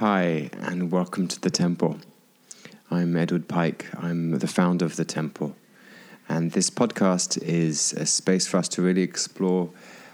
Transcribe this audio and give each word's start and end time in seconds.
Hi, 0.00 0.48
and 0.62 0.90
welcome 0.90 1.28
to 1.28 1.38
the 1.38 1.50
Temple. 1.50 1.98
I'm 2.90 3.14
Edward 3.14 3.48
Pike. 3.48 3.84
I'm 3.98 4.38
the 4.38 4.46
founder 4.46 4.86
of 4.86 4.96
the 4.96 5.04
Temple. 5.04 5.54
And 6.26 6.52
this 6.52 6.70
podcast 6.70 7.36
is 7.42 7.92
a 7.92 8.06
space 8.06 8.46
for 8.46 8.56
us 8.56 8.66
to 8.68 8.80
really 8.80 9.02
explore 9.02 9.68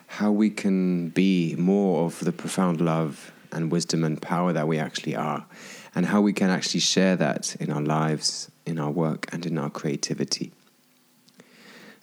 how 0.08 0.32
we 0.32 0.50
can 0.50 1.10
be 1.10 1.54
more 1.56 2.04
of 2.04 2.18
the 2.18 2.32
profound 2.32 2.80
love 2.80 3.30
and 3.52 3.70
wisdom 3.70 4.02
and 4.02 4.20
power 4.20 4.52
that 4.52 4.66
we 4.66 4.76
actually 4.76 5.14
are, 5.14 5.46
and 5.94 6.06
how 6.06 6.20
we 6.20 6.32
can 6.32 6.50
actually 6.50 6.80
share 6.80 7.14
that 7.14 7.54
in 7.60 7.70
our 7.70 7.80
lives, 7.80 8.50
in 8.66 8.80
our 8.80 8.90
work, 8.90 9.28
and 9.32 9.46
in 9.46 9.56
our 9.56 9.70
creativity. 9.70 10.50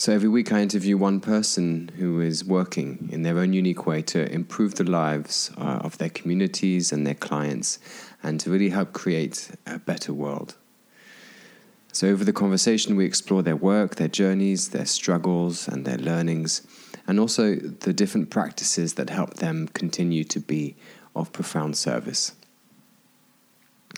So 0.04 0.12
every 0.12 0.28
week 0.28 0.52
I 0.52 0.60
interview 0.60 0.98
one 0.98 1.22
person 1.22 1.90
who 1.98 2.20
is 2.20 2.44
working 2.44 3.08
in 3.10 3.22
their 3.22 3.38
own 3.38 3.54
unique 3.54 3.88
way 3.88 4.02
to 4.02 4.30
improve 4.30 4.76
the 4.76 4.84
lives 4.84 5.50
uh, 5.58 5.80
of 5.82 5.98
their 5.98 6.10
communities 6.10 6.92
and 6.92 7.08
their 7.08 7.14
clients 7.14 7.80
and 8.22 8.38
to 8.42 8.52
really 8.52 8.68
help 8.68 8.92
create 8.92 9.52
a 9.66 9.80
better 9.80 10.12
world. 10.12 10.56
So 11.94 12.10
over 12.10 12.26
the 12.26 12.34
conversation 12.34 12.98
we 12.98 13.06
explore 13.06 13.44
their 13.44 13.56
work, 13.56 13.96
their 13.96 14.10
journeys, 14.10 14.72
their 14.72 14.86
struggles 14.86 15.70
and 15.70 15.86
their 15.86 16.00
learnings 16.00 16.68
and 17.08 17.18
also 17.18 17.56
the 17.56 17.94
different 17.94 18.30
practices 18.30 18.96
that 18.96 19.10
help 19.10 19.36
them 19.36 19.70
continue 19.70 20.26
to 20.26 20.40
be 20.42 20.76
of 21.16 21.32
profound 21.32 21.78
service. 21.78 22.34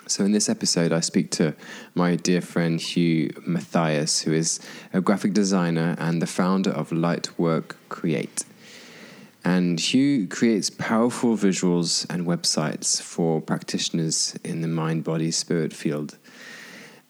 So, 0.08 0.24
in 0.24 0.34
this 0.34 0.50
episode, 0.50 0.94
I 0.94 1.00
speak 1.00 1.32
to 1.32 1.56
my 1.96 2.16
dear 2.16 2.40
friend 2.40 2.80
Hugh 2.80 3.32
Matthias, 3.48 4.22
who 4.22 4.34
is 4.34 4.60
a 4.94 5.02
graphic 5.02 5.34
designer 5.34 5.96
and 5.98 6.22
the 6.22 6.28
founder 6.28 6.70
of 6.70 6.92
Lightwork 6.92 7.76
Create. 7.90 8.46
And 9.44 9.80
Hugh 9.80 10.28
creates 10.28 10.70
powerful 10.70 11.36
visuals 11.36 12.06
and 12.14 12.28
websites 12.28 13.02
for 13.02 13.42
practitioners 13.42 14.38
in 14.44 14.62
the 14.62 14.68
mind 14.68 15.04
body 15.04 15.32
spirit 15.32 15.74
field. 15.74 16.20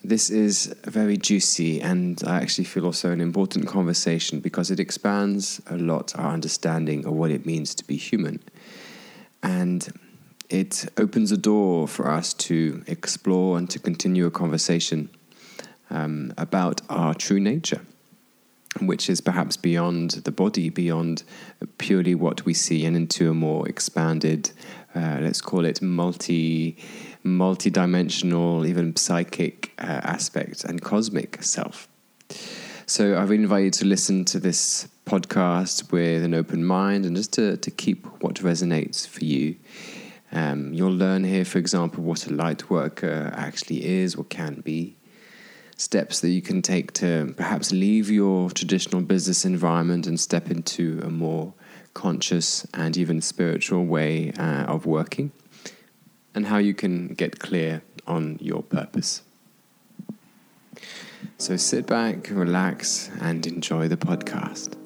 This 0.01 0.29
is 0.29 0.73
very 0.85 1.17
juicy, 1.17 1.81
and 1.81 2.23
I 2.25 2.37
actually 2.37 2.63
feel 2.63 2.85
also 2.85 3.11
an 3.11 3.19
important 3.19 3.67
conversation 3.67 4.39
because 4.39 4.71
it 4.71 4.79
expands 4.79 5.61
a 5.67 5.77
lot 5.77 6.17
our 6.17 6.31
understanding 6.31 7.05
of 7.05 7.11
what 7.11 7.31
it 7.31 7.45
means 7.45 7.75
to 7.75 7.83
be 7.85 7.97
human. 7.97 8.41
And 9.43 9.85
it 10.49 10.85
opens 10.97 11.31
a 11.31 11.37
door 11.37 11.87
for 11.87 12.09
us 12.09 12.33
to 12.33 12.83
explore 12.87 13.57
and 13.57 13.69
to 13.69 13.79
continue 13.79 14.25
a 14.25 14.31
conversation 14.31 15.09
um, 15.89 16.33
about 16.37 16.81
our 16.89 17.13
true 17.13 17.39
nature, 17.39 17.81
which 18.81 19.09
is 19.09 19.21
perhaps 19.21 19.57
beyond 19.57 20.11
the 20.11 20.31
body, 20.31 20.69
beyond 20.69 21.23
purely 21.77 22.15
what 22.15 22.45
we 22.45 22.53
see, 22.53 22.85
and 22.85 22.95
into 22.95 23.29
a 23.29 23.33
more 23.33 23.67
expanded, 23.67 24.51
uh, 24.95 25.19
let's 25.21 25.41
call 25.41 25.65
it 25.65 25.81
multi, 25.81 26.77
multi-dimensional, 27.23 28.65
even 28.65 28.95
psychic 28.95 29.71
uh, 29.79 30.01
aspect 30.03 30.63
and 30.63 30.81
cosmic 30.81 31.41
self. 31.43 31.87
So 32.87 33.15
I 33.15 33.23
really 33.23 33.43
invite 33.43 33.63
you 33.63 33.71
to 33.71 33.85
listen 33.85 34.25
to 34.25 34.39
this 34.39 34.87
podcast 35.05 35.91
with 35.91 36.23
an 36.23 36.33
open 36.33 36.63
mind 36.63 37.05
and 37.05 37.15
just 37.15 37.33
to, 37.33 37.57
to 37.57 37.71
keep 37.71 38.05
what 38.21 38.35
resonates 38.35 39.07
for 39.07 39.23
you 39.23 39.55
um, 40.31 40.73
you'll 40.73 40.91
learn 40.91 41.23
here, 41.23 41.45
for 41.45 41.59
example, 41.59 42.03
what 42.03 42.27
a 42.27 42.33
light 42.33 42.69
worker 42.69 43.31
actually 43.35 43.85
is 43.85 44.15
or 44.15 44.23
can 44.25 44.61
be. 44.61 44.95
Steps 45.77 46.21
that 46.21 46.29
you 46.29 46.41
can 46.41 46.61
take 46.61 46.93
to 46.93 47.33
perhaps 47.35 47.71
leave 47.71 48.09
your 48.09 48.49
traditional 48.49 49.01
business 49.01 49.45
environment 49.45 50.07
and 50.07 50.19
step 50.19 50.49
into 50.49 51.01
a 51.03 51.09
more 51.09 51.53
conscious 51.93 52.65
and 52.73 52.97
even 52.97 53.21
spiritual 53.21 53.85
way 53.85 54.31
uh, 54.33 54.63
of 54.63 54.85
working, 54.85 55.31
and 56.33 56.47
how 56.47 56.57
you 56.57 56.73
can 56.73 57.09
get 57.09 57.39
clear 57.39 57.81
on 58.07 58.37
your 58.41 58.63
purpose. 58.63 59.21
So 61.37 61.57
sit 61.57 61.87
back, 61.87 62.29
relax, 62.29 63.09
and 63.19 63.45
enjoy 63.45 63.87
the 63.87 63.97
podcast. 63.97 64.77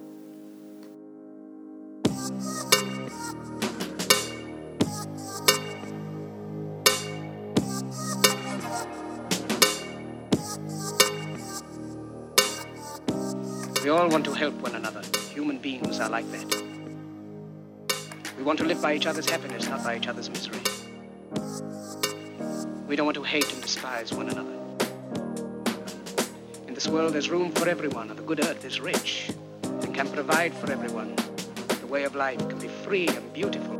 All 14.00 14.08
want 14.08 14.24
to 14.24 14.34
help 14.34 14.54
one 14.62 14.76
another. 14.76 15.02
Human 15.34 15.58
beings 15.58 16.00
are 16.00 16.10
like 16.10 16.26
that. 16.32 16.64
We 18.38 18.44
want 18.44 18.58
to 18.60 18.66
live 18.66 18.82
by 18.82 18.94
each 18.94 19.06
other's 19.06 19.30
happiness, 19.30 19.68
not 19.68 19.84
by 19.84 19.98
each 19.98 20.08
other's 20.08 20.30
misery. 20.30 20.62
We 22.88 22.96
don't 22.96 23.06
want 23.06 23.16
to 23.16 23.24
hate 23.24 23.52
and 23.52 23.62
despise 23.62 24.14
one 24.14 24.30
another. 24.30 24.56
In 26.66 26.74
this 26.74 26.88
world, 26.88 27.12
there's 27.12 27.30
room 27.30 27.52
for 27.52 27.68
everyone, 27.68 28.10
and 28.10 28.18
the 28.18 28.24
good 28.24 28.40
earth 28.46 28.64
is 28.64 28.80
rich 28.80 29.32
and 29.64 29.94
can 29.94 30.10
provide 30.10 30.54
for 30.54 30.72
everyone. 30.72 31.14
The 31.82 31.88
way 31.88 32.06
of 32.06 32.16
life 32.16 32.40
can 32.48 32.58
be 32.58 32.70
free 32.70 33.08
and 33.10 33.34
beautiful. 33.34 33.78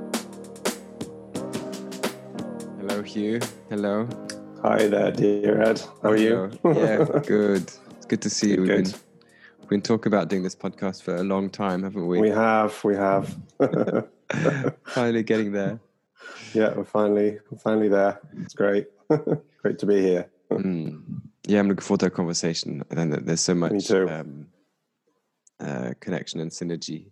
Hello, 2.82 3.02
Hugh. 3.04 3.40
Hello. 3.70 4.06
Hi 4.64 4.86
there, 4.86 5.12
dear 5.12 5.62
Ed. 5.62 5.82
How 6.04 6.10
are 6.10 6.18
you? 6.18 6.52
yeah, 6.66 7.06
good. 7.26 7.72
It's 7.96 8.06
good 8.06 8.22
to 8.22 8.30
see 8.30 8.50
you. 8.50 8.66
Good. 8.66 8.86
We've 8.88 8.92
been 8.92 9.09
We've 9.70 9.78
been 9.78 9.82
talking 9.84 10.12
about 10.12 10.30
doing 10.30 10.42
this 10.42 10.56
podcast 10.56 11.04
for 11.04 11.16
a 11.16 11.24
long 11.24 11.48
time, 11.48 11.84
haven't 11.84 12.08
we? 12.08 12.20
We 12.20 12.30
have, 12.32 12.84
we 12.84 12.96
have. 12.96 13.38
finally 14.84 15.22
getting 15.22 15.52
there. 15.52 15.80
Yeah, 16.56 16.74
we're 16.74 16.86
finally, 16.86 17.38
we're 17.52 17.60
finally 17.60 17.88
there. 17.88 18.20
It's 18.42 18.56
great. 18.56 18.88
great 19.62 19.78
to 19.78 19.86
be 19.86 20.02
here. 20.02 20.28
Mm. 20.50 21.22
Yeah, 21.46 21.60
I'm 21.60 21.68
looking 21.68 21.84
forward 21.84 22.00
to 22.00 22.08
our 22.08 22.10
conversation. 22.10 22.84
And 22.90 23.14
there's 23.14 23.42
so 23.42 23.54
much 23.54 23.92
um, 23.92 24.48
uh, 25.60 25.94
connection 26.00 26.40
and 26.40 26.50
synergy. 26.50 27.12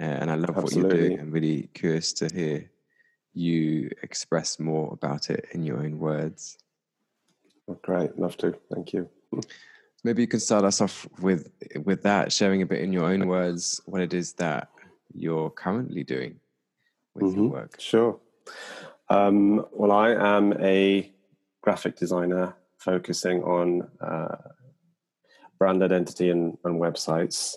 Uh, 0.00 0.18
and 0.18 0.32
I 0.32 0.34
love 0.34 0.58
Absolutely. 0.58 0.82
what 0.82 0.98
you're 0.98 1.08
doing. 1.10 1.20
I'm 1.20 1.30
really 1.30 1.68
curious 1.74 2.12
to 2.14 2.28
hear 2.34 2.68
you 3.34 3.88
express 4.02 4.58
more 4.58 4.92
about 4.92 5.30
it 5.30 5.46
in 5.52 5.62
your 5.62 5.78
own 5.78 6.00
words. 6.00 6.58
Oh, 7.68 7.78
great, 7.82 8.18
love 8.18 8.36
to. 8.38 8.52
Thank 8.74 8.94
you. 8.94 9.08
Maybe 10.04 10.22
you 10.22 10.28
can 10.28 10.40
start 10.40 10.64
us 10.64 10.80
off 10.80 11.08
with 11.18 11.50
with 11.84 12.02
that, 12.02 12.32
sharing 12.32 12.62
a 12.62 12.66
bit 12.66 12.82
in 12.82 12.92
your 12.92 13.04
own 13.04 13.26
words 13.26 13.80
what 13.86 14.02
it 14.02 14.12
is 14.14 14.34
that 14.34 14.68
you're 15.14 15.50
currently 15.50 16.04
doing 16.04 16.40
with 17.14 17.32
mm-hmm. 17.32 17.40
your 17.40 17.50
work. 17.50 17.80
Sure. 17.80 18.20
Um, 19.08 19.64
well, 19.72 19.92
I 19.92 20.10
am 20.10 20.52
a 20.60 21.12
graphic 21.62 21.96
designer 21.96 22.54
focusing 22.78 23.42
on 23.42 23.88
uh, 24.00 24.36
brand 25.58 25.82
identity 25.82 26.30
and, 26.30 26.58
and, 26.64 26.80
websites. 26.80 27.56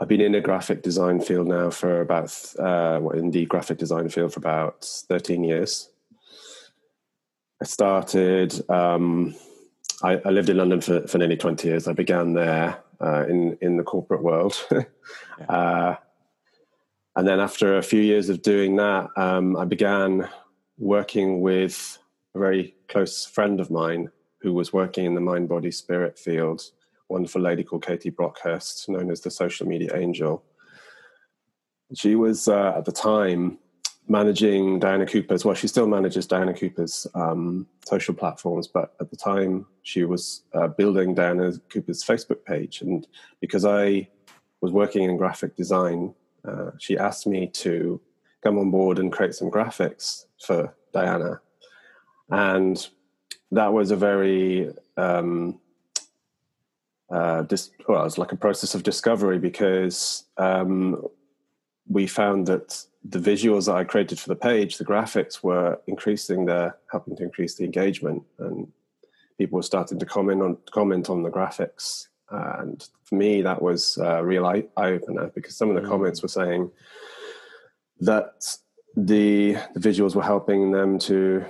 I've 0.00 0.08
been 0.08 0.20
in 0.20 0.32
the 0.32 0.40
graphic 0.40 0.82
design 0.82 1.20
field 1.20 1.48
now 1.48 1.70
for 1.70 2.00
about, 2.00 2.30
uh, 2.58 2.98
well, 3.00 3.10
in 3.10 3.30
the 3.30 3.46
graphic 3.46 3.78
design 3.78 4.08
field 4.08 4.32
for 4.32 4.40
about 4.40 4.84
13 4.84 5.44
years. 5.44 5.90
I 7.62 7.66
started 7.66 8.68
um, 8.70 9.34
I, 10.04 10.20
I, 10.24 10.30
lived 10.30 10.50
in 10.50 10.58
London 10.58 10.80
for, 10.82 11.06
for 11.06 11.16
nearly 11.18 11.36
20 11.36 11.66
years. 11.66 11.88
I 11.88 11.94
began 11.94 12.34
there 12.34 12.78
uh, 13.00 13.24
in, 13.26 13.56
in 13.62 13.78
the 13.78 13.82
corporate 13.82 14.22
world. 14.22 14.54
yeah. 14.72 15.46
uh, 15.48 15.96
and 17.16 17.26
then 17.26 17.40
after 17.40 17.78
a 17.78 17.82
few 17.82 18.00
years 18.00 18.28
of 18.28 18.42
doing 18.42 18.76
that, 18.76 19.08
um, 19.16 19.56
I 19.56 19.64
began 19.64 20.28
working 20.78 21.40
with 21.40 21.98
a 22.34 22.38
very 22.38 22.74
close 22.88 23.24
friend 23.24 23.60
of 23.60 23.70
mine 23.70 24.10
who 24.40 24.52
was 24.52 24.72
working 24.72 25.06
in 25.06 25.14
the 25.14 25.20
mind 25.20 25.48
body 25.48 25.70
spirit 25.70 26.18
field, 26.18 26.62
wonderful 27.08 27.40
lady 27.40 27.64
called 27.64 27.86
Katie 27.86 28.10
Brockhurst, 28.10 28.88
known 28.90 29.10
as 29.10 29.22
the 29.22 29.30
social 29.30 29.66
media 29.66 29.96
angel. 29.96 30.44
She 31.94 32.14
was 32.14 32.46
uh, 32.46 32.74
at 32.76 32.84
the 32.84 32.92
time 32.92 33.58
managing 34.08 34.78
Diana 34.78 35.06
Cooper's. 35.06 35.44
Well, 35.44 35.54
she 35.54 35.68
still 35.68 35.86
manages 35.86 36.26
Diana 36.26 36.54
Cooper's 36.54 37.06
um, 37.14 37.66
social 37.86 38.14
platforms, 38.14 38.66
but 38.66 38.94
at 39.00 39.10
the 39.10 39.16
time 39.16 39.66
she 39.82 40.04
was 40.04 40.42
uh, 40.52 40.68
building 40.68 41.14
Diana 41.14 41.52
Cooper's 41.70 42.04
Facebook 42.04 42.44
page. 42.44 42.82
And 42.82 43.06
because 43.40 43.64
I 43.64 44.08
was 44.60 44.72
working 44.72 45.04
in 45.04 45.16
graphic 45.16 45.56
design, 45.56 46.14
uh, 46.46 46.72
she 46.78 46.98
asked 46.98 47.26
me 47.26 47.46
to 47.46 48.00
come 48.42 48.58
on 48.58 48.70
board 48.70 48.98
and 48.98 49.10
create 49.10 49.34
some 49.34 49.50
graphics 49.50 50.26
for 50.38 50.74
Diana. 50.92 51.40
And 52.30 52.86
that 53.50 53.72
was 53.72 53.90
a 53.90 53.96
very 53.96 54.70
um, 54.96 55.60
uh, 57.10 57.42
dis- 57.42 57.70
well, 57.88 58.00
it 58.00 58.04
was 58.04 58.18
like 58.18 58.32
a 58.32 58.36
process 58.36 58.74
of 58.74 58.82
discovery 58.82 59.38
because 59.38 60.24
um, 60.36 61.06
we 61.88 62.06
found 62.06 62.46
that 62.46 62.84
the 63.04 63.18
visuals 63.18 63.66
that 63.66 63.76
I 63.76 63.84
created 63.84 64.18
for 64.18 64.28
the 64.28 64.36
page, 64.36 64.78
the 64.78 64.84
graphics 64.84 65.42
were 65.42 65.78
increasing 65.86 66.46
the 66.46 66.74
helping 66.90 67.16
to 67.16 67.22
increase 67.22 67.54
the 67.54 67.64
engagement, 67.64 68.22
and 68.38 68.72
people 69.38 69.56
were 69.56 69.62
starting 69.62 69.98
to 69.98 70.06
comment 70.06 70.42
on 70.42 70.56
comment 70.72 71.10
on 71.10 71.22
the 71.22 71.30
graphics. 71.30 72.08
And 72.30 72.86
for 73.04 73.14
me, 73.14 73.42
that 73.42 73.60
was 73.60 73.98
a 73.98 74.24
real 74.24 74.46
eye 74.46 74.64
opener 74.76 75.30
because 75.34 75.56
some 75.56 75.68
of 75.68 75.76
the 75.76 75.82
mm. 75.82 75.88
comments 75.88 76.22
were 76.22 76.28
saying 76.28 76.70
that 78.00 78.56
the 78.96 79.56
the 79.74 79.80
visuals 79.80 80.14
were 80.14 80.22
helping 80.22 80.70
them 80.70 80.98
to 81.00 81.44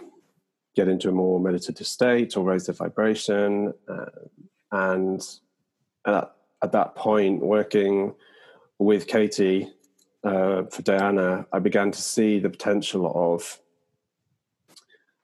get 0.74 0.88
into 0.88 1.08
a 1.08 1.12
more 1.12 1.38
meditative 1.38 1.86
state 1.86 2.36
or 2.36 2.44
raise 2.44 2.66
their 2.66 2.74
vibration. 2.74 3.72
Uh, 3.88 4.06
and 4.72 5.22
at, 6.04 6.34
at, 6.62 6.72
that 6.72 6.96
point, 6.96 7.40
working 7.40 8.12
with 8.80 9.06
Katie 9.06 9.70
uh, 10.24 10.64
for 10.64 10.82
Diana, 10.82 11.46
I 11.52 11.58
began 11.58 11.90
to 11.90 12.00
see 12.00 12.38
the 12.38 12.50
potential 12.50 13.12
of 13.14 13.60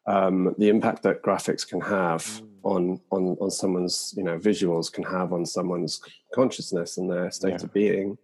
um, 0.06 0.55
the 0.58 0.69
impact 0.69 1.02
that 1.05 1.23
graphics 1.23 1.67
can 1.67 1.81
have 1.81 2.23
mm. 2.23 2.49
on, 2.62 3.00
on 3.11 3.37
on 3.41 3.50
someone's 3.50 4.14
you 4.17 4.25
know 4.25 4.38
visuals 4.38 4.93
can 4.93 5.05
have 5.05 5.32
on 5.32 5.47
someone's 5.47 6.00
consciousness 6.35 6.99
and 6.99 7.11
their 7.11 7.31
state 7.31 7.50
yeah. 7.50 7.64
of 7.64 7.73
being 7.73 8.19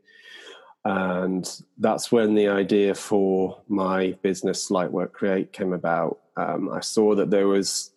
and 0.84 1.62
that's 1.78 2.12
when 2.12 2.34
the 2.34 2.49
idea 2.49 2.94
for 2.94 3.61
my 3.69 4.12
business 4.23 4.70
lightwork 4.70 5.12
create 5.12 5.52
came 5.52 5.73
about 5.73 6.20
um, 6.37 6.70
i 6.73 6.81
saw 6.81 7.14
that 7.14 7.31
there 7.31 7.49
was 7.49 7.93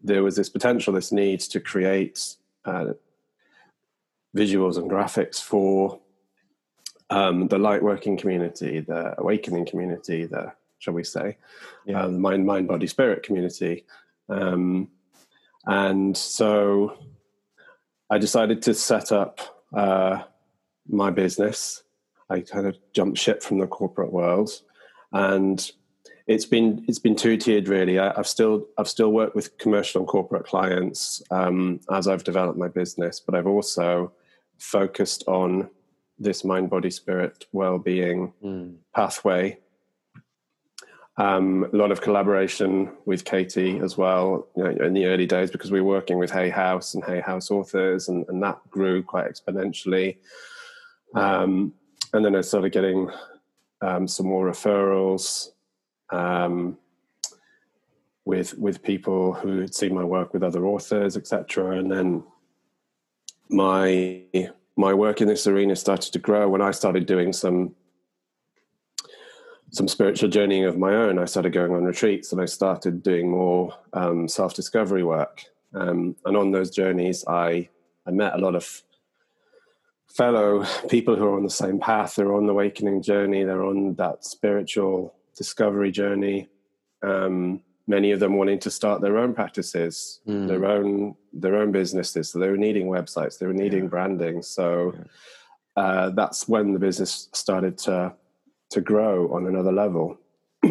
there 0.00 0.22
was 0.22 0.36
this 0.36 0.48
potential 0.48 0.92
this 0.92 1.12
need 1.12 1.40
to 1.40 1.60
create 1.60 2.36
uh, 2.64 2.92
visuals 4.36 4.78
and 4.78 4.90
graphics 4.90 5.40
for 5.40 6.00
um, 7.12 7.48
the 7.48 7.58
lightworking 7.58 8.18
community 8.18 8.80
the 8.80 9.14
awakening 9.18 9.66
community 9.66 10.24
the 10.26 10.52
shall 10.78 10.94
we 10.94 11.04
say 11.04 11.36
yeah. 11.86 12.02
um, 12.02 12.20
mind 12.20 12.44
mind 12.44 12.66
body 12.68 12.86
spirit 12.86 13.22
community 13.22 13.84
um, 14.28 14.88
and 15.66 16.16
so 16.16 16.96
i 18.10 18.18
decided 18.18 18.62
to 18.62 18.74
set 18.74 19.12
up 19.12 19.64
uh, 19.74 20.22
my 20.88 21.10
business 21.10 21.82
I 22.32 22.40
kind 22.40 22.66
of 22.66 22.76
jumped 22.94 23.18
ship 23.18 23.42
from 23.42 23.58
the 23.58 23.66
corporate 23.66 24.12
world, 24.12 24.50
and 25.12 25.70
it's 26.26 26.46
been 26.46 26.84
it's 26.88 26.98
been 26.98 27.14
two 27.14 27.36
tiered 27.36 27.68
really. 27.68 27.98
I, 27.98 28.14
have 28.14 28.26
still 28.26 28.66
I've 28.78 28.88
still 28.88 29.12
worked 29.12 29.36
with 29.36 29.58
commercial 29.58 30.00
and 30.00 30.08
corporate 30.08 30.46
clients 30.46 31.22
um, 31.30 31.80
as 31.90 32.08
I've 32.08 32.24
developed 32.24 32.58
my 32.58 32.68
business, 32.68 33.20
but 33.20 33.34
I've 33.34 33.46
also 33.46 34.12
focused 34.58 35.24
on 35.26 35.68
this 36.18 36.44
mind 36.44 36.70
body 36.70 36.90
spirit 36.90 37.46
well 37.52 37.78
being 37.78 38.32
mm. 38.44 38.76
pathway. 38.94 39.58
Um, 41.18 41.68
a 41.72 41.76
lot 41.76 41.92
of 41.92 42.00
collaboration 42.00 42.90
with 43.04 43.24
Katie 43.24 43.78
as 43.78 43.98
well 43.98 44.48
you 44.56 44.64
know, 44.64 44.70
in 44.70 44.94
the 44.94 45.06
early 45.06 45.26
days 45.26 45.50
because 45.50 45.70
we 45.70 45.80
were 45.80 45.88
working 45.88 46.18
with 46.18 46.30
Hay 46.30 46.48
House 46.48 46.94
and 46.94 47.04
Hay 47.04 47.20
House 47.20 47.50
authors, 47.50 48.08
and, 48.08 48.26
and 48.28 48.42
that 48.42 48.58
grew 48.70 49.02
quite 49.02 49.26
exponentially. 49.30 50.16
Um, 51.14 51.74
and 52.14 52.24
then 52.24 52.34
I 52.34 52.40
started 52.40 52.72
getting 52.72 53.10
um, 53.82 54.08
some 54.08 54.26
more 54.26 54.50
referrals 54.50 55.50
um, 56.10 56.78
with 58.24 58.56
with 58.56 58.82
people 58.82 59.34
who 59.34 59.60
had 59.60 59.74
seen 59.74 59.94
my 59.94 60.04
work 60.04 60.32
with 60.32 60.42
other 60.42 60.64
authors, 60.64 61.16
etc. 61.16 61.76
And 61.78 61.90
then 61.90 62.24
my 63.50 64.24
my 64.76 64.94
work 64.94 65.20
in 65.20 65.28
this 65.28 65.46
arena 65.46 65.76
started 65.76 66.12
to 66.12 66.18
grow 66.18 66.48
when 66.48 66.62
I 66.62 66.70
started 66.70 67.06
doing 67.06 67.32
some 67.32 67.74
some 69.70 69.88
spiritual 69.88 70.28
journeying 70.28 70.66
of 70.66 70.76
my 70.76 70.94
own. 70.94 71.18
I 71.18 71.24
started 71.24 71.54
going 71.54 71.72
on 71.72 71.84
retreats 71.84 72.30
and 72.30 72.42
I 72.42 72.44
started 72.44 73.02
doing 73.02 73.30
more 73.30 73.74
um, 73.94 74.28
self 74.28 74.54
discovery 74.54 75.02
work. 75.02 75.44
Um, 75.74 76.14
and 76.26 76.36
on 76.36 76.50
those 76.50 76.70
journeys, 76.70 77.24
I 77.26 77.68
I 78.06 78.10
met 78.10 78.34
a 78.34 78.38
lot 78.38 78.54
of 78.54 78.82
fellow 80.08 80.64
people 80.88 81.16
who 81.16 81.24
are 81.24 81.36
on 81.36 81.42
the 81.42 81.50
same 81.50 81.78
path. 81.78 82.16
They're 82.16 82.34
on 82.34 82.46
the 82.46 82.52
awakening 82.52 83.02
journey. 83.02 83.44
They're 83.44 83.64
on 83.64 83.94
that 83.94 84.24
spiritual 84.24 85.14
discovery 85.36 85.90
journey. 85.90 86.48
Um, 87.02 87.62
many 87.92 88.10
of 88.12 88.20
them 88.20 88.34
wanting 88.40 88.58
to 88.60 88.70
start 88.70 89.02
their 89.02 89.18
own 89.18 89.34
practices, 89.34 90.20
mm. 90.26 90.48
their 90.48 90.64
own 90.64 91.14
their 91.32 91.56
own 91.56 91.70
businesses. 91.72 92.30
So 92.30 92.38
they 92.38 92.48
were 92.48 92.64
needing 92.66 92.86
websites. 92.86 93.38
They 93.38 93.46
were 93.46 93.60
needing 93.64 93.84
yeah. 93.84 93.94
branding. 93.94 94.42
So 94.42 94.94
yeah. 94.96 95.82
uh, 95.82 96.10
that's 96.10 96.48
when 96.48 96.72
the 96.72 96.78
business 96.78 97.28
started 97.32 97.76
to 97.86 98.14
to 98.70 98.80
grow 98.80 99.32
on 99.34 99.46
another 99.46 99.72
level. 99.72 100.18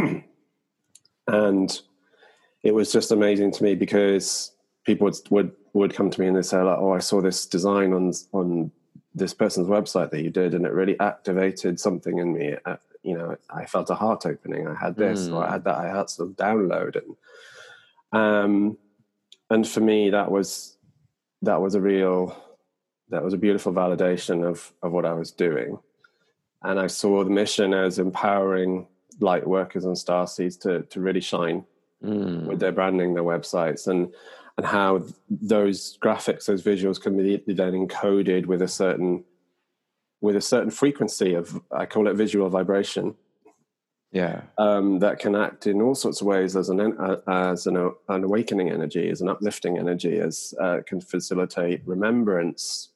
and 1.28 1.70
it 2.64 2.74
was 2.74 2.92
just 2.92 3.12
amazing 3.12 3.52
to 3.52 3.64
me 3.64 3.76
because 3.76 4.54
people 4.86 5.06
would, 5.06 5.18
would 5.30 5.52
would 5.74 5.94
come 5.94 6.10
to 6.10 6.20
me 6.20 6.28
and 6.28 6.36
they 6.36 6.42
say 6.42 6.62
like, 6.62 6.80
"Oh, 6.80 6.94
I 6.94 7.00
saw 7.00 7.22
this 7.22 7.46
design 7.46 7.94
on 7.94 8.12
on 8.34 8.72
this 9.14 9.34
person's 9.34 9.68
website 9.68 10.10
that 10.12 10.24
you 10.24 10.32
did, 10.32 10.54
and 10.56 10.66
it 10.66 10.74
really 10.74 11.00
activated 11.00 11.80
something 11.80 12.18
in 12.18 12.34
me. 12.34 12.56
Uh, 12.66 12.78
you 13.04 13.18
know, 13.18 13.36
I 13.50 13.66
felt 13.66 13.90
a 13.90 13.96
heart 13.96 14.26
opening. 14.26 14.68
I 14.68 14.76
had 14.76 14.96
this, 14.96 15.28
mm. 15.28 15.36
or 15.36 15.44
I 15.44 15.48
hmm. 15.48 15.54
had 15.54 15.64
that. 15.66 15.78
I 15.78 15.88
had 15.88 16.10
some 16.10 16.34
download, 16.34 16.96
and 16.96 18.20
um, 18.22 18.78
and 19.50 19.68
for 19.68 19.82
me, 19.82 20.10
that 20.12 20.32
was 20.32 20.78
that 21.42 21.62
was 21.62 21.76
a 21.76 21.82
real, 21.82 22.36
that 23.10 23.24
was 23.24 23.34
a 23.34 23.38
beautiful 23.38 23.74
validation 23.74 24.48
of 24.48 24.72
of 24.84 24.92
what 24.92 25.06
I 25.06 25.14
was 25.14 25.32
doing, 25.32 25.80
and 26.62 26.80
I 26.80 26.88
saw 26.88 27.24
the 27.24 27.30
mission 27.30 27.74
as 27.74 27.98
empowering 27.98 28.88
light 29.20 29.48
workers 29.48 29.86
and 29.86 29.96
starseeds 29.96 30.60
to 30.62 30.84
to 30.84 31.00
really 31.00 31.22
shine 31.22 31.66
mm. 32.04 32.46
with 32.46 32.60
their 32.60 32.72
branding, 32.72 33.14
their 33.14 33.24
websites, 33.24 33.88
and 33.88 34.14
and 34.58 34.66
how 34.66 35.04
those 35.30 35.98
graphics, 36.04 36.46
those 36.46 36.62
visuals 36.62 37.02
can 37.02 37.18
be 37.18 37.42
then 37.48 37.74
encoded 37.74 38.46
with 38.46 38.62
a 38.62 38.68
certain 38.68 39.24
with 40.22 40.36
a 40.36 40.42
certain 40.42 40.72
frequency 40.72 41.34
of 41.34 41.60
I 41.72 41.86
call 41.86 42.08
it 42.08 42.14
visual 42.14 42.50
vibration. 42.50 43.16
Yeah, 44.12 44.42
um, 44.58 45.00
that 45.00 45.20
can 45.20 45.36
act 45.36 45.68
in 45.68 45.82
all 45.82 45.96
sorts 45.96 46.20
of 46.20 46.28
ways 46.28 46.56
as 46.56 46.70
an 46.70 46.80
uh, 46.80 47.18
as 47.28 47.66
an, 47.66 47.78
an, 48.10 48.24
awakening 48.24 48.70
energy, 48.70 49.10
as 49.10 49.22
an 49.22 49.30
uplifting 49.30 49.78
energy, 49.78 50.20
as 50.20 50.54
uh, 50.62 50.80
can 50.86 51.00
facilitate 51.00 51.82
remembrance. 51.86 52.90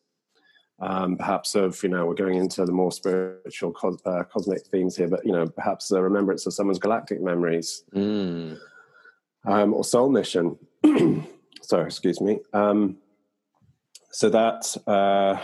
Um, 0.77 1.15
perhaps 1.15 1.55
of 1.55 1.81
you 1.83 1.89
know 1.89 2.05
we're 2.05 2.15
going 2.15 2.35
into 2.35 2.65
the 2.65 2.73
more 2.73 2.91
spiritual 2.91 3.71
cos- 3.71 4.01
uh, 4.05 4.23
cosmic 4.23 4.65
themes 4.67 4.97
here, 4.97 5.07
but 5.07 5.25
you 5.25 5.31
know 5.31 5.47
perhaps 5.47 5.87
the 5.87 6.01
remembrance 6.01 6.45
of 6.45 6.53
someone's 6.53 6.79
galactic 6.79 7.21
memories 7.21 7.85
mm. 7.93 8.57
um, 9.45 9.73
or 9.73 9.85
soul 9.85 10.09
mission. 10.09 10.57
sorry, 11.61 11.85
excuse 11.85 12.19
me. 12.19 12.39
Um, 12.53 12.97
so 14.11 14.29
that, 14.29 14.77
uh, 14.87 15.37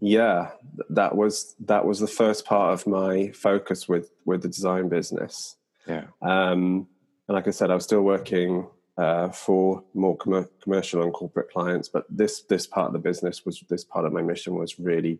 yeah, 0.00 0.50
that 0.90 1.16
was 1.16 1.54
that 1.66 1.84
was 1.84 2.00
the 2.00 2.06
first 2.06 2.44
part 2.44 2.72
of 2.72 2.86
my 2.86 3.30
focus 3.32 3.88
with 3.88 4.10
with 4.24 4.42
the 4.42 4.48
design 4.48 4.88
business. 4.88 5.56
Yeah. 5.86 6.04
Um, 6.22 6.88
and 7.26 7.34
like 7.34 7.48
I 7.48 7.50
said, 7.50 7.70
I 7.70 7.74
was 7.74 7.84
still 7.84 8.02
working 8.02 8.66
uh, 8.96 9.28
for 9.30 9.84
more 9.94 10.16
com- 10.16 10.48
commercial 10.62 11.02
and 11.02 11.12
corporate 11.12 11.50
clients, 11.50 11.88
but 11.88 12.04
this 12.08 12.42
this 12.42 12.66
part 12.66 12.88
of 12.88 12.92
the 12.92 12.98
business 12.98 13.44
was 13.44 13.62
this 13.68 13.84
part 13.84 14.04
of 14.04 14.12
my 14.12 14.22
mission 14.22 14.54
was 14.54 14.78
really 14.78 15.18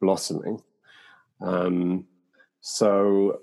blossoming. 0.00 0.62
Um, 1.40 2.06
so 2.60 3.40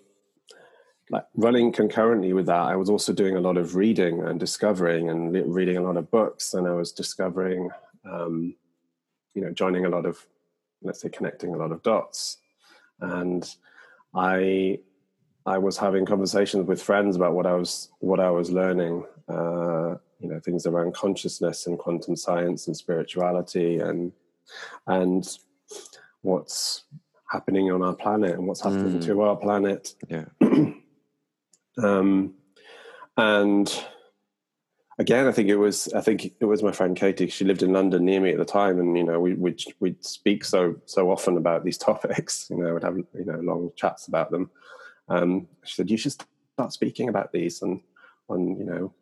like 1.09 1.25
running 1.35 1.71
concurrently 1.71 2.33
with 2.33 2.47
that, 2.47 2.61
I 2.61 2.75
was 2.75 2.89
also 2.89 3.13
doing 3.13 3.35
a 3.35 3.41
lot 3.41 3.57
of 3.57 3.75
reading 3.75 4.23
and 4.23 4.39
discovering 4.39 5.09
and 5.09 5.33
reading 5.53 5.77
a 5.77 5.81
lot 5.81 5.97
of 5.97 6.11
books, 6.11 6.53
and 6.53 6.67
I 6.67 6.73
was 6.73 6.91
discovering, 6.91 7.69
um, 8.09 8.55
you 9.33 9.41
know, 9.41 9.51
joining 9.51 9.85
a 9.85 9.89
lot 9.89 10.05
of, 10.05 10.25
let's 10.81 11.01
say, 11.01 11.09
connecting 11.09 11.53
a 11.53 11.57
lot 11.57 11.71
of 11.71 11.83
dots, 11.83 12.37
and 12.99 13.49
I, 14.13 14.79
I 15.45 15.57
was 15.57 15.77
having 15.77 16.05
conversations 16.05 16.67
with 16.67 16.81
friends 16.81 17.15
about 17.15 17.33
what 17.33 17.45
I 17.45 17.53
was 17.53 17.89
what 17.99 18.19
I 18.19 18.29
was 18.29 18.51
learning, 18.51 19.05
uh, 19.29 19.95
you 20.19 20.29
know, 20.29 20.39
things 20.39 20.65
around 20.65 20.93
consciousness 20.93 21.67
and 21.67 21.77
quantum 21.77 22.15
science 22.15 22.67
and 22.67 22.75
spirituality 22.75 23.79
and 23.79 24.11
and 24.87 25.37
what's 26.21 26.83
happening 27.29 27.71
on 27.71 27.83
our 27.83 27.93
planet 27.93 28.31
and 28.31 28.47
what's 28.47 28.61
happening 28.61 28.99
mm. 28.99 29.05
to 29.05 29.21
our 29.21 29.35
planet. 29.35 29.95
Yeah. 30.09 30.25
Um, 31.79 32.33
and 33.17 33.85
again, 34.97 35.27
I 35.27 35.31
think 35.31 35.49
it 35.49 35.57
was 35.57 35.91
I 35.93 36.01
think 36.01 36.33
it 36.39 36.45
was 36.45 36.63
my 36.63 36.71
friend 36.71 36.95
Katie. 36.95 37.27
She 37.27 37.45
lived 37.45 37.63
in 37.63 37.73
London 37.73 38.05
near 38.05 38.19
me 38.19 38.31
at 38.31 38.37
the 38.37 38.45
time, 38.45 38.79
and 38.79 38.97
you 38.97 39.03
know 39.03 39.19
we 39.19 39.33
we 39.35 39.55
we'd 39.79 40.03
speak 40.03 40.43
so 40.43 40.75
so 40.85 41.11
often 41.11 41.37
about 41.37 41.63
these 41.63 41.77
topics. 41.89 42.47
You 42.49 42.57
know, 42.57 42.73
we'd 42.73 42.83
have 42.83 42.97
you 42.97 43.25
know 43.25 43.39
long 43.39 43.71
chats 43.75 44.07
about 44.07 44.31
them. 44.31 44.49
Um, 45.09 45.47
she 45.63 45.75
said 45.75 45.89
you 45.89 45.97
should 45.97 46.13
start 46.13 46.73
speaking 46.73 47.09
about 47.09 47.31
these 47.31 47.61
and 47.61 47.81
on 48.29 48.57
you 48.57 48.65
know 48.65 48.93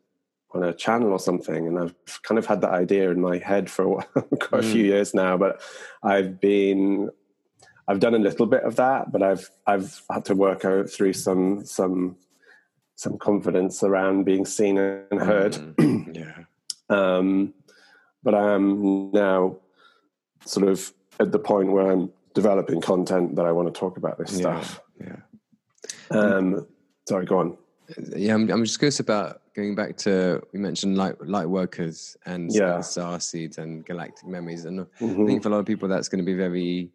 on 0.51 0.63
a 0.63 0.73
channel 0.73 1.11
or 1.11 1.19
something. 1.19 1.67
And 1.67 1.79
I've 1.79 2.21
kind 2.23 2.37
of 2.37 2.45
had 2.45 2.61
that 2.61 2.71
idea 2.71 3.11
in 3.11 3.19
my 3.19 3.37
head 3.37 3.69
for 3.69 4.01
quite 4.39 4.63
a 4.63 4.67
few 4.67 4.83
mm. 4.83 4.87
years 4.87 5.13
now, 5.13 5.37
but 5.37 5.61
I've 6.03 6.39
been 6.39 7.09
I've 7.87 7.99
done 7.99 8.15
a 8.15 8.19
little 8.19 8.45
bit 8.45 8.63
of 8.63 8.77
that, 8.77 9.11
but 9.11 9.21
I've 9.21 9.49
I've 9.67 10.01
had 10.09 10.25
to 10.25 10.35
work 10.35 10.65
out 10.65 10.89
through 10.89 11.13
some 11.13 11.65
some 11.65 12.17
some 12.95 13.17
confidence 13.17 13.83
around 13.83 14.23
being 14.23 14.45
seen 14.45 14.77
and 14.77 15.21
heard. 15.21 15.53
Mm, 15.53 16.15
yeah. 16.15 16.43
um, 16.89 17.53
but 18.23 18.33
I 18.33 18.53
am 18.53 19.11
now 19.11 19.57
sort 20.45 20.67
of 20.67 20.93
at 21.19 21.31
the 21.31 21.39
point 21.39 21.71
where 21.71 21.91
I'm 21.91 22.11
developing 22.33 22.81
content 22.81 23.35
that 23.35 23.45
I 23.45 23.51
want 23.51 23.73
to 23.73 23.77
talk 23.77 23.97
about 23.97 24.17
this 24.17 24.33
yeah, 24.33 24.61
stuff. 24.61 24.81
Yeah. 24.99 25.15
Um, 26.11 26.67
sorry, 27.07 27.25
go 27.25 27.39
on. 27.39 27.57
Yeah, 28.15 28.33
I'm, 28.33 28.49
I'm 28.49 28.63
just 28.63 28.79
curious 28.79 28.99
about 28.99 29.41
going 29.55 29.75
back 29.75 29.95
to 29.97 30.41
we 30.53 30.59
mentioned 30.59 30.97
light 30.97 31.21
light 31.25 31.45
workers 31.47 32.17
and 32.25 32.51
Yeah. 32.51 32.81
star 32.81 33.19
seeds 33.19 33.57
and 33.57 33.85
galactic 33.85 34.27
memories, 34.27 34.65
and 34.65 34.81
I 34.81 34.83
Mhm. 35.03 35.27
think 35.27 35.43
for 35.43 35.49
a 35.49 35.51
lot 35.51 35.59
of 35.59 35.65
people 35.65 35.87
that's 35.87 36.09
going 36.09 36.19
to 36.19 36.25
be 36.25 36.33
very 36.33 36.91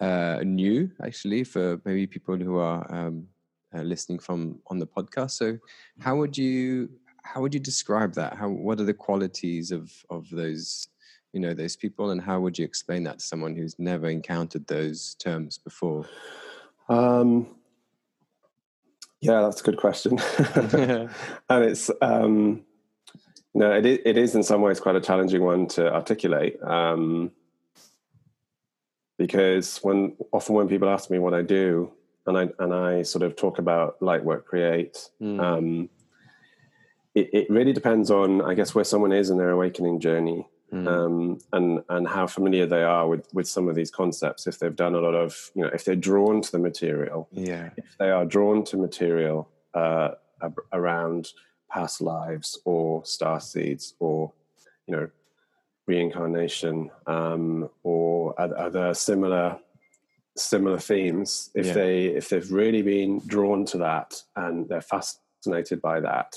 uh, 0.00 0.40
new, 0.44 0.90
actually, 1.02 1.44
for 1.44 1.80
maybe 1.84 2.06
people 2.06 2.36
who 2.36 2.56
are 2.56 2.86
um, 2.94 3.26
uh, 3.74 3.82
listening 3.82 4.18
from 4.18 4.58
on 4.68 4.78
the 4.78 4.86
podcast. 4.86 5.32
So, 5.32 5.58
how 6.00 6.16
would 6.16 6.36
you 6.36 6.90
how 7.22 7.40
would 7.40 7.54
you 7.54 7.60
describe 7.60 8.14
that? 8.14 8.34
How 8.36 8.48
what 8.48 8.80
are 8.80 8.84
the 8.84 8.94
qualities 8.94 9.70
of 9.70 9.92
of 10.10 10.28
those 10.30 10.88
you 11.32 11.40
know 11.40 11.54
those 11.54 11.76
people, 11.76 12.10
and 12.10 12.20
how 12.20 12.40
would 12.40 12.58
you 12.58 12.64
explain 12.64 13.04
that 13.04 13.18
to 13.20 13.24
someone 13.24 13.54
who's 13.54 13.78
never 13.78 14.08
encountered 14.08 14.66
those 14.66 15.14
terms 15.14 15.58
before? 15.58 16.06
Um, 16.88 17.56
yeah, 19.20 19.42
that's 19.42 19.60
a 19.60 19.64
good 19.64 19.76
question. 19.76 20.18
and 20.38 21.10
it's 21.64 21.90
um, 22.00 22.64
no, 23.54 23.72
it 23.72 23.86
is, 23.86 23.98
it 24.04 24.16
is 24.16 24.34
in 24.34 24.42
some 24.42 24.62
ways 24.62 24.80
quite 24.80 24.96
a 24.96 25.00
challenging 25.00 25.42
one 25.42 25.66
to 25.68 25.92
articulate 25.92 26.62
um, 26.62 27.30
because 29.18 29.78
when 29.78 30.16
often 30.32 30.54
when 30.54 30.68
people 30.68 30.88
ask 30.88 31.10
me 31.10 31.18
what 31.18 31.34
I 31.34 31.42
do 31.42 31.92
and 32.30 32.38
I 32.38 32.64
and 32.64 32.72
I 32.74 33.02
sort 33.02 33.22
of 33.22 33.36
talk 33.36 33.58
about 33.58 34.00
light 34.00 34.24
work 34.24 34.46
create, 34.46 35.10
Mm. 35.20 35.40
um, 35.40 35.88
it, 37.14 37.28
it 37.32 37.50
really 37.50 37.72
depends 37.72 38.10
on 38.10 38.40
I 38.42 38.54
guess 38.54 38.74
where 38.74 38.84
someone 38.84 39.12
is 39.12 39.30
in 39.30 39.36
their 39.38 39.50
awakening 39.50 40.00
journey 40.00 40.46
Mm. 40.72 40.86
um, 40.86 41.38
and 41.52 41.82
and 41.88 42.06
how 42.06 42.28
familiar 42.28 42.64
they 42.64 42.84
are 42.84 43.08
with 43.08 43.26
with 43.34 43.48
some 43.48 43.68
of 43.68 43.74
these 43.74 43.90
concepts. 43.90 44.46
If 44.46 44.60
they've 44.60 44.76
done 44.84 44.94
a 44.94 45.00
lot 45.00 45.14
of 45.14 45.50
you 45.56 45.62
know 45.62 45.70
if 45.74 45.84
they're 45.84 45.96
drawn 46.10 46.40
to 46.42 46.52
the 46.52 46.60
material, 46.60 47.26
yeah, 47.32 47.70
if 47.76 47.96
they 47.98 48.10
are 48.10 48.24
drawn 48.24 48.62
to 48.66 48.76
material 48.76 49.48
uh, 49.74 50.10
ab- 50.40 50.60
around 50.72 51.32
past 51.68 52.00
lives 52.00 52.56
or 52.64 53.04
star 53.04 53.40
seeds 53.40 53.94
or 53.98 54.32
you 54.86 54.94
know 54.94 55.08
reincarnation 55.88 56.88
um, 57.08 57.68
or 57.82 58.40
other 58.40 58.94
similar 58.94 59.58
similar 60.40 60.78
themes 60.78 61.50
if 61.54 61.66
Yeah. 61.66 61.72
they 61.74 62.04
if 62.06 62.28
they've 62.28 62.50
really 62.52 62.82
been 62.82 63.20
drawn 63.26 63.64
to 63.66 63.78
that 63.78 64.22
and 64.36 64.68
they're 64.68 64.80
fascinated 64.80 65.80
by 65.80 66.00
that 66.00 66.34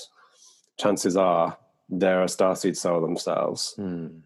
chances 0.78 1.16
are 1.16 1.56
they're 1.88 2.22
a 2.22 2.26
starseed 2.26 2.76
soul 2.76 3.00
themselves 3.00 3.74
Mm. 3.78 4.22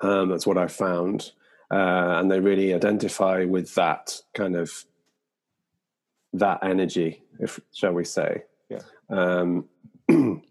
um, 0.00 0.28
that's 0.28 0.46
what 0.46 0.58
I've 0.58 0.72
found. 0.72 1.32
Uh, 1.70 2.18
and 2.20 2.30
they 2.30 2.40
really 2.40 2.74
identify 2.74 3.44
with 3.44 3.74
that 3.74 4.20
kind 4.34 4.54
of 4.54 4.84
that 6.32 6.58
energy, 6.62 7.22
if 7.40 7.58
shall 7.72 7.92
we 7.92 8.04
say. 8.04 8.44
Yeah. 8.68 8.80
Um, 9.08 9.68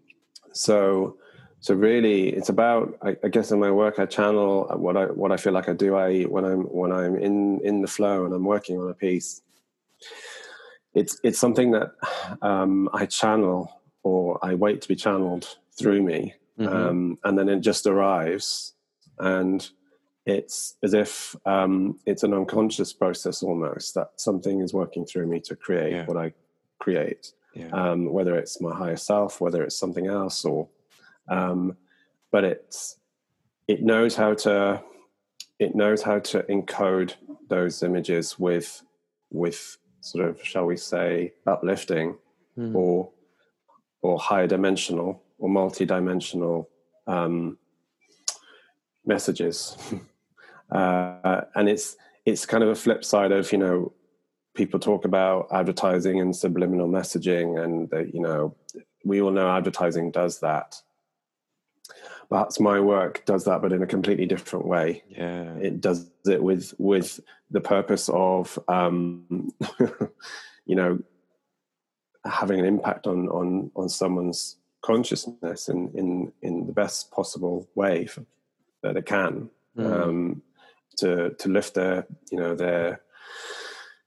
so, 0.52 1.16
so 1.64 1.74
really, 1.74 2.28
it's 2.28 2.50
about. 2.50 2.94
I, 3.00 3.16
I 3.24 3.28
guess 3.28 3.50
in 3.50 3.58
my 3.58 3.70
work, 3.70 3.98
I 3.98 4.04
channel 4.04 4.66
what 4.76 4.98
I 4.98 5.04
what 5.06 5.32
I 5.32 5.38
feel 5.38 5.54
like 5.54 5.66
I 5.70 5.72
do. 5.72 5.96
I 5.96 6.24
when 6.24 6.44
I'm 6.44 6.64
when 6.64 6.92
I'm 6.92 7.16
in 7.16 7.58
in 7.64 7.80
the 7.80 7.88
flow 7.88 8.26
and 8.26 8.34
I'm 8.34 8.44
working 8.44 8.78
on 8.78 8.90
a 8.90 8.92
piece. 9.06 9.40
It's 10.92 11.18
it's 11.24 11.38
something 11.38 11.70
that 11.70 11.92
um, 12.42 12.90
I 12.92 13.06
channel 13.06 13.80
or 14.02 14.38
I 14.42 14.54
wait 14.54 14.82
to 14.82 14.88
be 14.88 14.94
channeled 14.94 15.56
through 15.78 16.02
me 16.02 16.34
Mhm. 16.58 16.68
um, 16.68 17.18
and 17.24 17.36
then 17.38 17.48
it 17.48 17.60
just 17.60 17.86
arrives 17.86 18.74
and 19.18 19.66
it's 20.26 20.76
as 20.82 20.92
if 20.94 21.34
um, 21.46 21.98
it's 22.06 22.22
an 22.24 22.34
unconscious 22.34 22.92
process 22.92 23.42
almost 23.42 23.94
that 23.94 24.10
something 24.16 24.60
is 24.60 24.72
working 24.74 25.04
through 25.06 25.26
me 25.26 25.40
to 25.40 25.56
create 25.56 25.92
Yeah. 25.92 26.06
what 26.06 26.16
i 26.16 26.32
create 26.78 27.32
yeah, 27.54 27.70
um, 27.72 28.12
whether 28.12 28.34
it's 28.36 28.60
my 28.60 28.72
higher 28.82 28.96
self 29.12 29.40
whether 29.40 29.64
it's 29.64 29.76
something 29.84 30.06
else 30.06 30.44
or 30.44 30.68
um, 31.28 31.76
but 32.30 32.44
it's 32.44 32.98
it 33.68 33.82
knows 33.82 34.14
how 34.14 34.34
to 34.34 34.82
it 35.58 35.74
knows 35.74 36.02
how 36.02 36.18
to 36.18 36.42
encode 36.44 37.14
those 37.48 37.82
images 37.82 38.38
with 38.38 38.82
with 39.30 39.76
sort 40.00 40.28
of 40.28 40.42
shall 40.44 40.66
we 40.66 40.76
say 40.76 41.32
uplifting 41.46 42.16
Mm. 42.56 42.72
or 42.76 43.10
or 44.00 44.16
higher 44.16 44.46
dimensional 44.46 45.20
or 45.38 45.48
multi-dimensional 45.48 46.68
um, 47.08 47.58
messages 49.04 49.76
uh, 50.70 51.40
and 51.56 51.68
it's 51.68 51.96
it's 52.24 52.46
kind 52.46 52.62
of 52.62 52.70
a 52.70 52.76
flip 52.76 53.04
side 53.04 53.32
of 53.32 53.50
you 53.50 53.58
know 53.58 53.92
people 54.54 54.78
talk 54.78 55.04
about 55.04 55.48
advertising 55.50 56.20
and 56.20 56.36
subliminal 56.36 56.88
messaging 56.88 57.60
and 57.60 57.92
uh, 57.92 57.98
you 57.98 58.20
know 58.20 58.54
we 59.04 59.20
all 59.20 59.32
know 59.32 59.50
advertising 59.50 60.12
does 60.12 60.38
that 60.38 60.80
perhaps 62.28 62.58
my 62.58 62.80
work 62.80 63.24
does 63.26 63.44
that 63.44 63.62
but 63.62 63.72
in 63.72 63.82
a 63.82 63.86
completely 63.86 64.26
different 64.26 64.66
way. 64.66 65.02
Yeah, 65.08 65.54
it 65.56 65.80
does 65.80 66.10
it 66.26 66.42
with 66.42 66.74
with 66.78 67.20
the 67.50 67.60
purpose 67.60 68.08
of 68.12 68.58
um, 68.68 69.52
you 70.66 70.76
know 70.76 70.98
having 72.24 72.58
an 72.58 72.66
impact 72.66 73.06
on 73.06 73.28
on 73.28 73.70
on 73.76 73.88
someone's 73.88 74.56
consciousness 74.82 75.68
in 75.68 75.90
in 75.94 76.32
in 76.42 76.66
the 76.66 76.72
best 76.72 77.10
possible 77.10 77.68
way 77.74 78.04
f- 78.04 78.18
that 78.82 78.96
it 78.96 79.06
can. 79.06 79.50
Mm. 79.76 79.92
um, 79.92 80.42
to 80.96 81.30
to 81.38 81.48
lift 81.48 81.74
their 81.74 82.06
you 82.30 82.38
know 82.38 82.54
their 82.54 83.00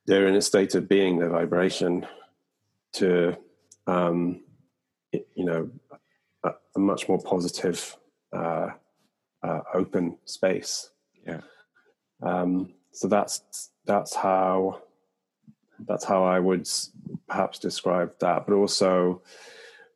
their 0.05 0.27
inner 0.27 0.41
state 0.41 0.75
of 0.75 0.87
being 0.87 1.19
their 1.19 1.29
vibration 1.29 2.05
to 2.93 3.35
um, 3.87 4.41
you 5.11 5.45
know 5.45 5.69
a, 6.47 6.55
a 6.75 6.79
much 6.79 7.07
more 7.09 7.21
positive 7.21 7.97
uh, 8.33 8.69
uh, 9.43 9.61
open 9.73 10.17
space 10.25 10.91
yeah. 11.25 11.41
um, 12.23 12.73
so 12.91 13.07
that's 13.07 13.69
that's 13.85 14.15
how 14.15 14.81
that's 15.85 16.03
how 16.03 16.23
I 16.23 16.39
would 16.39 16.67
perhaps 17.27 17.59
describe 17.59 18.13
that, 18.19 18.47
but 18.47 18.53
also 18.55 19.21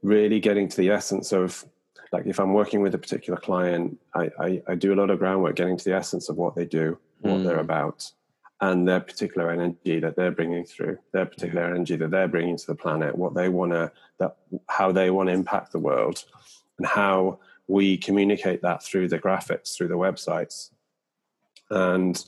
really 0.04 0.40
getting 0.40 0.68
to 0.68 0.78
the 0.78 0.90
essence 0.90 1.32
of 1.32 1.66
like 2.12 2.26
if 2.26 2.40
I'm 2.40 2.54
working 2.54 2.82
with 2.82 2.94
a 2.94 2.98
particular 2.98 3.40
client, 3.40 3.98
I, 4.14 4.30
I, 4.40 4.62
I 4.68 4.76
do 4.76 4.94
a 4.94 4.96
lot 4.96 5.10
of 5.10 5.20
groundwork 5.20 5.56
getting 5.56 5.78
to 5.78 5.84
the 5.84 5.96
essence 5.96 6.30
of 6.30 6.38
what 6.38 6.56
they 6.56 6.66
do, 6.66 6.98
what 7.22 7.40
Mm. 7.40 7.44
they're 7.46 7.60
about, 7.60 8.12
and 8.60 8.88
their 8.88 9.00
particular 9.00 9.50
energy 9.50 10.00
that 10.00 10.16
they're 10.16 10.32
bringing 10.32 10.66
through, 10.66 10.98
their 11.14 11.26
particular 11.26 11.64
energy 11.66 11.96
that 11.96 12.12
they're 12.12 12.28
bringing 12.28 12.58
to 12.58 12.68
the 12.68 12.76
planet, 12.76 13.18
what 13.18 13.34
they 13.34 13.48
want 13.50 13.72
to, 13.72 13.92
that 14.20 14.36
how 14.68 14.92
they 14.92 15.10
want 15.10 15.30
to 15.30 15.34
impact 15.34 15.72
the 15.72 15.80
world, 15.80 16.24
and 16.82 16.88
how 16.88 17.38
we 17.68 17.96
communicate 17.96 18.64
that 18.64 18.82
through 18.84 19.08
the 19.08 19.20
graphics, 19.20 19.78
through 19.78 19.88
the 19.88 19.94
websites, 20.08 20.72
and 21.70 22.26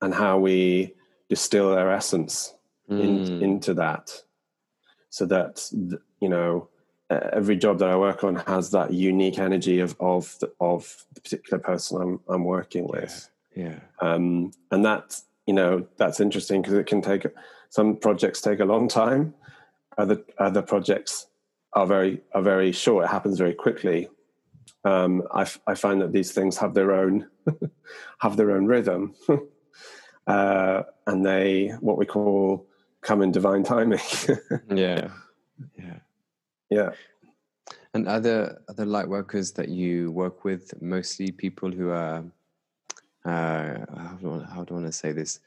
and 0.00 0.14
how 0.14 0.38
we 0.38 0.94
distill 1.28 1.74
their 1.74 1.92
essence 1.92 2.54
in, 2.88 3.20
Mm. 3.20 3.42
into 3.42 3.74
that. 3.74 4.22
So 5.10 5.26
that 5.26 5.70
you 6.20 6.30
know 6.30 6.68
every 7.10 7.56
job 7.56 7.78
that 7.80 7.90
I 7.90 7.96
work 7.96 8.24
on 8.24 8.36
has 8.36 8.70
that 8.70 8.94
unique 8.94 9.38
energy 9.38 9.80
of 9.80 9.94
of 10.00 10.34
the, 10.40 10.50
of 10.60 11.04
the 11.12 11.20
particular 11.20 11.58
person 11.62 12.00
I'm 12.00 12.20
I'm 12.28 12.44
working 12.44 12.88
with. 12.88 13.28
Yeah, 13.54 13.80
um, 14.00 14.52
and 14.70 14.82
that's 14.82 15.24
you 15.46 15.52
know 15.52 15.86
that's 15.98 16.20
interesting 16.20 16.62
because 16.62 16.78
it 16.78 16.86
can 16.86 17.02
take 17.02 17.26
some 17.68 17.96
projects 17.96 18.40
take 18.40 18.60
a 18.60 18.64
long 18.64 18.88
time. 18.88 19.34
Other 19.98 20.22
other 20.38 20.62
projects 20.62 21.26
are 21.74 21.86
very 21.86 22.20
are 22.34 22.42
very 22.42 22.72
short. 22.72 23.04
It 23.04 23.08
happens 23.10 23.38
very 23.38 23.54
quickly. 23.54 24.08
Um, 24.84 25.22
I, 25.32 25.42
f- 25.42 25.60
I 25.66 25.74
find 25.74 26.00
that 26.00 26.12
these 26.12 26.32
things 26.32 26.56
have 26.58 26.74
their 26.74 26.92
own 26.92 27.28
have 28.18 28.36
their 28.36 28.52
own 28.52 28.66
rhythm. 28.66 29.14
Uh, 30.26 30.84
and 31.08 31.26
they 31.26 31.72
what 31.80 31.98
we 31.98 32.06
call 32.06 32.66
come 33.00 33.22
in 33.22 33.32
divine 33.32 33.64
timing. 33.64 33.98
Yeah, 34.72 35.08
yeah. 35.76 35.98
yeah. 36.70 36.90
And 37.94 38.06
other 38.06 38.62
other 38.68 38.86
light 38.86 39.08
workers 39.08 39.52
that 39.52 39.68
you 39.68 40.12
work 40.12 40.44
with, 40.44 40.80
mostly 40.80 41.32
people 41.32 41.70
who 41.70 41.90
are, 41.90 42.24
uh, 43.24 43.78
how 43.96 44.18
do 44.20 44.32
I, 44.32 44.54
how 44.54 44.64
do 44.64 44.74
I 44.74 44.78
want 44.78 44.86
to 44.86 44.92
say 44.92 45.12
this, 45.12 45.40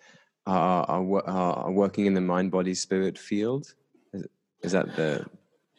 are 0.45 0.85
are, 0.85 1.23
are 1.25 1.53
are 1.65 1.71
working 1.71 2.05
in 2.05 2.13
the 2.13 2.21
mind 2.21 2.51
body 2.51 2.73
spirit 2.73 3.17
field. 3.17 3.73
Is, 4.13 4.27
is 4.61 4.71
that 4.73 4.95
the 4.95 5.25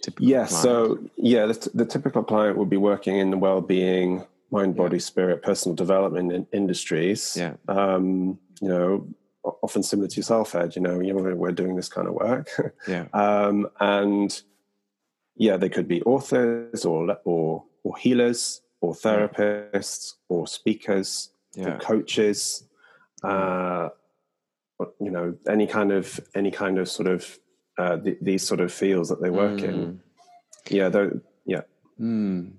typical? 0.06 0.26
Yeah. 0.26 0.46
client? 0.46 0.62
So 0.62 0.98
yeah, 1.16 1.46
the, 1.46 1.54
t- 1.54 1.70
the 1.74 1.84
typical 1.84 2.22
client 2.22 2.56
would 2.56 2.70
be 2.70 2.76
working 2.76 3.16
in 3.16 3.30
the 3.30 3.38
well-being, 3.38 4.24
mind, 4.50 4.76
body, 4.76 4.98
spirit, 4.98 5.42
personal 5.42 5.74
development 5.74 6.32
in 6.32 6.46
industries. 6.52 7.36
Yeah. 7.36 7.54
Um, 7.68 8.38
you 8.60 8.68
know, 8.68 9.06
often 9.62 9.82
similar 9.82 10.08
to 10.08 10.16
yourself, 10.16 10.54
Ed. 10.54 10.76
You 10.76 10.82
know, 10.82 11.00
you 11.00 11.14
we're 11.14 11.52
doing 11.52 11.76
this 11.76 11.88
kind 11.88 12.08
of 12.08 12.14
work, 12.14 12.48
yeah, 12.88 13.06
um, 13.12 13.68
and 13.80 14.42
yeah, 15.36 15.56
they 15.56 15.68
could 15.68 15.88
be 15.88 16.02
authors 16.02 16.84
or 16.84 17.18
or 17.24 17.64
or 17.84 17.96
healers 17.96 18.62
or 18.80 18.94
therapists 18.94 20.14
or 20.28 20.46
speakers 20.46 21.30
yeah, 21.54 21.74
or 21.74 21.78
coaches. 21.78 22.64
Uh, 23.22 23.90
you 25.00 25.10
know, 25.10 25.36
any 25.48 25.66
kind 25.66 25.92
of 25.92 26.20
any 26.34 26.50
kind 26.50 26.78
of 26.78 26.88
sort 26.88 27.08
of 27.08 27.38
uh, 27.78 27.96
th- 27.98 28.18
these 28.20 28.42
sort 28.46 28.60
of 28.60 28.72
fields 28.72 29.08
that 29.08 29.20
they 29.20 29.30
work 29.30 29.58
Mm. 29.60 29.64
in. 29.68 30.00
Yeah, 30.68 30.88
though. 30.88 31.20
Yeah, 31.44 31.62
Mm. 32.00 32.52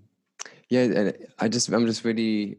Yeah, 0.70 0.84
and 0.84 1.18
I 1.40 1.48
just 1.48 1.70
I'm 1.70 1.86
just 1.86 2.04
really 2.04 2.58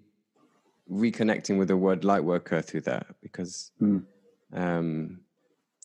reconnecting 0.90 1.58
with 1.58 1.68
the 1.68 1.76
word 1.76 2.04
light 2.04 2.24
worker 2.24 2.62
through 2.62 2.82
that 2.82 3.06
because 3.20 3.70
Mm. 3.80 4.04
um, 4.52 5.20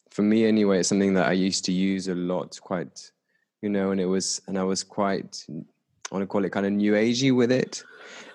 for 0.09 0.21
me 0.21 0.45
anyway, 0.45 0.79
it's 0.79 0.89
something 0.89 1.13
that 1.15 1.27
I 1.27 1.33
used 1.33 1.65
to 1.65 1.71
use 1.71 2.07
a 2.07 2.15
lot, 2.15 2.59
quite 2.61 3.11
you 3.61 3.69
know, 3.69 3.91
and 3.91 3.99
it 4.01 4.05
was 4.05 4.41
and 4.47 4.57
I 4.57 4.63
was 4.63 4.83
quite 4.83 5.45
I 5.49 6.15
want 6.15 6.23
to 6.23 6.27
call 6.27 6.45
it 6.45 6.51
kind 6.51 6.65
of 6.65 6.71
new 6.73 6.93
agey 6.93 7.35
with 7.35 7.51
it, 7.51 7.83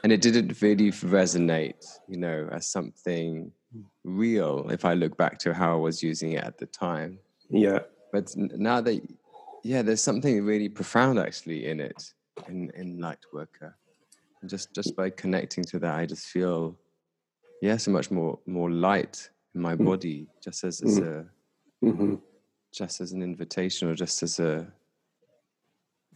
and 0.02 0.11
it 0.12 0.21
didn't 0.21 0.61
really 0.62 0.90
resonate, 0.90 1.85
you 2.09 2.16
know, 2.18 2.49
as 2.50 2.66
something 2.66 3.52
real 4.04 4.68
if 4.71 4.85
I 4.85 4.95
look 4.95 5.16
back 5.18 5.38
to 5.40 5.52
how 5.54 5.73
I 5.75 5.76
was 5.76 6.02
using 6.02 6.33
it 6.33 6.42
at 6.42 6.57
the 6.59 6.64
time 6.66 7.18
yeah, 7.50 7.80
but 8.12 8.34
now 8.36 8.80
that 8.80 9.00
yeah 9.64 9.82
there's 9.82 10.02
something 10.02 10.44
really 10.44 10.68
profound 10.68 11.18
actually 11.18 11.66
in 11.66 11.80
it 11.80 12.14
in 12.48 12.70
in 12.74 13.00
light 13.00 13.24
worker 13.32 13.76
and 14.40 14.50
just 14.50 14.72
just 14.74 14.94
by 14.96 15.10
connecting 15.10 15.64
to 15.64 15.78
that 15.78 15.96
i 15.96 16.06
just 16.06 16.26
feel 16.26 16.76
yeah 17.62 17.76
so 17.76 17.90
much 17.90 18.10
more 18.10 18.38
more 18.46 18.70
light 18.70 19.28
in 19.54 19.60
my 19.60 19.74
mm. 19.74 19.84
body 19.84 20.26
just 20.42 20.64
as, 20.64 20.80
as 20.82 21.00
mm. 21.00 21.26
a 21.82 21.86
hmm 21.86 22.14
just 22.72 23.00
as 23.00 23.12
an 23.12 23.22
invitation 23.22 23.88
or 23.88 23.94
just 23.94 24.22
as 24.22 24.38
a 24.38 24.66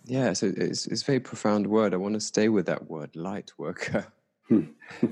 yeah 0.04 0.32
so 0.32 0.52
it's 0.56 0.86
it's 0.86 1.02
a 1.02 1.04
very 1.04 1.20
profound 1.20 1.66
word. 1.66 1.94
I 1.94 1.96
want 1.96 2.14
to 2.14 2.20
stay 2.20 2.48
with 2.48 2.66
that 2.66 2.90
word 2.90 3.14
light 3.16 3.50
worker 3.58 4.06
hmm. 4.48 4.64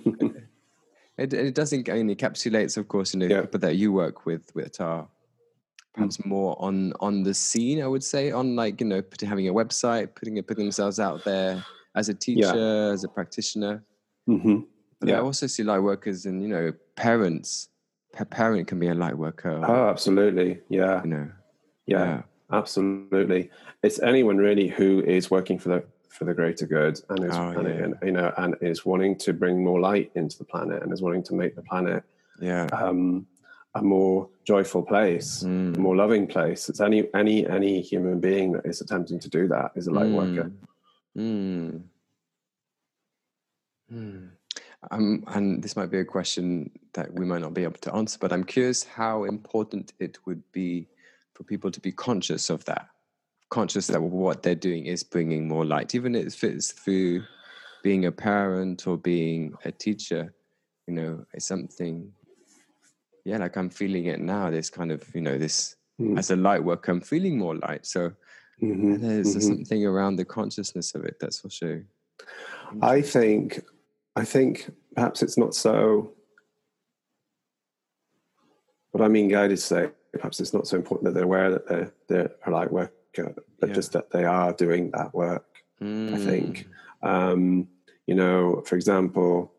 it, 1.16 1.32
it 1.32 1.54
doesn't 1.54 1.88
I 1.88 2.02
mean, 2.02 2.14
encapsulates 2.14 2.76
of 2.76 2.88
course 2.88 3.14
you 3.14 3.20
know 3.20 3.26
Yeah. 3.26 3.40
people 3.42 3.60
that 3.60 3.76
you 3.76 3.92
work 3.92 4.26
with 4.26 4.54
with 4.54 4.80
are 4.80 5.08
perhaps 5.94 6.24
more 6.24 6.56
on 6.60 6.92
on 7.00 7.24
the 7.24 7.34
scene 7.34 7.82
i 7.82 7.86
would 7.86 8.04
say 8.04 8.30
on 8.30 8.54
like 8.54 8.80
you 8.80 8.86
know 8.86 9.02
put, 9.02 9.20
having 9.20 9.48
a 9.48 9.52
website 9.52 10.14
putting 10.14 10.36
it 10.36 10.46
putting 10.46 10.64
themselves 10.64 11.00
out 11.00 11.24
there 11.24 11.64
as 11.96 12.08
a 12.08 12.14
teacher 12.14 12.92
as 12.92 13.02
a 13.02 13.08
practitioner. 13.08 13.84
Hmm 14.26 14.60
but 15.00 15.08
i 15.10 15.18
also 15.18 15.46
see 15.46 15.62
light 15.62 15.78
workers 15.78 16.26
and 16.26 16.42
you 16.42 16.48
know 16.48 16.72
parents. 17.00 17.68
A 18.18 18.24
parent 18.24 18.66
can 18.66 18.78
be 18.78 18.88
a 18.88 18.94
light 18.94 19.16
worker. 19.16 19.62
Oh, 19.64 19.88
absolutely. 19.88 20.60
Yeah, 20.68 21.02
you 21.02 21.10
know? 21.10 21.30
Yeah, 21.86 22.04
yeah. 22.04 22.22
absolutely. 22.52 23.50
It's 23.82 24.00
anyone 24.00 24.36
really 24.36 24.68
who 24.68 25.00
is 25.02 25.30
working 25.30 25.58
for 25.58 25.68
the 25.70 25.84
for 26.08 26.24
the 26.24 26.34
greater 26.34 26.66
good 26.66 27.00
and 27.08 27.24
is 27.24 27.34
Oh, 27.34 27.50
and, 27.50 27.68
and, 27.68 27.94
you 28.02 28.10
know 28.10 28.32
and 28.36 28.56
is 28.60 28.84
wanting 28.84 29.16
to 29.18 29.32
bring 29.32 29.62
more 29.62 29.80
light 29.80 30.10
into 30.16 30.36
the 30.36 30.44
planet 30.44 30.82
and 30.82 30.92
is 30.92 31.00
wanting 31.00 31.22
to 31.22 31.34
make 31.34 31.54
the 31.54 31.62
planet 31.62 32.02
yeah. 32.40 32.66
um, 32.72 33.26
a 33.74 33.82
more 33.82 34.28
joyful 34.44 34.82
place, 34.82 35.42
Mm. 35.44 35.76
a 35.76 35.80
more 35.80 35.96
loving 35.96 36.26
place. 36.26 36.68
It's 36.68 36.80
any 36.80 37.08
any 37.14 37.46
any 37.46 37.80
human 37.80 38.18
being 38.20 38.52
that 38.52 38.66
is 38.66 38.80
attempting 38.80 39.20
to 39.20 39.28
do 39.28 39.46
that 39.48 39.72
is 39.76 39.86
a 39.86 39.92
light 39.92 40.10
worker. 40.10 40.50
Mm. 41.16 41.82
Mm. 43.92 44.30
Um, 44.90 45.24
and 45.28 45.62
this 45.62 45.76
might 45.76 45.90
be 45.90 45.98
a 45.98 46.04
question 46.04 46.70
that 46.94 47.12
we 47.12 47.26
might 47.26 47.42
not 47.42 47.54
be 47.54 47.64
able 47.64 47.78
to 47.80 47.94
answer, 47.94 48.18
but 48.20 48.32
I'm 48.32 48.44
curious 48.44 48.82
how 48.82 49.24
important 49.24 49.92
it 49.98 50.18
would 50.26 50.42
be 50.52 50.88
for 51.34 51.44
people 51.44 51.70
to 51.70 51.80
be 51.80 51.92
conscious 51.92 52.50
of 52.50 52.64
that, 52.64 52.88
conscious 53.50 53.86
that 53.88 54.00
what 54.00 54.42
they're 54.42 54.54
doing 54.54 54.86
is 54.86 55.02
bringing 55.02 55.46
more 55.46 55.64
light, 55.64 55.94
even 55.94 56.14
if 56.14 56.42
it's 56.42 56.72
through 56.72 57.22
being 57.82 58.06
a 58.06 58.12
parent 58.12 58.86
or 58.86 58.96
being 58.96 59.54
a 59.64 59.72
teacher. 59.72 60.32
You 60.86 60.94
know, 60.94 61.26
it's 61.34 61.46
something. 61.46 62.12
Yeah, 63.24 63.38
like 63.38 63.56
I'm 63.56 63.70
feeling 63.70 64.06
it 64.06 64.20
now. 64.20 64.50
This 64.50 64.70
kind 64.70 64.90
of, 64.92 65.04
you 65.14 65.20
know, 65.20 65.38
this 65.38 65.76
Mm. 66.00 66.18
as 66.18 66.30
a 66.30 66.36
light 66.36 66.64
worker, 66.64 66.92
I'm 66.92 67.00
feeling 67.02 67.36
more 67.38 67.54
light. 67.56 67.84
So 67.84 68.12
Mhm, 68.62 69.00
there's 69.00 69.36
mhm. 69.36 69.42
something 69.42 69.84
around 69.84 70.16
the 70.16 70.24
consciousness 70.24 70.94
of 70.94 71.04
it 71.04 71.16
that's 71.20 71.40
for 71.40 71.50
sure. 71.50 71.84
I 72.80 73.02
think, 73.02 73.60
I 74.16 74.24
think 74.24 74.70
perhaps 74.94 75.22
it's 75.22 75.36
not 75.36 75.54
so. 75.54 76.14
What 78.92 79.04
I 79.04 79.08
mean, 79.08 79.28
guided 79.28 79.58
say, 79.58 79.90
perhaps 80.12 80.40
it's 80.40 80.54
not 80.54 80.66
so 80.66 80.76
important 80.76 81.04
that 81.04 81.12
they're 81.14 81.24
aware 81.24 81.50
that 81.50 81.68
they're 81.68 81.92
they're 82.08 82.30
a 82.46 82.50
light 82.50 82.72
worker, 82.72 83.34
but 83.60 83.68
Yeah. 83.68 83.74
just 83.74 83.92
that 83.92 84.10
they 84.10 84.24
are 84.24 84.52
doing 84.54 84.90
that 84.92 85.14
work. 85.14 85.46
I 85.82 86.16
think. 86.18 86.66
Mm. 87.02 87.08
Um, 87.08 87.68
you 88.06 88.14
know, 88.14 88.62
for 88.66 88.76
example, 88.76 89.52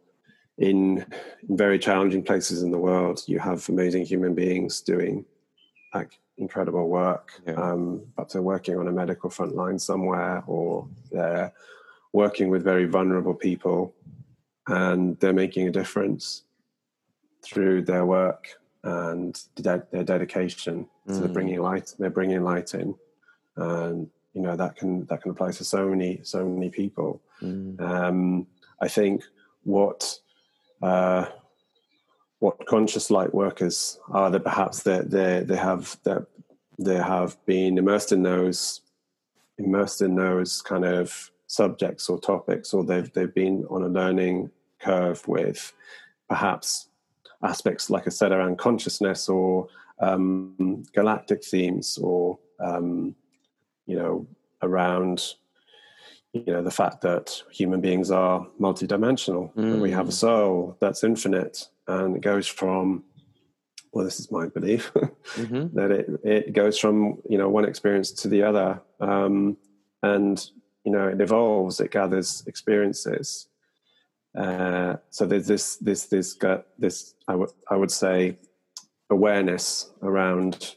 in, 0.61 1.05
in 1.49 1.57
very 1.57 1.79
challenging 1.79 2.23
places 2.23 2.61
in 2.63 2.71
the 2.71 2.77
world, 2.77 3.23
you 3.27 3.39
have 3.39 3.67
amazing 3.67 4.05
human 4.05 4.33
beings 4.35 4.81
doing 4.81 5.25
like 5.93 6.19
incredible 6.37 6.87
work. 6.87 7.31
Yeah. 7.45 7.53
Um, 7.53 8.01
but 8.15 8.31
they're 8.31 8.41
working 8.41 8.77
on 8.77 8.87
a 8.87 8.91
medical 8.91 9.29
front 9.29 9.55
line 9.55 9.79
somewhere, 9.79 10.43
or 10.47 10.87
they're 11.11 11.51
working 12.13 12.49
with 12.49 12.63
very 12.63 12.85
vulnerable 12.85 13.33
people, 13.33 13.93
and 14.67 15.19
they're 15.19 15.33
making 15.33 15.67
a 15.67 15.71
difference 15.71 16.43
through 17.43 17.81
their 17.81 18.05
work 18.05 18.47
and 18.83 19.41
de- 19.55 19.87
their 19.91 20.03
dedication. 20.03 20.87
So 21.07 21.19
they're 21.19 21.29
Mm. 21.29 21.33
bringing 21.33 21.61
light. 21.61 21.95
They're 21.97 22.09
bringing 22.19 22.43
light 22.43 22.73
in, 22.75 22.95
and 23.55 24.09
you 24.33 24.41
know 24.41 24.55
that 24.55 24.75
can 24.75 25.05
that 25.07 25.21
can 25.21 25.31
apply 25.31 25.51
to 25.51 25.63
so 25.63 25.89
many 25.89 26.19
so 26.23 26.47
many 26.47 26.69
people. 26.69 27.21
Mm. 27.41 27.81
Um, 27.81 28.47
I 28.79 28.87
think 28.87 29.23
what 29.63 30.19
uh, 30.81 31.25
what 32.39 32.65
conscious 32.65 33.11
light 33.11 33.33
workers 33.33 33.99
are 34.09 34.31
that 34.31 34.43
perhaps 34.43 34.83
they 34.83 34.99
they 35.01 35.43
they 35.45 35.55
have 35.55 35.97
that 36.03 36.25
they 36.79 36.97
have 36.97 37.37
been 37.45 37.77
immersed 37.77 38.11
in 38.11 38.23
those 38.23 38.81
immersed 39.57 40.01
in 40.01 40.15
those 40.15 40.61
kind 40.61 40.85
of 40.85 41.31
subjects 41.47 42.09
or 42.09 42.19
topics, 42.19 42.73
or 42.73 42.83
they've 42.83 43.11
they've 43.13 43.33
been 43.33 43.65
on 43.69 43.83
a 43.83 43.87
learning 43.87 44.49
curve 44.79 45.25
with 45.27 45.73
perhaps 46.27 46.87
aspects 47.43 47.89
like 47.89 48.07
I 48.07 48.09
said 48.09 48.31
around 48.31 48.57
consciousness 48.57 49.27
or 49.27 49.67
um, 49.99 50.83
galactic 50.93 51.43
themes 51.43 51.97
or 52.01 52.39
um, 52.59 53.15
you 53.85 53.97
know 53.97 54.27
around 54.61 55.35
you 56.33 56.43
know 56.47 56.61
the 56.63 56.71
fact 56.71 57.01
that 57.01 57.43
human 57.51 57.81
beings 57.81 58.09
are 58.11 58.47
multidimensional 58.59 59.53
that 59.55 59.79
we 59.79 59.91
have 59.91 60.07
a 60.07 60.11
Mm. 60.11 60.13
soul 60.25 60.77
that's 60.79 61.03
infinite 61.03 61.67
and 61.87 62.15
it 62.15 62.21
goes 62.21 62.47
from 62.47 63.03
well 63.91 64.05
this 64.05 64.19
is 64.19 64.31
my 64.31 64.47
belief 64.47 64.91
Mhm. 65.35 65.73
that 65.73 65.91
it, 65.91 66.07
it 66.23 66.53
goes 66.53 66.77
from 66.79 67.21
you 67.29 67.37
know 67.37 67.49
one 67.49 67.65
experience 67.65 68.11
to 68.11 68.27
the 68.29 68.43
other 68.43 68.81
um, 69.01 69.57
and 70.03 70.49
you 70.85 70.91
know 70.91 71.07
it 71.09 71.19
evolves 71.21 71.79
it 71.79 71.91
gathers 71.91 72.43
experiences 72.47 73.47
uh, 74.37 74.95
so 75.09 75.25
there's 75.25 75.47
this 75.47 75.75
this 75.77 76.05
this 76.05 76.33
got 76.33 76.65
this 76.79 77.13
I 77.27 77.35
would 77.35 77.49
I 77.69 77.75
would 77.75 77.91
say 77.91 78.37
awareness 79.09 79.91
around 80.01 80.75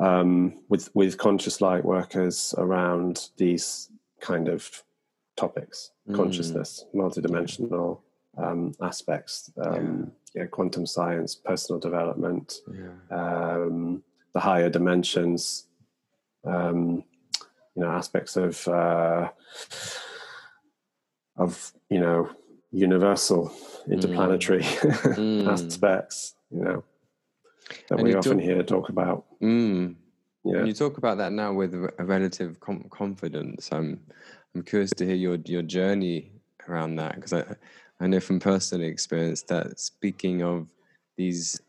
um, 0.00 0.58
with 0.68 0.90
with 0.94 1.18
conscious 1.18 1.60
light 1.60 1.84
workers 1.84 2.52
around 2.58 3.30
these 3.36 3.88
kind 4.30 4.48
of 4.48 4.60
topics 5.36 5.90
Mm. 6.08 6.16
consciousness 6.16 6.70
multidimensional 6.94 8.00
um, 8.44 8.72
aspects 8.80 9.34
um, 9.66 10.10
yeah. 10.34 10.46
quantum 10.56 10.84
science 10.86 11.32
personal 11.50 11.78
development 11.88 12.46
Yeah. 12.82 12.96
um, 13.20 14.02
the 14.34 14.40
higher 14.40 14.70
dimensions, 14.70 15.66
um, 16.52 17.04
you 17.76 17.80
know, 17.82 17.90
aspects 18.00 18.34
of 18.36 18.66
uh, 18.80 19.28
of 21.36 21.72
you 21.90 22.00
know 22.00 22.30
universal 22.70 23.52
interplanetary 23.90 24.62
Mm. 24.62 25.46
aspects, 25.54 26.34
you 26.50 26.62
know, 26.64 26.78
that 27.88 27.98
And 27.98 28.02
we 28.08 28.14
often 28.14 28.38
hear 28.38 28.62
talk 28.62 28.88
about. 28.88 29.24
Mm. 29.42 29.96
Yeah, 30.44 30.58
And 30.58 30.68
you 30.68 30.74
talk 30.74 30.98
about 30.98 31.18
that 31.18 31.32
now 31.32 31.52
with 31.52 31.74
a 31.74 32.04
relative 32.04 32.58
com- 32.60 32.88
confidence. 32.90 33.68
I'm 33.72 34.00
I'm 34.54 34.62
curious 34.62 34.90
to 34.92 35.06
hear 35.06 35.14
your 35.14 35.36
your 35.44 35.62
journey 35.62 36.32
around 36.68 36.96
that 36.96 37.14
because 37.16 37.32
I 37.32 37.44
I 38.00 38.06
know 38.08 38.20
from 38.20 38.40
personal 38.40 38.86
experience 38.86 39.42
that 39.44 39.78
speaking 39.78 40.42
of 40.42 40.68
these 41.16 41.60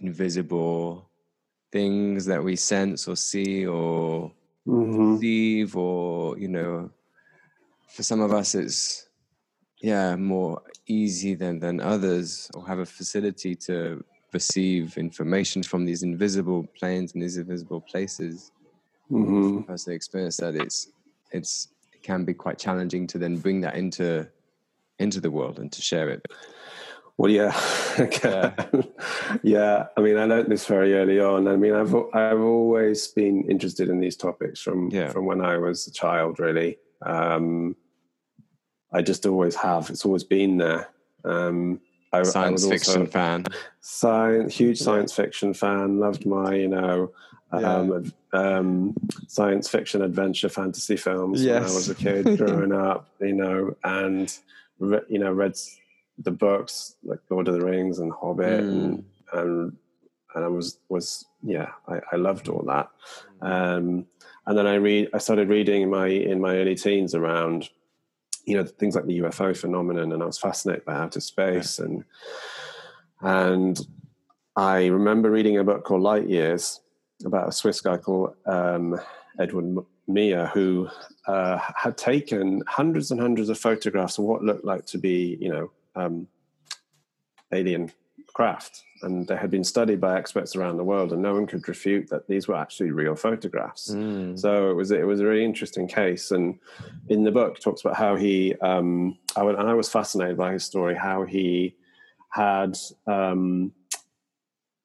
invisible 0.00 1.10
things 1.70 2.24
that 2.26 2.42
we 2.42 2.56
sense 2.56 3.06
or 3.08 3.16
see 3.16 3.66
or 3.66 4.32
Mhm. 4.66 5.14
perceive 5.16 5.76
or 5.76 6.38
you 6.38 6.48
know 6.48 6.90
for 7.88 8.02
some 8.02 8.20
of 8.20 8.32
us 8.32 8.54
it's 8.54 9.08
yeah 9.82 10.16
more 10.16 10.62
easy 10.86 11.34
than 11.34 11.58
than 11.58 11.80
others 11.80 12.50
or 12.54 12.66
have 12.66 12.78
a 12.78 12.86
facility 12.86 13.54
to 13.54 14.02
receive 14.34 14.98
information 14.98 15.62
from 15.62 15.84
these 15.84 16.02
invisible 16.02 16.66
planes 16.78 17.12
and 17.14 17.22
these 17.22 17.36
invisible 17.38 17.80
places 17.80 18.50
Mhm. 19.10 19.84
they 19.86 19.94
experience 19.94 20.36
that 20.38 20.54
it's 20.56 20.88
it's 21.32 21.68
it 21.92 22.02
can 22.02 22.24
be 22.24 22.34
quite 22.34 22.58
challenging 22.58 23.06
to 23.06 23.18
then 23.18 23.36
bring 23.36 23.60
that 23.60 23.76
into 23.76 24.26
into 24.98 25.20
the 25.20 25.30
world 25.30 25.58
and 25.58 25.70
to 25.72 25.80
share 25.82 26.08
it 26.10 26.22
Well, 27.16 27.30
yeah, 27.30 27.54
yeah. 28.24 28.50
yeah. 29.44 29.86
I 29.96 30.00
mean, 30.00 30.16
I 30.18 30.24
learned 30.24 30.50
this 30.50 30.66
very 30.66 30.94
early 30.94 31.20
on. 31.20 31.46
I 31.46 31.54
mean, 31.62 31.72
I've 31.80 31.94
I've 32.12 32.40
always 32.40 33.06
been 33.20 33.36
interested 33.48 33.88
in 33.88 34.00
these 34.00 34.16
topics 34.16 34.58
from 34.60 34.78
Yeah. 34.90 35.10
from 35.14 35.24
when 35.30 35.40
I 35.40 35.54
was 35.66 35.86
a 35.86 35.92
child. 35.92 36.40
Really, 36.40 36.70
um, 37.02 37.76
I 38.92 39.00
just 39.10 39.26
always 39.26 39.54
have. 39.54 39.90
It's 39.90 40.04
always 40.04 40.24
been 40.24 40.58
there. 40.58 40.88
Um, 41.24 41.80
I, 42.14 42.20
I 42.20 42.22
Science 42.22 42.62
was 42.62 42.70
fiction 42.70 43.02
also 43.02 43.10
fan. 43.12 43.44
science, 43.80 44.54
huge 44.56 44.78
science 44.78 45.12
fiction 45.12 45.54
fan. 45.54 45.98
Loved 45.98 46.26
my, 46.26 46.54
you 46.54 46.68
know, 46.68 47.12
um, 47.52 48.12
um, 48.32 48.94
science 49.28 49.68
fiction, 49.68 50.02
adventure, 50.02 50.48
fantasy 50.48 50.96
films 50.96 51.42
when 51.44 51.70
I 51.70 51.74
was 51.74 51.88
a 51.88 51.94
kid 51.94 52.38
growing 52.38 52.72
up. 52.88 53.08
You 53.20 53.34
know, 53.34 53.76
and 53.84 54.36
re- 54.78 55.06
you 55.08 55.18
know, 55.18 55.32
read 55.32 55.56
the 56.18 56.30
books 56.30 56.96
like 57.04 57.18
Lord 57.30 57.48
of 57.48 57.54
the 57.54 57.64
Rings 57.64 57.98
and 57.98 58.12
Hobbit, 58.12 58.60
and, 58.60 59.04
and 59.32 59.76
and 60.34 60.44
I 60.44 60.48
was 60.48 60.78
was 60.88 61.24
yeah, 61.42 61.68
I, 61.88 62.00
I 62.12 62.16
loved 62.16 62.48
all 62.48 62.62
that. 62.66 62.88
Um, 63.40 64.06
and 64.46 64.58
then 64.58 64.66
I 64.66 64.74
read, 64.74 65.08
I 65.14 65.18
started 65.18 65.48
reading 65.48 65.82
in 65.82 65.90
my 65.90 66.06
in 66.06 66.40
my 66.40 66.56
early 66.56 66.74
teens 66.74 67.14
around, 67.14 67.68
you 68.44 68.56
know, 68.56 68.64
things 68.64 68.94
like 68.94 69.06
the 69.06 69.20
UFO 69.20 69.56
phenomenon, 69.56 70.12
and 70.12 70.22
I 70.22 70.26
was 70.26 70.38
fascinated 70.38 70.84
by 70.84 70.94
outer 70.94 71.20
space, 71.20 71.78
and 71.78 72.04
and 73.20 73.78
I 74.56 74.86
remember 74.86 75.30
reading 75.30 75.58
a 75.58 75.64
book 75.64 75.84
called 75.84 76.02
Light 76.02 76.28
Years 76.28 76.80
about 77.24 77.48
a 77.48 77.52
Swiss 77.52 77.80
guy 77.80 77.96
called 77.96 78.34
um, 78.46 79.00
Edward 79.38 79.84
Meier, 80.06 80.46
who 80.46 80.88
uh, 81.26 81.58
had 81.76 81.96
taken 81.96 82.62
hundreds 82.66 83.10
and 83.10 83.20
hundreds 83.20 83.48
of 83.48 83.58
photographs 83.58 84.18
of 84.18 84.24
what 84.24 84.42
looked 84.42 84.64
like 84.64 84.84
to 84.86 84.98
be, 84.98 85.38
you 85.40 85.48
know, 85.48 85.70
um, 85.96 86.28
alien 87.52 87.90
craft, 88.34 88.82
and 89.02 89.26
they 89.28 89.36
had 89.36 89.50
been 89.50 89.64
studied 89.64 90.00
by 90.00 90.18
experts 90.18 90.56
around 90.56 90.76
the 90.76 90.84
world, 90.84 91.12
and 91.12 91.22
no 91.22 91.32
one 91.32 91.46
could 91.46 91.66
refute 91.68 92.08
that 92.10 92.26
these 92.28 92.46
were 92.48 92.56
actually 92.56 92.90
real 92.90 93.14
photographs. 93.14 93.90
Mm. 93.90 94.38
So 94.38 94.70
it 94.70 94.74
was 94.74 94.90
it 94.90 95.06
was 95.06 95.20
a 95.20 95.26
really 95.26 95.44
interesting 95.44 95.88
case, 95.88 96.30
and 96.32 96.58
in 97.08 97.24
the 97.24 97.30
book 97.32 97.60
talks 97.60 97.80
about 97.82 97.96
how 97.96 98.16
he 98.16 98.54
um, 98.60 99.16
I, 99.36 99.42
wa- 99.42 99.54
and 99.54 99.68
I 99.68 99.74
was 99.74 99.88
fascinated 99.88 100.36
by 100.36 100.52
his 100.52 100.64
story, 100.64 100.94
how 100.96 101.24
he 101.24 101.76
had 102.30 102.76
um, 103.06 103.72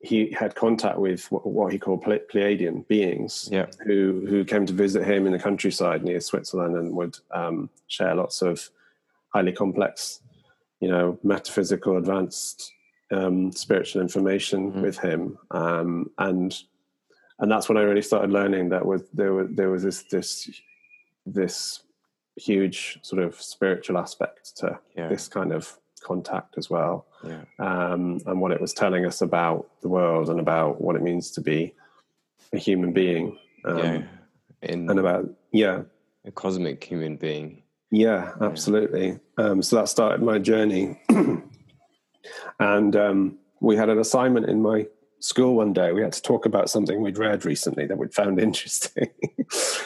he 0.02 0.32
had 0.32 0.56
contact 0.56 0.98
with 0.98 1.30
what, 1.32 1.46
what 1.46 1.74
he 1.74 1.80
called 1.80 2.04
Ple- 2.04 2.26
Pleiadian 2.32 2.88
beings, 2.88 3.50
Yeah. 3.52 3.66
who 3.86 4.26
who 4.30 4.46
came 4.46 4.66
to 4.68 4.74
visit 4.74 5.04
him 5.06 5.26
in 5.26 5.34
the 5.34 5.40
countryside 5.40 6.04
near 6.04 6.22
Switzerland 6.22 6.76
and 6.78 6.96
would 6.96 7.18
um, 7.32 7.70
share 7.88 8.14
lots 8.16 8.42
of 8.42 8.70
highly 9.34 9.52
complex, 9.52 10.22
you 10.80 10.88
know, 10.90 11.18
metaphysical, 11.24 11.98
advanced 11.98 12.72
um, 13.12 13.52
spiritual 13.52 14.02
information 14.02 14.72
Mhm. 14.72 14.82
with 14.82 14.98
him, 14.98 15.38
um, 15.52 16.10
and 16.18 16.56
and 17.40 17.50
that's 17.52 17.70
when 17.70 17.78
I 17.78 17.82
really 17.84 18.02
started 18.02 18.32
learning 18.32 18.70
that 18.70 18.86
was 18.86 19.04
there 19.14 19.34
was 19.34 19.48
there 19.52 19.70
was 19.70 19.84
this 19.84 20.04
this 20.12 20.50
this 21.26 21.84
huge 22.38 23.00
sort 23.02 23.22
of 23.24 23.36
spiritual 23.42 23.98
aspect 23.98 24.56
to 24.58 24.80
Yeah. 24.96 25.10
this 25.10 25.28
kind 25.28 25.52
of 25.52 25.78
contact 26.02 26.58
as 26.58 26.70
well 26.70 27.06
Yeah. 27.24 27.44
um, 27.60 28.20
and 28.26 28.40
what 28.40 28.52
it 28.52 28.62
was 28.62 28.74
telling 28.74 29.06
us 29.06 29.22
about 29.22 29.68
the 29.82 29.90
world 29.90 30.30
and 30.30 30.40
about 30.40 30.80
what 30.80 30.96
it 30.96 31.02
means 31.02 31.32
to 31.32 31.42
be 31.42 31.74
a 32.54 32.58
human 32.58 32.94
being 32.94 33.38
um, 33.66 33.78
yeah. 33.78 34.02
In 34.62 34.90
and 34.90 35.00
about 35.00 35.30
yeah 35.52 35.84
a 36.26 36.32
cosmic 36.32 36.82
human 36.84 37.18
being. 37.18 37.64
yeah 37.92 38.32
absolutely 38.42 39.20
um, 39.38 39.62
so 39.62 39.76
that 39.76 39.90
started 39.90 40.22
my 40.24 40.40
journey 40.40 40.98
and 42.60 42.96
um, 42.96 43.38
we 43.60 43.76
had 43.76 43.90
an 43.90 44.00
assignment 44.00 44.50
in 44.50 44.62
my 44.62 44.88
school 45.22 45.56
one 45.56 45.74
day 45.74 45.92
we 45.92 46.02
had 46.02 46.14
to 46.14 46.22
talk 46.22 46.46
about 46.46 46.70
something 46.70 47.02
we'd 47.02 47.18
read 47.18 47.44
recently 47.44 47.86
that 47.86 47.98
we'd 47.98 48.14
found 48.14 48.40
interesting 48.48 49.10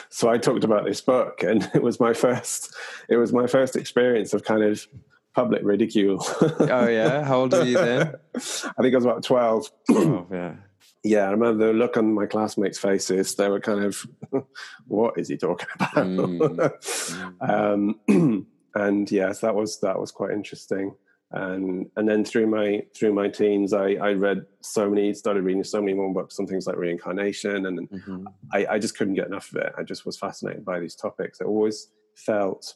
so 0.10 0.30
i 0.30 0.38
talked 0.38 0.64
about 0.64 0.86
this 0.86 1.02
book 1.02 1.42
and 1.42 1.70
it 1.74 1.82
was 1.82 2.00
my 2.00 2.14
first 2.14 2.76
it 3.10 3.18
was 3.18 3.34
my 3.34 3.48
first 3.48 3.76
experience 3.76 4.34
of 4.34 4.44
kind 4.44 4.64
of 4.64 4.88
public 5.34 5.62
ridicule 5.64 6.24
Oh 6.60 6.88
yeah. 6.88 7.24
How 7.24 7.40
old 7.40 7.56
are 7.56 7.66
you 7.66 7.80
then? 7.80 8.14
i 8.36 8.40
think 8.40 8.94
i 8.94 8.96
was 8.96 9.06
about 9.06 9.24
12 9.24 9.72
oh 9.90 10.28
yeah. 10.32 10.54
yeah, 11.04 11.28
I 11.28 11.32
remember 11.32 11.68
the 11.68 11.74
look 11.74 11.98
on 11.98 12.14
my 12.14 12.26
classmates' 12.26 12.78
faces. 12.80 13.36
They 13.36 13.50
were 13.50 13.60
kind 13.60 13.84
of, 13.84 14.06
"What 14.88 15.18
is 15.18 15.28
he 15.28 15.38
talking 15.38 15.68
about?" 15.76 16.06
Mm. 16.06 17.42
um, 17.42 18.48
and 18.76 19.12
yes, 19.12 19.40
that 19.40 19.56
was 19.56 19.80
that 19.82 20.00
was 20.00 20.12
quite 20.12 20.32
interesting. 20.32 20.96
And 21.36 21.90
and 21.96 22.08
then 22.08 22.24
through 22.24 22.46
my 22.48 22.84
through 22.96 23.14
my 23.14 23.28
teens, 23.28 23.74
I, 23.74 23.94
I 23.94 24.14
read 24.14 24.46
so 24.62 24.88
many, 24.90 25.14
started 25.16 25.44
reading 25.44 25.64
so 25.64 25.82
many 25.82 25.94
more 25.96 26.14
books 26.14 26.40
on 26.40 26.46
things 26.46 26.68
like 26.68 26.78
reincarnation, 26.78 27.66
and 27.66 27.90
Mhm. 27.90 28.26
I, 28.54 28.66
I 28.74 28.80
just 28.80 28.96
couldn't 28.98 29.16
get 29.16 29.26
enough 29.28 29.52
of 29.52 29.58
it. 29.64 29.74
I 29.76 29.82
just 29.84 30.06
was 30.06 30.16
fascinated 30.18 30.64
by 30.64 30.80
these 30.80 30.96
topics. 30.96 31.42
I 31.42 31.46
always 31.46 31.90
felt 32.16 32.76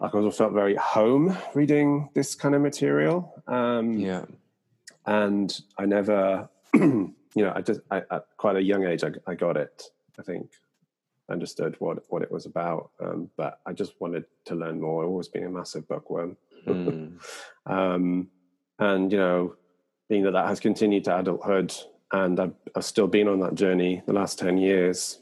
like 0.00 0.14
I 0.14 0.18
always 0.18 0.36
felt 0.36 0.52
very 0.54 0.74
home 0.76 1.36
reading 1.54 2.08
this 2.14 2.34
kind 2.34 2.54
of 2.54 2.62
material. 2.62 3.42
Um, 3.46 3.92
Yeah. 3.98 4.24
and 5.06 5.56
I 5.78 5.84
never, 5.86 6.48
you 6.74 7.14
know, 7.36 7.52
I 7.54 7.60
just 7.60 7.80
I, 7.90 7.98
at 8.10 8.26
quite 8.38 8.56
a 8.56 8.62
young 8.62 8.84
age, 8.86 9.04
I, 9.04 9.10
I 9.26 9.34
got 9.34 9.56
it. 9.56 9.82
I 10.18 10.22
think 10.22 10.50
understood 11.28 11.74
what 11.80 11.98
what 12.08 12.22
it 12.22 12.30
was 12.30 12.46
about, 12.46 12.90
um, 13.00 13.28
but 13.36 13.60
I 13.66 13.72
just 13.72 14.00
wanted 14.00 14.24
to 14.46 14.54
learn 14.54 14.80
more. 14.80 15.02
I've 15.02 15.10
always 15.10 15.28
been 15.28 15.44
a 15.44 15.50
massive 15.50 15.86
bookworm, 15.88 16.36
Mm. 16.66 17.20
um, 17.66 18.28
and 18.78 19.12
you 19.12 19.18
know, 19.18 19.54
being 20.08 20.24
that 20.24 20.32
that 20.32 20.48
has 20.48 20.60
continued 20.60 21.04
to 21.04 21.18
adulthood, 21.18 21.74
and 22.12 22.38
I've, 22.38 22.54
I've 22.74 22.84
still 22.84 23.06
been 23.06 23.28
on 23.28 23.40
that 23.40 23.54
journey 23.54 24.02
the 24.06 24.12
last 24.12 24.38
ten 24.38 24.58
years. 24.58 25.18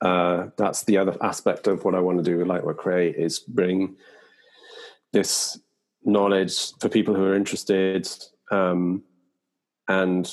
Uh, 0.00 0.46
that's 0.56 0.84
the 0.84 0.96
other 0.96 1.16
aspect 1.22 1.66
of 1.66 1.84
what 1.84 1.94
I 1.94 2.00
want 2.00 2.18
to 2.18 2.24
do 2.24 2.38
with 2.38 2.46
Lightwork 2.46 2.76
Create 2.76 3.16
is 3.16 3.40
bring 3.40 3.96
this 5.12 5.58
knowledge 6.04 6.72
for 6.80 6.88
people 6.88 7.14
who 7.14 7.24
are 7.24 7.34
interested 7.34 8.08
um, 8.50 9.02
and 9.88 10.30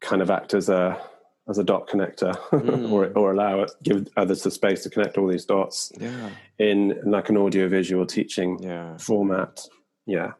kind 0.00 0.20
of 0.20 0.30
act 0.30 0.52
as 0.52 0.68
a 0.68 1.00
as 1.48 1.58
a 1.58 1.64
dot 1.64 1.88
connector 1.88 2.34
Mm. 2.50 2.90
or 2.92 3.06
or 3.18 3.32
allow 3.32 3.60
it 3.62 3.70
give 3.82 4.08
others 4.16 4.42
the 4.42 4.50
space 4.50 4.82
to 4.82 4.90
connect 4.90 5.16
all 5.18 5.26
these 5.26 5.44
dots 5.46 5.90
Yeah. 6.00 6.30
in 6.58 6.98
like 7.04 7.28
an 7.30 7.36
audio 7.36 7.68
visual 7.68 8.04
teaching 8.06 8.58
Yeah. 8.62 8.96
format 8.98 9.66
yeah 10.06 10.32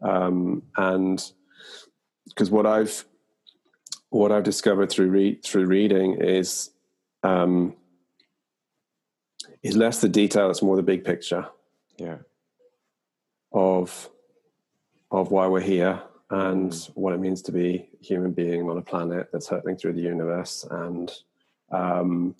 um, 0.00 0.62
and 0.76 1.22
because 2.28 2.50
what 2.50 2.66
i've 2.66 3.04
what 4.10 4.32
i've 4.32 4.44
discovered 4.44 4.90
through 4.90 5.08
read 5.10 5.42
through 5.44 5.66
reading 5.66 6.20
is 6.20 6.70
um, 7.24 7.74
is 9.62 9.76
less 9.76 10.00
the 10.00 10.08
detail 10.08 10.50
it's 10.50 10.62
more 10.62 10.76
the 10.76 10.82
big 10.82 11.04
picture 11.04 11.46
Yeah. 11.98 12.18
of 13.52 14.08
of 15.10 15.30
why 15.30 15.46
we're 15.46 15.60
here 15.60 16.02
and 16.30 16.88
what 16.94 17.12
it 17.12 17.20
means 17.20 17.42
to 17.42 17.52
be 17.52 17.88
a 18.00 18.04
human 18.04 18.32
being 18.32 18.68
on 18.68 18.78
a 18.78 18.82
planet 18.82 19.28
that's 19.32 19.48
hurtling 19.48 19.76
through 19.76 19.92
the 19.92 20.00
universe 20.00 20.66
and 20.70 21.12
um 21.72 22.34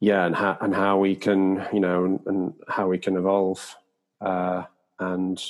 yeah 0.00 0.24
and 0.24 0.34
how 0.34 0.56
and 0.60 0.74
how 0.74 0.98
we 0.98 1.14
can 1.14 1.66
you 1.72 1.80
know 1.80 2.04
and, 2.04 2.20
and 2.26 2.54
how 2.68 2.88
we 2.88 2.98
can 2.98 3.16
evolve 3.16 3.76
uh 4.20 4.62
and 4.98 5.42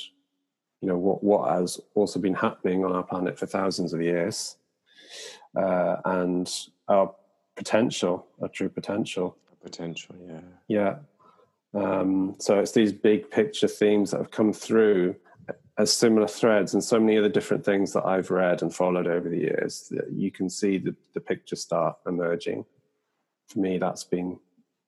you 0.81 0.87
know 0.87 0.97
what 0.97 1.23
what 1.23 1.49
has 1.51 1.79
also 1.95 2.19
been 2.19 2.33
happening 2.33 2.83
on 2.83 2.91
our 2.91 3.03
planet 3.03 3.37
for 3.39 3.45
thousands 3.45 3.93
of 3.93 4.01
years 4.01 4.57
uh 5.57 5.97
and 6.05 6.67
our 6.87 7.13
potential 7.55 8.27
our 8.41 8.49
true 8.49 8.69
potential 8.69 9.37
Potential. 9.61 10.15
Yeah. 10.25 10.95
yeah. 11.73 11.81
Um, 11.81 12.35
so 12.39 12.59
it's 12.59 12.71
these 12.71 12.93
big 12.93 13.29
picture 13.29 13.67
themes 13.67 14.11
that 14.11 14.17
have 14.17 14.31
come 14.31 14.53
through 14.53 15.15
as 15.79 15.95
similar 15.95 16.27
threads 16.27 16.73
and 16.73 16.83
so 16.83 16.99
many 16.99 17.17
other 17.17 17.29
different 17.29 17.63
things 17.63 17.93
that 17.93 18.05
I've 18.05 18.29
read 18.29 18.61
and 18.61 18.75
followed 18.75 19.07
over 19.07 19.29
the 19.29 19.37
years 19.37 19.87
that 19.91 20.11
you 20.11 20.29
can 20.29 20.49
see 20.49 20.77
the, 20.77 20.93
the 21.13 21.21
picture 21.21 21.55
start 21.55 21.95
emerging. 22.05 22.65
For 23.47 23.59
me, 23.59 23.77
that's 23.77 24.03
been 24.03 24.37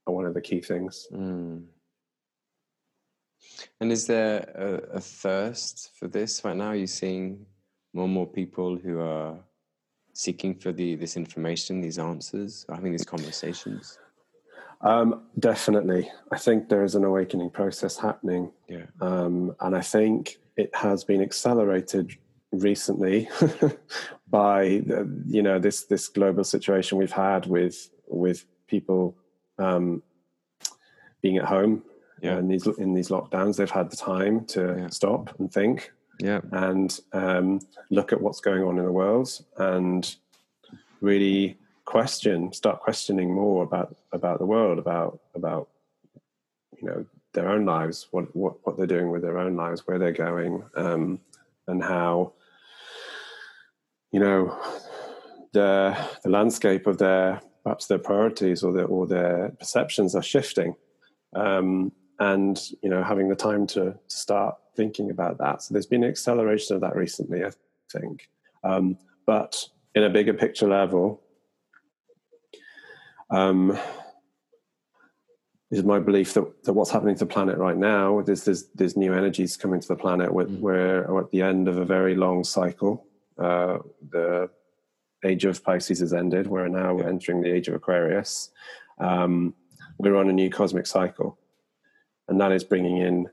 one 0.03 0.25
of 0.25 0.33
the 0.33 0.41
key 0.41 0.59
things. 0.59 1.07
Mm. 1.13 1.63
And 3.79 3.91
is 3.91 4.05
there 4.05 4.51
a, 4.53 4.97
a 4.97 4.99
thirst 4.99 5.91
for 5.95 6.09
this 6.09 6.43
right 6.43 6.57
now? 6.57 6.67
Are 6.67 6.75
you 6.75 6.87
seeing 6.87 7.45
more 7.93 8.05
and 8.05 8.13
more 8.13 8.27
people 8.27 8.75
who 8.75 8.99
are 8.99 9.37
seeking 10.11 10.53
for 10.55 10.73
the 10.73 10.95
this 10.95 11.15
information, 11.15 11.79
these 11.79 11.99
answers, 11.99 12.65
or 12.67 12.75
having 12.75 12.91
these 12.91 13.05
conversations? 13.05 13.97
Um, 14.81 15.23
definitely. 15.39 16.11
I 16.33 16.37
think 16.37 16.67
there 16.67 16.83
is 16.83 16.95
an 16.95 17.05
awakening 17.05 17.51
process 17.51 17.97
happening. 17.97 18.51
Yeah. 18.67 18.85
Um, 18.99 19.55
and 19.61 19.75
I 19.75 19.81
think 19.81 20.39
it 20.61 20.71
has 20.75 21.03
been 21.03 21.21
accelerated 21.21 22.05
recently 22.51 23.17
by 24.39 24.59
the, 24.89 24.99
you 25.27 25.41
know 25.47 25.57
this 25.59 25.77
this 25.85 26.07
global 26.17 26.43
situation 26.43 26.97
we've 26.97 27.19
had 27.29 27.45
with 27.45 27.77
with 28.07 28.39
people 28.67 29.15
um, 29.57 30.01
being 31.21 31.37
at 31.41 31.45
home 31.55 31.83
Yeah. 32.21 32.37
in 32.39 32.47
these 32.51 32.67
in 32.83 32.93
these 32.97 33.09
lockdowns, 33.15 33.53
they've 33.57 33.77
had 33.81 33.89
the 33.93 33.97
time 34.13 34.35
to 34.55 34.61
Yeah. 34.79 34.89
stop 34.89 35.23
and 35.39 35.47
think 35.57 35.91
Yeah. 36.29 36.41
and 36.67 36.89
um, 37.13 37.47
look 37.97 38.09
at 38.13 38.21
what's 38.21 38.41
going 38.49 38.63
on 38.63 38.77
in 38.79 38.85
the 38.85 38.97
world 39.03 39.29
and 39.57 40.03
really 41.09 41.57
question, 41.85 42.53
start 42.53 42.77
questioning 42.87 43.29
more 43.33 43.63
about 43.63 43.89
about 44.11 44.37
the 44.39 44.45
world, 44.55 44.77
about 44.85 45.19
about 45.39 45.65
you 46.77 46.85
know 46.87 47.05
their 47.33 47.49
own 47.49 47.65
lives, 47.65 48.07
what 48.11 48.35
what 48.35 48.55
what 48.63 48.77
they're 48.77 48.87
doing 48.87 49.11
with 49.11 49.21
their 49.21 49.37
own 49.37 49.55
lives, 49.55 49.85
where 49.85 49.99
they're 49.99 50.11
going, 50.11 50.63
um, 50.75 51.19
and 51.67 51.83
how 51.83 52.33
you 54.11 54.19
know 54.19 54.57
the 55.53 55.97
the 56.23 56.29
landscape 56.29 56.87
of 56.87 56.97
their 56.97 57.41
perhaps 57.63 57.87
their 57.87 57.99
priorities 57.99 58.63
or 58.63 58.73
their 58.73 58.85
or 58.85 59.07
their 59.07 59.49
perceptions 59.59 60.15
are 60.15 60.23
shifting. 60.23 60.75
Um, 61.35 61.91
and 62.21 62.69
you 62.83 62.89
know 62.89 63.03
having 63.03 63.27
the 63.27 63.35
time 63.35 63.65
to, 63.65 63.93
to 64.07 64.15
start 64.15 64.55
thinking 64.75 65.09
about 65.09 65.37
that 65.39 65.61
so 65.61 65.73
there's 65.73 65.87
been 65.87 66.03
an 66.03 66.09
acceleration 66.09 66.75
of 66.75 66.81
that 66.81 66.95
recently 66.95 67.43
i 67.43 67.49
think 67.91 68.29
um, 68.63 68.97
but 69.25 69.67
in 69.95 70.03
a 70.03 70.09
bigger 70.09 70.33
picture 70.33 70.67
level 70.67 71.21
um, 73.31 73.77
is 75.71 75.83
my 75.83 75.99
belief 75.99 76.33
that, 76.33 76.63
that 76.65 76.73
what's 76.73 76.91
happening 76.91 77.15
to 77.15 77.25
the 77.25 77.33
planet 77.33 77.57
right 77.57 77.77
now 77.77 78.21
there's 78.21 78.43
there's, 78.43 78.63
there's 78.75 78.97
new 78.97 79.13
energies 79.13 79.55
coming 79.57 79.79
to 79.79 79.87
the 79.87 79.95
planet. 79.95 80.33
We're, 80.33 80.47
we're 80.47 81.19
at 81.19 81.31
the 81.31 81.41
end 81.41 81.67
of 81.67 81.77
a 81.77 81.85
very 81.85 82.15
long 82.15 82.43
cycle. 82.43 83.05
Uh, 83.37 83.79
the 84.09 84.49
age 85.23 85.45
of 85.45 85.63
pisces 85.63 85.99
has 85.99 86.13
ended. 86.13 86.47
We're 86.47 86.67
now 86.67 86.97
Yeah. 86.97 87.07
entering 87.07 87.41
the 87.41 87.51
age 87.51 87.67
of 87.69 87.75
aquarius. 87.75 88.49
Um, 88.99 89.53
we're 89.97 90.15
on 90.15 90.29
a 90.29 90.33
new 90.33 90.49
cosmic 90.49 90.87
cycle. 90.87 91.37
And 92.27 92.39
that 92.41 92.51
is 92.51 92.63
bringing 92.63 92.97
in 92.97 93.29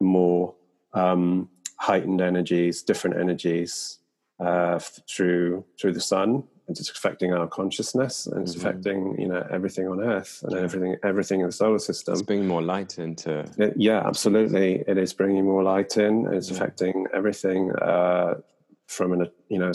more 0.00 0.54
um, 0.94 1.48
heightened 1.76 2.20
energies, 2.20 2.82
different 2.82 3.16
energies 3.16 3.98
uh, 4.40 4.78
through 5.08 5.64
through 5.78 5.92
the 5.92 6.00
sun, 6.00 6.44
and 6.68 6.78
it's 6.78 6.90
affecting 6.90 7.32
our 7.32 7.46
consciousness, 7.48 8.26
and 8.26 8.42
it's 8.42 8.54
Mhm. 8.54 8.58
affecting 8.60 9.20
you 9.20 9.26
know 9.26 9.44
everything 9.50 9.88
on 9.88 10.00
Earth 10.00 10.42
and 10.42 10.52
Yeah. 10.52 10.60
everything 10.60 10.96
everything 11.02 11.40
in 11.40 11.46
the 11.46 11.52
solar 11.52 11.78
system. 11.78 12.12
It's 12.12 12.22
bringing 12.22 12.46
more 12.46 12.62
light 12.62 12.98
into. 12.98 13.44
It- 13.58 13.76
yeah, 13.76 14.06
absolutely, 14.06 14.84
it 14.86 14.98
is 14.98 15.12
bringing 15.14 15.44
more 15.46 15.62
light 15.62 15.96
in. 15.96 16.26
It's 16.32 16.50
Yeah. 16.50 16.56
affecting 16.56 17.06
everything 17.14 17.72
uh, 17.76 18.40
from 18.86 19.12
an 19.12 19.22
a 19.22 19.30
you 19.48 19.58
know 19.58 19.72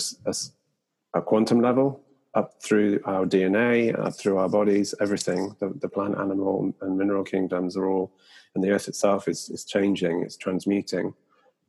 a 1.16 1.22
quantum 1.22 1.62
level 1.62 2.00
up 2.36 2.62
through 2.64 3.00
our 3.06 3.26
DNA, 3.26 3.92
up 3.94 4.14
through 4.16 4.38
our 4.38 4.50
bodies, 4.50 4.96
everything. 5.00 5.56
The, 5.60 5.70
the 5.82 5.88
plant, 5.90 6.18
animal, 6.18 6.74
and 6.82 6.98
mineral 6.98 7.24
kingdoms 7.24 7.76
are 7.78 7.88
all, 7.88 8.12
and 8.56 8.64
the 8.64 8.70
Earth 8.72 8.88
itself 8.88 9.28
is 9.28 9.50
is 9.50 9.66
changing. 9.66 10.22
It's 10.22 10.38
transmuting. 10.38 11.14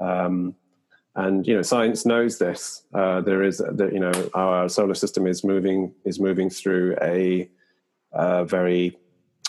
Um, 0.00 0.54
and 1.16 1.46
you 1.46 1.54
know, 1.54 1.62
science 1.62 2.04
knows 2.04 2.38
this. 2.38 2.82
Uh, 2.92 3.20
there 3.20 3.42
is 3.42 3.58
that 3.58 3.90
you 3.92 4.00
know 4.00 4.12
our 4.34 4.68
solar 4.68 4.94
system 4.94 5.26
is 5.26 5.44
moving 5.44 5.94
is 6.04 6.18
moving 6.20 6.50
through 6.50 6.96
a, 7.02 7.48
uh 8.12 8.44
very 8.44 8.98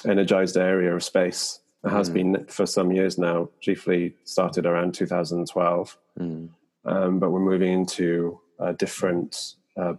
energized 0.05 0.57
area 0.57 0.95
of 0.95 1.03
space. 1.03 1.59
It 1.83 1.89
has 1.89 2.09
Mm. 2.09 2.13
been 2.13 2.45
for 2.47 2.65
some 2.65 2.91
years 2.91 3.17
now. 3.17 3.49
Chiefly 3.61 4.15
started 4.23 4.65
around 4.65 4.93
2012 4.93 5.97
Mm. 6.19 6.49
um, 6.85 7.19
but 7.19 7.31
we're 7.31 7.39
moving 7.51 7.73
into 7.73 8.39
a 8.59 8.73
different 8.73 9.55
uh, 9.77 9.93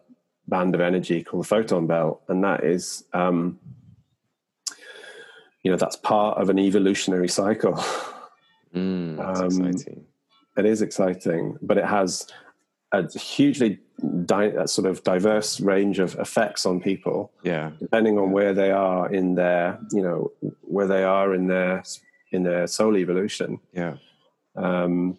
band 0.49 0.75
of 0.75 0.81
energy 0.81 1.23
called 1.23 1.43
the 1.45 1.49
photon 1.49 1.87
belt, 1.87 2.23
and 2.29 2.43
that 2.45 2.65
is, 2.65 3.05
um, 3.13 3.59
you 5.63 5.71
know, 5.71 5.77
that's 5.77 5.97
part 5.97 6.39
of 6.39 6.49
an 6.49 6.59
evolutionary 6.59 7.29
cycle. 7.29 7.75
Mm. 8.75 9.17
That's 9.17 9.41
Um, 9.41 9.67
exciting. 9.67 10.07
It 10.57 10.65
is 10.67 10.83
exciting, 10.83 11.59
but 11.63 11.79
it 11.79 11.85
has 11.85 12.27
a 12.93 13.07
hugely 13.19 13.79
di- 14.25 14.55
a 14.57 14.67
sort 14.69 14.87
of 14.87 15.03
diverse 15.03 15.61
range 15.61 15.99
of 15.99 16.15
effects 16.19 16.65
on 16.65 16.81
people, 16.81 17.33
Yeah. 17.43 17.73
depending 17.81 18.19
on 18.19 18.31
where 18.33 18.55
they 18.55 18.71
are 18.71 19.13
in 19.13 19.35
their, 19.35 19.79
you 19.93 20.03
know, 20.03 20.33
where 20.63 20.87
they 20.87 21.05
are 21.05 21.35
in 21.35 21.47
their 21.49 21.83
in 22.33 22.43
their 22.43 22.67
soul 22.67 22.97
evolution. 22.97 23.61
Yeah. 23.73 23.97
Um, 24.57 25.19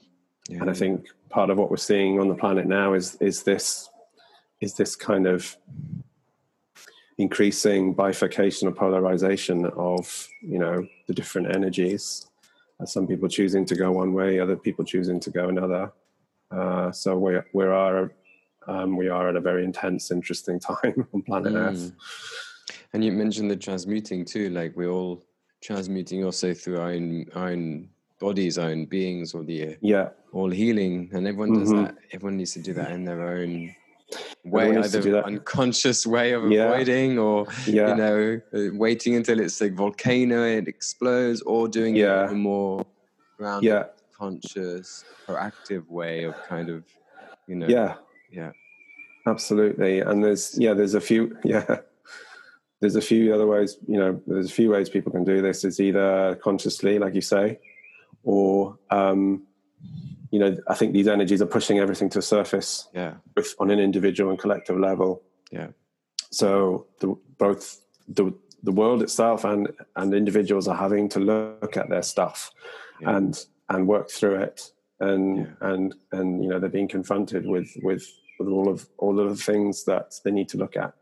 yeah. 0.50 0.60
and 0.62 0.70
I 0.70 0.74
think 0.74 1.08
part 1.30 1.50
of 1.50 1.58
what 1.58 1.70
we're 1.70 1.78
seeing 1.78 2.20
on 2.20 2.28
the 2.30 2.36
planet 2.36 2.66
now 2.68 2.94
is 2.94 3.16
is 3.16 3.44
this 3.44 3.90
is 4.62 4.74
this 4.76 4.96
kind 4.96 5.28
of 5.28 5.56
increasing 7.18 7.94
bifurcation 7.94 8.68
or 8.68 8.72
polarization 8.72 9.66
of 9.76 10.28
you 10.42 10.60
know 10.60 10.86
the 11.08 11.14
different 11.14 11.54
energies. 11.56 12.28
Some 12.86 13.08
people 13.08 13.28
choosing 13.28 13.66
to 13.66 13.76
go 13.76 13.92
one 13.92 14.14
way, 14.14 14.40
other 14.40 14.56
people 14.56 14.86
choosing 14.86 15.20
to 15.22 15.32
go 15.32 15.50
another. 15.50 15.92
Uh, 16.52 16.92
so 16.92 17.18
we 17.18 17.38
we 17.54 17.66
are 17.66 18.12
um, 18.68 18.96
we 18.96 19.10
are 19.10 19.30
at 19.30 19.36
a 19.36 19.42
very 19.42 19.64
intense, 19.64 20.12
interesting 20.12 20.60
time 20.72 21.08
on 21.14 21.22
planet 21.24 21.54
Earth. 21.56 21.76
Mm. 21.76 21.94
And 22.94 23.04
you 23.04 23.12
mentioned 23.12 23.50
the 23.50 23.56
transmuting 23.56 24.26
too. 24.26 24.50
Like 24.50 24.76
we're 24.76 24.92
all 24.92 25.26
transmuting 25.62 26.24
also 26.24 26.54
through 26.54 26.80
our 26.80 26.92
own, 26.92 27.26
our 27.34 27.50
own 27.50 27.90
bodies, 28.20 28.58
our 28.60 28.70
own 28.70 28.86
beings, 28.86 29.34
or 29.34 29.44
the 29.44 29.78
Yeah, 29.82 30.10
all 30.32 30.52
healing. 30.52 31.10
And 31.14 31.28
everyone 31.28 31.58
does 31.60 31.70
Mhm. 31.70 31.86
that. 31.86 31.96
Everyone 32.12 32.38
needs 32.38 32.54
to 32.54 32.62
do 32.62 32.74
that 32.74 32.92
in 32.92 33.04
their 33.06 33.22
own 33.22 33.76
way, 34.44 34.78
either 34.78 35.24
unconscious 35.24 36.06
way 36.08 36.32
of 36.34 36.50
Yeah. 36.52 36.66
avoiding, 36.72 37.20
or 37.20 37.48
yeah, 37.66 37.90
you 37.90 37.96
know, 37.96 38.42
uh, 38.54 38.74
waiting 38.74 39.16
until 39.16 39.40
it's 39.40 39.60
like 39.60 39.74
volcano 39.74 40.44
it 40.44 40.68
explodes, 40.68 41.42
or 41.42 41.68
doing 41.68 41.96
Yeah. 41.96 42.24
it 42.24 42.26
in 42.28 42.32
a 42.32 42.36
more 42.36 42.86
yeah, 43.62 43.86
conscious, 44.18 45.04
proactive 45.28 45.88
way 45.90 46.24
of 46.24 46.36
kind 46.48 46.70
of, 46.70 46.84
you 47.48 47.56
know, 47.56 47.68
yeah. 47.68 47.96
yeah, 48.32 48.52
absolutely. 49.28 50.00
And 50.00 50.24
there's 50.24 50.58
yeah 50.58 50.74
there's 50.74 50.94
a 50.96 51.02
few 51.02 51.38
yeah. 51.44 51.80
There's 52.80 52.96
a 52.96 53.02
few 53.02 53.34
other 53.34 53.48
ways 53.48 53.78
you 53.88 53.98
know 53.98 54.22
there's 54.28 54.52
a 54.52 54.54
few 54.54 54.70
ways 54.70 54.88
people 54.90 55.12
can 55.12 55.24
do 55.24 55.42
this. 55.42 55.64
It's 55.64 55.80
either 55.80 56.36
consciously 56.36 57.00
like 57.00 57.16
you 57.16 57.22
say 57.22 57.60
or 58.24 58.78
um 58.92 59.44
you 60.32 60.40
know 60.40 60.56
i 60.68 60.74
think 60.74 60.94
these 60.94 61.08
energies 61.08 61.42
are 61.42 61.46
pushing 61.48 61.80
everything 61.80 62.10
to 62.10 62.18
the 62.20 62.22
surface 62.22 62.88
yeah, 62.94 63.14
both 63.36 63.54
on 63.60 63.70
an 63.72 63.80
individual 63.80 64.30
and 64.30 64.40
collective 64.40 64.78
level 64.78 65.22
yeah, 65.52 65.68
so 66.32 66.86
the, 67.00 67.16
both 67.38 67.82
the 68.08 68.34
the 68.64 68.72
world 68.72 69.02
itself 69.02 69.46
and 69.46 69.70
and 69.96 70.14
individuals 70.14 70.68
are 70.68 70.76
having 70.76 71.08
to 71.10 71.20
look 71.20 71.78
at 71.78 71.90
their 71.90 72.02
stuff 72.04 72.52
Yeah. 73.02 73.18
and 73.18 73.46
and 73.70 73.88
work 73.88 74.10
through 74.10 74.36
it 74.42 74.72
and 75.00 75.38
Yeah. 75.38 75.46
and 75.62 75.96
and 76.12 76.44
you 76.44 76.50
know 76.50 76.60
they're 76.60 76.70
being 76.70 76.88
confronted 76.88 77.46
with 77.46 77.70
with 77.84 78.06
with 78.40 78.50
all 78.50 78.68
of 78.70 78.88
all 78.98 79.20
of 79.20 79.30
the 79.30 79.44
things 79.44 79.86
that 79.86 80.16
they 80.24 80.32
need 80.32 80.50
to 80.50 80.58
look 80.58 80.76
at 80.76 80.94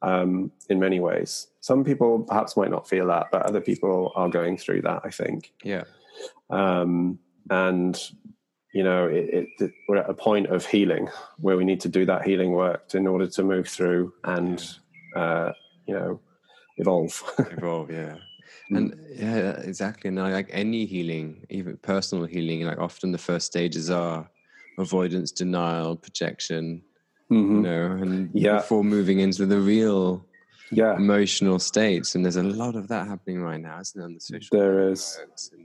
um, 0.00 0.52
in 0.68 0.78
many 0.78 1.00
ways. 1.00 1.48
Some 1.60 1.82
people 1.84 2.20
perhaps 2.20 2.56
might 2.56 2.70
not 2.70 2.88
feel 2.88 3.06
that, 3.08 3.26
but 3.32 3.42
other 3.42 3.60
people 3.60 4.12
are 4.14 4.28
going 4.28 4.56
through 4.56 4.82
that. 4.82 5.00
I 5.04 5.10
think, 5.10 5.52
yeah, 5.64 5.84
um, 6.50 7.18
and 7.50 8.00
you 8.72 8.84
know, 8.84 9.06
it, 9.06 9.48
it, 9.60 9.72
we're 9.88 9.96
at 9.96 10.10
a 10.10 10.14
point 10.14 10.48
of 10.48 10.66
healing 10.66 11.08
where 11.38 11.56
we 11.56 11.64
need 11.64 11.80
to 11.80 11.88
do 11.88 12.04
that 12.06 12.24
healing 12.26 12.52
work 12.52 12.94
in 12.94 13.06
order 13.06 13.26
to 13.26 13.42
move 13.42 13.68
through 13.68 14.12
and 14.24 14.62
uh, 15.16 15.52
you 15.86 15.94
know 15.94 16.20
evolve. 16.76 17.22
evolve, 17.50 17.90
yeah. 17.90 18.16
Mm. 18.70 18.76
And 18.76 19.06
yeah, 19.16 19.50
exactly. 19.60 20.08
And 20.08 20.18
like 20.18 20.50
any 20.52 20.84
healing, 20.84 21.46
even 21.50 21.76
personal 21.78 22.24
healing, 22.24 22.62
like 22.62 22.78
often 22.78 23.12
the 23.12 23.18
first 23.18 23.46
stages 23.46 23.90
are 23.90 24.28
avoidance, 24.78 25.32
denial, 25.32 25.96
projection, 25.96 26.82
you 27.30 27.36
Mhm. 27.36 27.62
know, 27.62 27.92
and 28.02 28.30
Yeah. 28.34 28.56
before 28.58 28.84
moving 28.84 29.20
into 29.20 29.46
the 29.46 29.60
real 29.60 30.27
Yeah, 30.70 30.96
emotional 30.96 31.58
states. 31.58 32.14
And 32.14 32.24
there's 32.24 32.36
a 32.36 32.42
lot 32.42 32.76
of 32.76 32.88
that 32.88 33.06
happening 33.06 33.42
right 33.42 33.60
now, 33.60 33.80
isn't 33.80 33.98
there, 33.98 34.06
on 34.06 34.14
the 34.14 34.20
social 34.20 34.58
there 34.58 34.90
is. 34.90 35.18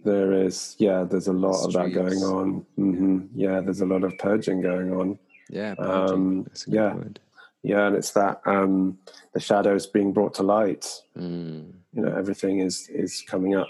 There 0.06 0.32
is, 0.34 0.76
yeah, 0.80 1.04
there's 1.04 1.28
a 1.28 1.34
lot 1.34 1.66
of 1.66 1.74
that 1.74 1.94
going 1.94 2.20
on. 2.20 2.66
hmm 2.76 3.20
Yeah, 3.36 3.60
there's 3.62 3.82
a 3.82 3.86
lot 3.86 4.04
of 4.04 4.18
purging 4.18 4.62
going 4.62 4.94
on. 4.94 5.20
yeah, 5.50 5.76
um, 5.80 6.44
that's 6.44 6.68
a 6.68 6.70
good 6.70 6.76
yeah. 6.76 6.94
word. 6.94 7.20
Yeah, 7.64 7.88
and 7.88 7.96
it's 7.96 8.12
that 8.12 8.42
um, 8.46 8.98
the 9.34 9.40
shadows 9.40 9.88
being 9.88 10.12
brought 10.12 10.34
to 10.36 10.44
light. 10.44 10.86
Mm. 11.18 11.72
You 11.94 12.02
know, 12.02 12.16
everything 12.16 12.60
is 12.60 12.90
is 12.90 13.24
coming 13.26 13.56
up 13.56 13.68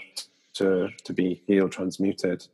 to 0.54 0.88
to 1.04 1.12
be 1.12 1.42
healed, 1.46 1.72
transmuted, 1.72 2.46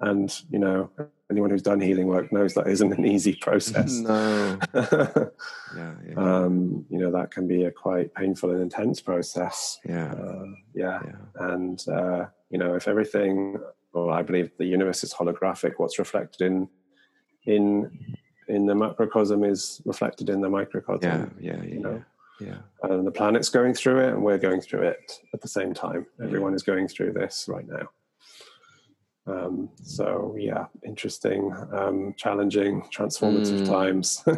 and 0.00 0.32
you 0.48 0.60
know, 0.60 0.90
anyone 1.30 1.50
who's 1.50 1.62
done 1.62 1.80
healing 1.80 2.06
work 2.06 2.32
knows 2.32 2.54
that 2.54 2.68
isn't 2.68 2.92
an 2.92 3.04
easy 3.04 3.34
process. 3.34 3.92
no. 4.00 4.58
Yeah, 5.76 5.94
yeah, 6.08 6.14
um, 6.16 6.86
you 6.88 6.98
know, 6.98 7.10
that 7.10 7.30
can 7.30 7.46
be 7.46 7.64
a 7.64 7.70
quite 7.70 8.14
painful 8.14 8.50
and 8.50 8.62
intense 8.62 9.00
process. 9.00 9.78
yeah, 9.84 10.12
Uh, 10.12 10.46
yeah, 10.74 11.00
yeah, 11.04 11.50
and 11.52 11.86
uh, 11.88 12.26
you 12.50 12.58
know 12.58 12.74
if 12.74 12.88
everything 12.88 13.58
well 13.92 14.10
i 14.10 14.22
believe 14.22 14.50
the 14.58 14.64
universe 14.64 15.02
is 15.04 15.12
holographic 15.12 15.74
what's 15.78 15.98
reflected 15.98 16.46
in 16.46 16.68
in 17.46 18.16
in 18.48 18.66
the 18.66 18.74
macrocosm 18.74 19.44
is 19.44 19.80
reflected 19.84 20.28
in 20.28 20.40
the 20.40 20.48
microcosm 20.48 21.34
yeah, 21.40 21.54
yeah, 21.54 21.62
yeah, 21.64 21.78
know. 21.78 22.04
yeah. 22.40 22.58
and 22.84 23.06
the 23.06 23.10
planet's 23.10 23.48
going 23.48 23.74
through 23.74 23.98
it 23.98 24.12
and 24.12 24.22
we're 24.22 24.38
going 24.38 24.60
through 24.60 24.82
it 24.82 25.12
at 25.34 25.40
the 25.40 25.48
same 25.48 25.74
time 25.74 26.06
everyone 26.22 26.54
is 26.54 26.62
going 26.62 26.86
through 26.86 27.12
this 27.12 27.46
right 27.48 27.66
now 27.66 27.88
Um, 29.26 29.70
so 29.82 30.36
yeah, 30.38 30.66
interesting, 30.84 31.52
um, 31.72 32.14
challenging, 32.16 32.82
transformative 32.94 33.62
Mm. 33.62 33.66
times. 33.66 34.24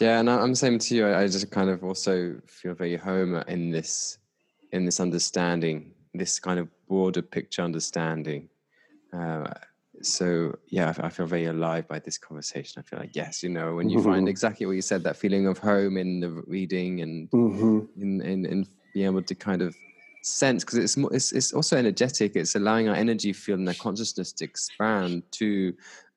Yeah, 0.00 0.18
and 0.18 0.28
I'm 0.28 0.50
the 0.50 0.56
same 0.56 0.78
to 0.80 0.94
you. 0.96 1.06
I 1.06 1.22
I 1.22 1.26
just 1.28 1.48
kind 1.52 1.70
of 1.70 1.84
also 1.84 2.40
feel 2.46 2.74
very 2.74 2.96
home 2.96 3.36
in 3.46 3.70
this, 3.70 4.18
in 4.72 4.84
this 4.84 4.98
understanding, 4.98 5.94
this 6.12 6.40
kind 6.40 6.58
of 6.58 6.68
broader 6.88 7.22
picture 7.22 7.62
understanding. 7.62 8.48
Uh, 9.12 9.52
so 10.02 10.52
yeah, 10.66 10.92
I 10.98 11.10
feel 11.10 11.26
very 11.26 11.44
alive 11.46 11.86
by 11.86 12.00
this 12.00 12.18
conversation. 12.18 12.80
I 12.80 12.82
feel 12.82 12.98
like 12.98 13.14
yes, 13.14 13.42
you 13.44 13.50
know, 13.50 13.76
when 13.76 13.88
you 13.88 14.02
find 14.02 14.28
exactly 14.28 14.66
what 14.66 14.72
you 14.72 14.82
said, 14.82 15.04
that 15.04 15.16
feeling 15.16 15.46
of 15.46 15.58
home 15.58 15.96
in 15.96 16.18
the 16.18 16.30
reading 16.48 17.00
and 17.00 17.28
hmm 17.30 17.80
in 17.96 18.20
in, 18.20 18.46
in 18.46 18.66
being 18.92 19.06
able 19.06 19.22
to 19.22 19.34
kind 19.36 19.62
of 19.62 19.76
sense 20.24 20.64
because 20.64 20.78
it's, 20.78 20.96
it's 21.12 21.32
it's 21.32 21.52
also 21.52 21.76
energetic. 21.76 22.34
It's 22.34 22.54
allowing 22.54 22.88
our 22.88 22.94
energy 22.96 23.32
field 23.32 23.60
and 23.60 23.68
our 23.68 23.74
consciousness 23.74 24.32
to 24.32 24.44
expand 24.44 25.22
to 25.32 25.74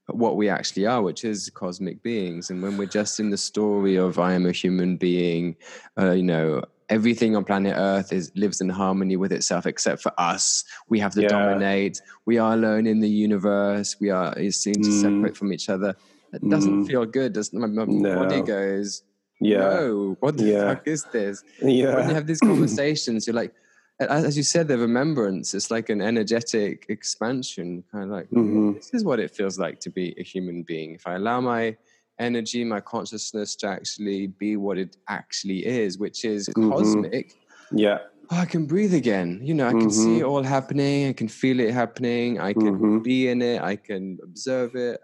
what 0.08 0.38
we 0.38 0.48
actually 0.48 0.86
are, 0.86 1.02
which 1.02 1.26
is 1.26 1.50
cosmic 1.54 2.02
beings. 2.02 2.50
And 2.50 2.62
when 2.64 2.78
we're 2.78 2.88
just 2.88 3.20
in 3.20 3.30
the 3.30 3.38
story 3.38 3.98
of 3.98 4.18
I 4.20 4.34
am 4.34 4.46
a 4.46 4.54
human 4.54 4.96
being, 4.96 5.58
uh, 6.00 6.12
you 6.12 6.24
know, 6.24 6.64
everything 6.90 7.36
on 7.36 7.44
planet 7.44 7.74
Earth 7.76 8.14
is 8.14 8.32
lives 8.36 8.62
in 8.62 8.70
harmony 8.70 9.18
with 9.18 9.34
itself 9.34 9.66
except 9.66 10.02
for 10.02 10.14
us. 10.18 10.64
We 10.88 11.00
have 11.02 11.14
to 11.16 11.22
Yeah. 11.24 11.28
dominate. 11.28 12.02
We 12.26 12.38
are 12.38 12.54
alone 12.54 12.88
in 12.88 13.02
the 13.02 13.10
universe. 13.10 13.98
We 14.00 14.10
are 14.10 14.34
seen 14.52 14.76
to 14.76 14.90
Mm. 14.90 15.02
separate 15.02 15.36
from 15.36 15.52
each 15.52 15.68
other. 15.68 15.94
It 16.32 16.48
doesn't 16.50 16.84
Mm. 16.84 16.88
feel 16.88 17.06
good. 17.06 17.34
Doesn't 17.34 17.60
my, 17.60 17.68
my 17.68 17.86
body 18.16 18.38
No. 18.38 18.44
goes, 18.44 19.04
Yeah, 19.40 19.60
no, 19.60 20.18
what 20.22 20.36
the 20.38 20.46
Yeah. 20.46 20.68
fuck 20.74 20.88
is 20.88 21.04
this? 21.12 21.44
Yeah. 21.62 21.96
When 21.96 22.08
you 22.10 22.16
have 22.16 22.26
these 22.26 22.40
conversations, 22.52 23.28
you're 23.28 23.36
like, 23.36 23.54
as 24.00 24.24
as 24.26 24.38
you 24.38 24.44
said, 24.44 24.68
the 24.68 24.78
remembrance. 24.78 25.54
It's 25.54 25.72
like 25.72 25.90
an 25.90 26.02
energetic 26.02 26.86
expansion, 26.90 27.84
kind 27.92 28.06
of 28.06 28.10
like 28.12 28.30
Mhm. 28.30 28.76
this 28.76 28.94
is 28.94 29.04
what 29.04 29.20
it 29.20 29.32
feels 29.36 29.58
like 29.58 29.80
to 29.82 29.90
be 29.90 30.14
a 30.20 30.24
human 30.24 30.64
being. 30.64 30.94
If 30.96 31.08
I 31.08 31.16
allow 31.16 31.42
my 31.42 31.78
energy, 32.20 32.64
my 32.64 32.82
consciousness 32.82 33.56
to 33.58 33.68
actually 33.68 34.28
be 34.28 34.56
what 34.58 34.78
it 34.78 34.98
actually 35.08 35.66
is, 35.66 35.98
which 35.98 36.26
is 36.26 36.48
Mhm. 36.50 36.70
cosmic. 36.70 37.36
yeah, 37.72 38.00
oh, 38.32 38.38
I 38.38 38.46
can 38.46 38.66
breathe 38.66 38.94
again. 38.94 39.40
You 39.44 39.54
know, 39.54 39.68
I 39.68 39.74
can 39.74 39.92
see 39.92 40.20
it 40.20 40.24
all 40.24 40.44
happening. 40.44 41.10
I 41.10 41.14
can 41.14 41.28
feel 41.28 41.60
it 41.60 41.74
happening. 41.74 42.40
I 42.40 42.54
can 42.54 42.80
Mhm. 42.80 43.04
be 43.04 43.28
in 43.28 43.42
it. 43.42 43.62
I 43.62 43.76
can 43.76 44.20
observe 44.24 44.76
it. 44.76 45.02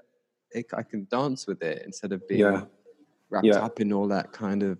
I 0.55 0.63
I 0.81 0.83
can 0.83 1.07
dance 1.09 1.45
with 1.47 1.61
it 1.63 1.81
instead 1.85 2.11
of 2.13 2.25
being 2.27 2.39
Yeah. 2.41 2.65
wrapped 3.31 3.47
Yeah. 3.47 3.65
up 3.65 3.79
in 3.81 3.91
all 3.91 4.07
that 4.09 4.31
kind 4.31 4.61
of 4.63 4.77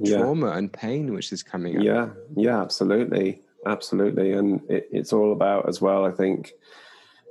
Yeah. 0.00 0.16
trauma 0.16 0.48
and 0.58 0.72
pain 0.72 1.12
which 1.14 1.30
is 1.32 1.42
coming 1.42 1.76
up. 1.76 1.84
yeah, 1.84 2.06
yeah, 2.36 2.60
absolutely, 2.62 3.42
absolutely, 3.66 4.32
and 4.32 4.60
it, 4.68 4.88
it's 4.90 5.12
all 5.12 5.32
about 5.32 5.68
as 5.68 5.80
well. 5.80 6.04
I 6.04 6.10
think 6.10 6.52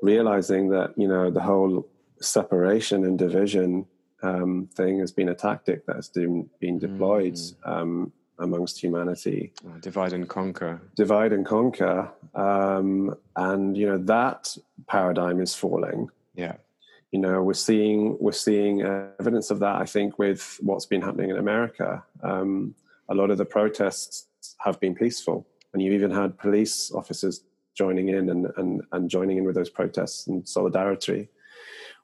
realizing 0.01 0.69
that 0.69 0.93
you 0.97 1.07
know 1.07 1.29
the 1.29 1.41
whole 1.41 1.87
separation 2.21 3.03
and 3.05 3.17
division 3.17 3.85
um, 4.21 4.69
thing 4.75 4.99
has 4.99 5.11
been 5.11 5.29
a 5.29 5.35
tactic 5.35 5.85
that's 5.85 6.09
been, 6.09 6.49
been 6.59 6.77
deployed 6.79 7.35
Mm. 7.35 7.55
um, 7.65 8.11
amongst 8.39 8.81
humanity. 8.81 9.51
Oh, 9.65 9.77
divide 9.79 10.13
and 10.13 10.27
conquer. 10.27 10.81
divide 10.95 11.33
and 11.33 11.45
conquer 11.45 12.09
um, 12.35 13.15
and 13.35 13.75
you 13.77 13.85
know 13.85 13.97
that 13.97 14.55
paradigm 14.87 15.41
is 15.41 15.53
falling 15.55 16.09
Yeah. 16.35 16.55
you 17.11 17.19
know 17.19 17.41
we're 17.43 17.53
seeing 17.69 18.17
we're 18.19 18.31
seeing 18.47 18.81
evidence 19.19 19.51
of 19.51 19.59
that 19.59 19.75
i 19.81 19.85
think 19.85 20.17
with 20.19 20.57
what's 20.61 20.85
been 20.85 21.01
happening 21.01 21.29
in 21.31 21.37
america 21.37 22.03
um, 22.23 22.75
a 23.09 23.13
lot 23.15 23.29
of 23.31 23.37
the 23.37 23.45
protests 23.45 24.27
have 24.65 24.79
been 24.79 24.95
peaceful 24.95 25.45
and 25.73 25.81
you've 25.81 25.93
even 25.93 26.11
had 26.11 26.37
police 26.37 26.91
officers 26.91 27.43
joining 27.75 28.09
in 28.09 28.29
and, 28.29 28.47
and, 28.57 28.81
and 28.91 29.09
joining 29.09 29.37
in 29.37 29.43
with 29.45 29.55
those 29.55 29.69
protests 29.69 30.27
and 30.27 30.47
solidarity 30.47 31.29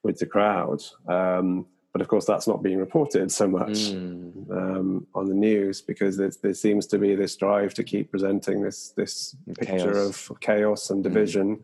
with 0.04 0.18
the 0.20 0.26
crowd 0.26 0.82
um, 1.10 1.66
but 1.92 2.02
of 2.02 2.08
course 2.08 2.26
that's 2.26 2.48
not 2.48 2.62
being 2.62 2.78
reported 2.78 3.32
so 3.32 3.48
much 3.48 3.78
Mm. 3.94 4.52
um, 4.52 5.08
on 5.16 5.26
the 5.28 5.34
news 5.34 5.82
because 5.82 6.18
there 6.18 6.54
seems 6.54 6.86
to 6.88 6.98
be 6.98 7.16
this 7.16 7.36
drive 7.38 7.74
to 7.74 7.84
keep 7.84 8.12
presenting 8.12 8.62
this 8.62 8.90
this 8.96 9.36
picture 9.60 9.94
Chaos. 9.94 10.30
of 10.30 10.40
chaos 10.42 10.90
and 10.92 11.04
division, 11.04 11.64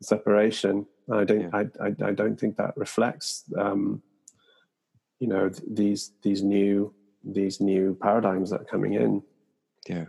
separation. 0.00 0.86
And 1.08 1.20
I 1.20 1.24
don't 1.24 1.40
Yeah. 1.40 1.50
I, 1.52 1.86
I 1.86 2.08
I 2.10 2.12
don't 2.12 2.38
think 2.38 2.56
that 2.56 2.76
reflects 2.76 3.44
um, 3.58 4.02
you 5.20 5.28
know 5.28 5.48
th- 5.48 5.62
these 5.80 6.12
these 6.22 6.42
new 6.42 6.92
these 7.24 7.60
new 7.60 7.96
paradigms 8.00 8.50
that 8.50 8.60
are 8.62 8.70
coming 8.74 8.94
in. 8.94 9.22
Yeah. 9.88 10.06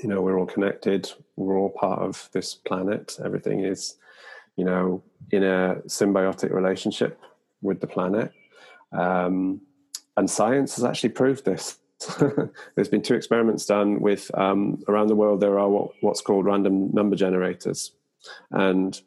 You 0.00 0.08
know 0.08 0.20
we're 0.20 0.38
all 0.38 0.46
connected. 0.46 1.10
We're 1.36 1.58
all 1.58 1.70
part 1.70 2.00
of 2.00 2.28
this 2.32 2.54
planet. 2.54 3.18
Everything 3.24 3.64
is 3.64 3.96
you 4.56 4.64
know 4.64 5.02
in 5.30 5.42
a 5.42 5.76
symbiotic 5.86 6.52
relationship 6.52 7.20
with 7.62 7.80
the 7.80 7.86
planet. 7.86 8.32
Um, 8.92 9.60
and 10.16 10.30
science 10.30 10.76
has 10.76 10.84
actually 10.84 11.10
proved 11.10 11.44
this. 11.44 11.78
There's 12.74 12.88
been 12.88 13.02
two 13.02 13.14
experiments 13.14 13.66
done 13.66 14.00
with 14.00 14.30
um, 14.38 14.82
around 14.88 15.08
the 15.08 15.16
world. 15.16 15.40
There 15.40 15.58
are 15.58 15.68
what, 15.68 15.90
what's 16.00 16.20
called 16.20 16.44
random 16.44 16.90
number 16.92 17.16
generators, 17.16 17.92
and 18.50 19.00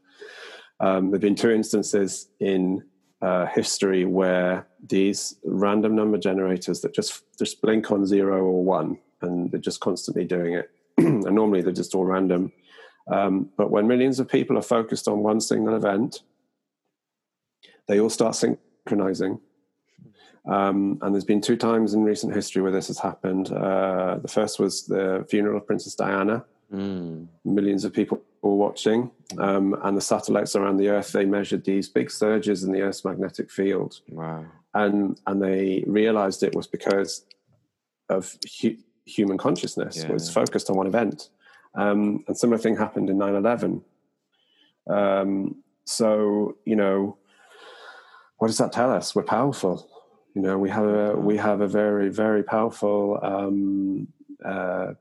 um, 0.80 1.10
there've 1.10 1.22
been 1.22 1.36
two 1.36 1.52
instances 1.52 2.30
in 2.40 2.84
uh, 3.22 3.48
history 3.48 4.06
where 4.06 4.68
these 4.88 5.36
random 5.44 5.96
number 5.96 6.18
generators 6.18 6.82
that 6.82 6.94
just 6.94 7.24
just 7.38 7.62
blink 7.62 7.92
on 7.92 8.06
zero 8.06 8.44
or 8.44 8.64
one, 8.64 8.98
and 9.22 9.52
they're 9.52 9.60
just 9.60 9.80
constantly 9.80 10.26
doing 10.26 10.54
it. 10.54 10.72
and 11.26 11.36
normally 11.36 11.62
they're 11.62 11.72
just 11.74 11.96
all 11.96 12.06
random. 12.06 12.52
Um, 13.12 13.50
but 13.58 13.72
when 13.72 13.88
millions 13.88 14.20
of 14.20 14.28
people 14.28 14.58
are 14.58 14.62
focused 14.64 15.08
on 15.08 15.20
one 15.24 15.40
single 15.40 15.76
event, 15.76 16.24
they 17.88 18.00
all 18.00 18.10
start 18.10 18.36
synchronizing. 18.36 19.40
Um, 20.46 20.98
and 21.02 21.14
there's 21.14 21.26
been 21.26 21.42
two 21.42 21.58
times 21.58 21.94
in 21.94 22.04
recent 22.04 22.34
history 22.34 22.62
where 22.62 22.72
this 22.72 22.88
has 22.88 23.00
happened. 23.00 23.52
Uh, 23.52 24.18
the 24.22 24.28
first 24.28 24.60
was 24.60 24.86
the 24.86 25.26
funeral 25.30 25.58
of 25.58 25.68
Princess 25.68 25.96
Diana. 25.96 26.46
Mm. 26.74 27.28
Millions 27.46 27.86
of 27.86 27.94
people 27.94 28.22
were 28.42 28.56
watching, 28.56 29.10
um, 29.38 29.76
and 29.84 29.96
the 29.96 30.02
satellites 30.02 30.56
around 30.56 30.78
the 30.78 30.90
Earth 30.90 31.12
they 31.14 31.26
measured 31.26 31.64
these 31.64 31.88
big 31.88 32.12
surges 32.12 32.64
in 32.64 32.72
the 32.74 32.82
Earth's 32.82 33.06
magnetic 33.06 33.50
field, 33.50 34.02
Wow. 34.10 34.46
and 34.74 35.20
and 35.28 35.42
they 35.42 35.84
realized 35.88 36.44
it 36.44 36.56
was 36.56 36.68
because 36.68 37.26
of 38.10 38.38
hu- 38.62 38.76
human 39.08 39.38
consciousness 39.38 40.06
was 40.06 40.30
focused 40.30 40.70
on 40.70 40.76
one 40.78 40.88
event. 40.88 41.30
Um, 41.76 42.24
and 42.28 42.38
similar 42.38 42.58
thing 42.58 42.76
happened 42.78 43.10
in 43.10 43.18
9-11. 43.18 43.82
Um, 44.90 45.64
so 45.86 46.58
you 46.66 46.76
know, 46.76 47.18
what 48.38 48.48
does 48.48 48.58
that 48.58 48.72
tell 48.72 48.92
us? 48.92 49.16
We're 49.16 49.24
powerful. 49.24 49.90
You 50.34 50.42
know, 50.42 50.58
we 50.58 50.70
have 50.70 50.86
a 50.86 51.16
we 51.16 51.38
have 51.38 51.62
a 51.62 51.68
very 51.68 52.10
very 52.10 52.44
powerful 52.44 53.20
um, 53.24 54.08
uh, 54.46 54.94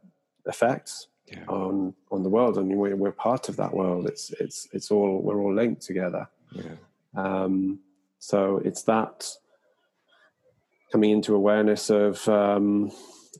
effect 0.47 0.90
Yeah. 1.27 1.45
on 1.49 1.95
on 2.11 2.23
the 2.23 2.31
world, 2.31 2.57
and 2.59 2.69
we're, 2.77 2.97
we're 2.97 3.12
part 3.12 3.49
of 3.49 3.57
that 3.57 3.73
world. 3.75 4.07
It's 4.07 4.31
it's 4.40 4.69
it's 4.73 4.90
all 4.90 5.21
we're 5.23 5.40
all 5.40 5.55
linked 5.55 5.83
together. 5.83 6.29
Yeah. 6.53 6.77
Um, 7.16 7.81
so 8.19 8.61
it's 8.64 8.83
that 8.85 9.29
coming 10.92 11.11
into 11.11 11.35
awareness 11.35 11.90
of 11.90 12.27
um, 12.29 12.90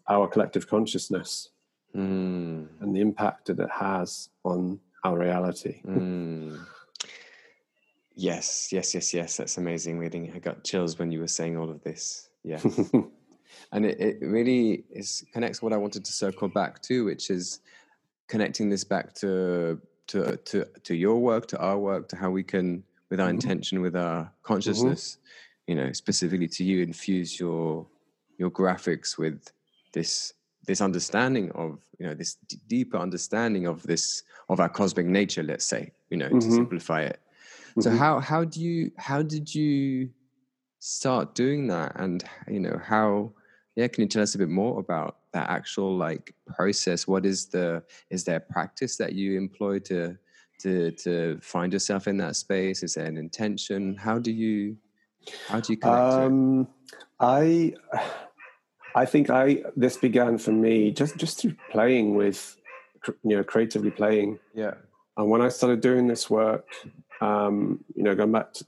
our 0.09 0.27
collective 0.29 0.67
consciousness 0.69 1.51
Mm. 1.95 2.69
and 2.81 2.95
the 2.95 3.01
impact 3.01 3.47
that 3.47 3.59
it 3.59 3.71
has 3.71 4.29
on 4.45 4.79
our 5.03 5.19
reality. 5.19 5.81
Mm. 5.87 6.59
Yes, 8.15 8.71
yes, 8.73 8.95
yes, 8.95 9.13
yes. 9.15 9.37
That's 9.37 9.57
amazing 9.57 9.99
reading. 9.99 10.31
I 10.35 10.39
got 10.39 10.65
chills 10.65 10.99
when 10.99 11.11
you 11.11 11.21
were 11.21 11.27
saying 11.29 11.57
all 11.57 11.71
of 11.71 11.83
this. 11.83 12.29
Yeah. 12.45 12.61
and 13.73 13.87
it, 13.87 14.01
it 14.01 14.19
really 14.21 14.85
is 14.91 15.25
connects 15.33 15.63
what 15.63 15.73
I 15.73 15.77
wanted 15.79 16.05
to 16.05 16.13
circle 16.13 16.49
back 16.49 16.83
to, 16.83 17.05
which 17.05 17.31
is 17.31 17.61
connecting 18.29 18.69
this 18.69 18.85
back 18.85 19.15
to 19.17 19.81
to 20.09 20.37
to 20.37 20.65
to 20.83 20.95
your 20.95 21.19
work, 21.21 21.47
to 21.49 21.59
our 21.59 21.79
work, 21.79 22.09
to 22.11 22.17
how 22.17 22.31
we 22.31 22.43
can, 22.43 22.85
with 23.11 23.21
our 23.21 23.29
Mhm. 23.29 23.35
intention, 23.35 23.81
with 23.81 23.97
our 23.97 24.31
consciousness, 24.43 25.19
you 25.67 25.75
know, 25.75 25.93
specifically 25.93 26.49
to 26.49 26.65
you, 26.65 26.83
infuse 26.83 27.39
your 27.41 27.87
your 28.39 28.51
graphics 28.51 29.17
with 29.19 29.51
this 29.93 30.33
this 30.67 30.81
understanding 30.81 31.51
of 31.53 31.81
you 31.99 32.07
know 32.07 32.15
this 32.15 32.35
d- 32.49 32.59
deeper 32.67 32.99
understanding 32.99 33.67
of 33.67 33.83
this 33.85 34.23
of 34.49 34.61
our 34.61 34.69
cosmic 34.69 35.07
nature 35.07 35.43
let's 35.43 35.65
say 35.65 35.93
you 36.11 36.17
know 36.17 36.29
to 36.29 36.41
Mhm. 36.41 36.57
simplify 36.57 37.03
it 37.03 37.21
so 37.79 37.91
Mhm. 37.91 37.99
how 37.99 38.21
how 38.21 38.45
do 38.45 38.61
you 38.61 38.91
how 38.97 39.23
did 39.23 39.55
you 39.55 40.11
start 40.79 41.35
doing 41.35 41.67
that 41.69 41.93
and 41.97 42.25
you 42.49 42.61
know 42.61 42.79
how 42.83 43.33
yeah 43.77 43.87
can 43.89 44.03
you 44.03 44.09
tell 44.09 44.23
us 44.23 44.35
a 44.35 44.39
bit 44.39 44.49
more 44.49 44.79
about 44.81 45.19
that 45.33 45.49
actual 45.51 45.97
like 45.97 46.35
process 46.47 47.07
what 47.07 47.25
is 47.25 47.47
the 47.47 47.83
is 48.11 48.25
there 48.25 48.37
a 48.37 48.53
practice 48.53 48.97
that 48.97 49.13
you 49.13 49.37
employ 49.37 49.79
to 49.79 50.17
to 50.59 50.91
to 50.93 51.39
find 51.43 51.73
yourself 51.73 52.09
in 52.09 52.17
that 52.17 52.37
space 52.37 52.83
is 52.83 52.95
there 52.95 53.07
an 53.07 53.17
intention 53.17 53.97
how 53.97 54.19
do 54.19 54.33
you 54.33 54.77
how 55.49 55.61
do 55.61 55.73
you 55.73 55.77
connect 55.77 56.13
to 56.13 56.23
it? 56.23 56.27
Um, 56.27 56.69
I 57.21 57.75
I 58.97 59.05
think 59.05 59.31
I 59.31 59.63
this 59.77 59.97
began 59.97 60.39
for 60.39 60.53
me 60.53 60.91
just 60.91 61.17
just 61.17 61.41
through 61.41 61.55
playing 61.71 62.17
with 62.17 62.57
you 63.23 63.37
know 63.37 63.45
creatively 63.45 63.93
playing 63.93 64.39
yeah 64.55 64.75
and 65.17 65.31
when 65.31 65.43
I 65.43 65.49
started 65.49 65.81
doing 65.81 66.09
this 66.09 66.29
work 66.29 66.67
um, 67.21 67.85
you 67.95 68.03
know, 68.03 68.15
going 68.15 68.33
back 68.33 68.53
to, 68.55 68.65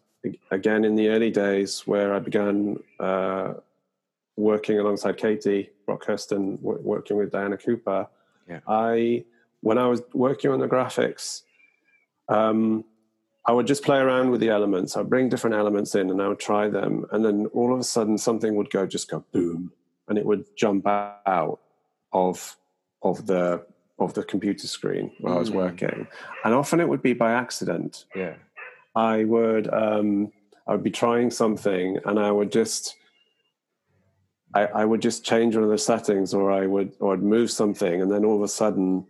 again 0.50 0.84
in 0.84 0.94
the 0.94 1.08
early 1.08 1.30
days 1.30 1.86
where 1.86 2.14
I 2.14 2.18
began 2.18 2.78
uh, 2.98 3.54
working 4.36 4.78
alongside 4.78 5.16
Katie 5.16 5.70
Brockhurst 5.86 6.32
and 6.32 6.58
w- 6.62 6.80
working 6.82 7.16
with 7.16 7.30
Diana 7.30 7.56
Cooper, 7.56 8.08
Yeah. 8.48 8.60
I 8.66 9.24
when 9.60 9.78
I 9.78 9.86
was 9.86 10.02
working 10.12 10.50
on 10.50 10.60
the 10.60 10.68
graphics, 10.68 11.42
um, 12.28 12.84
I 13.44 13.52
would 13.52 13.66
just 13.66 13.82
play 13.82 13.98
around 13.98 14.30
with 14.30 14.40
the 14.40 14.50
elements. 14.50 14.96
I'd 14.96 15.10
bring 15.10 15.28
different 15.28 15.56
elements 15.56 15.94
in 15.96 16.10
and 16.10 16.22
I 16.22 16.28
would 16.28 16.38
try 16.38 16.68
them, 16.68 17.06
and 17.12 17.24
then 17.24 17.46
all 17.46 17.72
of 17.74 17.80
a 17.80 17.84
sudden 17.84 18.18
something 18.18 18.54
would 18.56 18.70
go 18.70 18.86
just 18.86 19.10
go 19.10 19.24
boom, 19.32 19.72
and 20.08 20.18
it 20.18 20.24
would 20.24 20.44
jump 20.56 20.86
out 20.86 21.60
of 22.12 22.56
of 23.02 23.26
the 23.26 23.64
of 23.98 24.14
the 24.14 24.22
computer 24.24 24.66
screen 24.66 25.10
where 25.20 25.34
I 25.34 25.38
was 25.38 25.50
Mm. 25.50 25.54
working, 25.54 26.06
and 26.44 26.54
often 26.54 26.80
it 26.80 26.88
would 26.88 27.02
be 27.02 27.12
by 27.12 27.32
accident. 27.32 28.04
Yeah. 28.14 28.34
I 28.94 29.24
would 29.24 29.72
um, 29.72 30.32
I 30.66 30.72
would 30.72 30.82
be 30.82 30.90
trying 30.90 31.30
something 31.30 31.98
and 32.04 32.18
I 32.18 32.30
would 32.30 32.50
just 32.52 32.96
I, 34.54 34.64
I 34.66 34.84
would 34.84 35.02
just 35.02 35.24
change 35.24 35.54
one 35.54 35.64
of 35.64 35.70
the 35.70 35.78
settings 35.78 36.32
or 36.34 36.50
I 36.50 36.66
would 36.66 36.92
or 37.00 37.12
I'd 37.12 37.22
move 37.22 37.50
something 37.50 38.00
and 38.02 38.10
then 38.10 38.24
all 38.24 38.36
of 38.36 38.42
a 38.42 38.48
sudden 38.48 39.06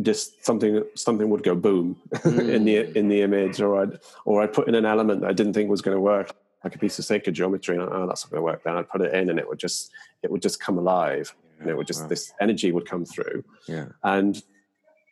just 0.00 0.44
something 0.44 0.82
something 0.94 1.28
would 1.30 1.42
go 1.42 1.54
boom 1.54 1.96
in 2.24 2.64
the 2.64 2.96
in 2.96 3.08
the 3.08 3.22
image 3.22 3.60
or 3.60 3.80
I'd 3.82 3.98
or 4.24 4.42
I'd 4.42 4.52
put 4.52 4.68
in 4.68 4.74
an 4.74 4.86
element 4.86 5.20
that 5.22 5.30
I 5.30 5.32
didn't 5.32 5.52
think 5.54 5.68
was 5.68 5.82
going 5.82 5.96
to 5.96 6.00
work 6.00 6.30
like 6.64 6.74
a 6.74 6.78
piece 6.78 6.98
of 6.98 7.04
sacred 7.04 7.34
geometry 7.34 7.76
and 7.76 7.88
oh 7.90 8.06
that's 8.06 8.24
not 8.24 8.30
going 8.30 8.40
to 8.40 8.44
work 8.44 8.62
then 8.64 8.76
I'd 8.76 8.88
put 8.88 9.00
it 9.00 9.14
in 9.14 9.30
and 9.30 9.38
it 9.38 9.48
would 9.48 9.58
just 9.58 9.90
it 10.22 10.30
would 10.30 10.42
just 10.42 10.58
come 10.60 10.76
alive 10.78 11.34
and 11.60 11.68
it 11.70 11.76
would 11.76 11.86
just 11.86 12.02
Wow. 12.02 12.08
this 12.08 12.32
energy 12.40 12.72
would 12.72 12.86
come 12.88 13.04
through 13.04 13.44
Yeah. 13.66 13.86
and 14.02 14.42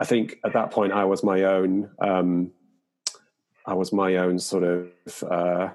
I 0.01 0.05
think 0.05 0.39
at 0.45 0.53
that 0.53 0.71
point 0.71 0.93
I 0.93 1.05
was 1.05 1.23
my 1.23 1.45
own 1.45 1.91
um, 2.01 2.51
I 3.65 3.75
was 3.75 3.93
my 3.93 4.17
own 4.17 4.39
sort 4.39 4.63
of 4.65 4.89
uh, 5.23 5.69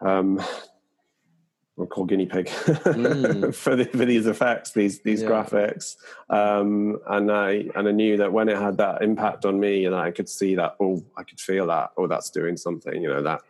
um, 0.00 0.40
we'll 1.76 1.86
call 1.86 2.04
guinea 2.04 2.26
pig 2.26 2.46
Mm. 2.46 3.54
for, 3.62 3.76
the, 3.76 3.84
for 3.86 4.04
these 4.04 4.26
effects, 4.26 4.72
these 4.72 5.00
these 5.00 5.22
Yeah. 5.22 5.28
graphics, 5.28 5.96
um, 6.30 6.98
and 7.08 7.30
I 7.30 7.68
and 7.74 7.88
I 7.88 7.92
knew 7.92 8.16
that 8.18 8.32
when 8.32 8.48
it 8.48 8.56
had 8.58 8.76
that 8.78 9.02
impact 9.02 9.44
on 9.44 9.58
me, 9.58 9.84
and 9.86 9.94
I 9.94 10.10
could 10.10 10.28
see 10.28 10.54
that, 10.56 10.76
oh, 10.80 11.02
I 11.16 11.22
could 11.22 11.40
feel 11.40 11.66
that, 11.68 11.90
oh, 11.96 12.06
that's 12.06 12.30
doing 12.30 12.56
something, 12.56 13.02
you 13.02 13.08
know, 13.08 13.22
that 13.22 13.42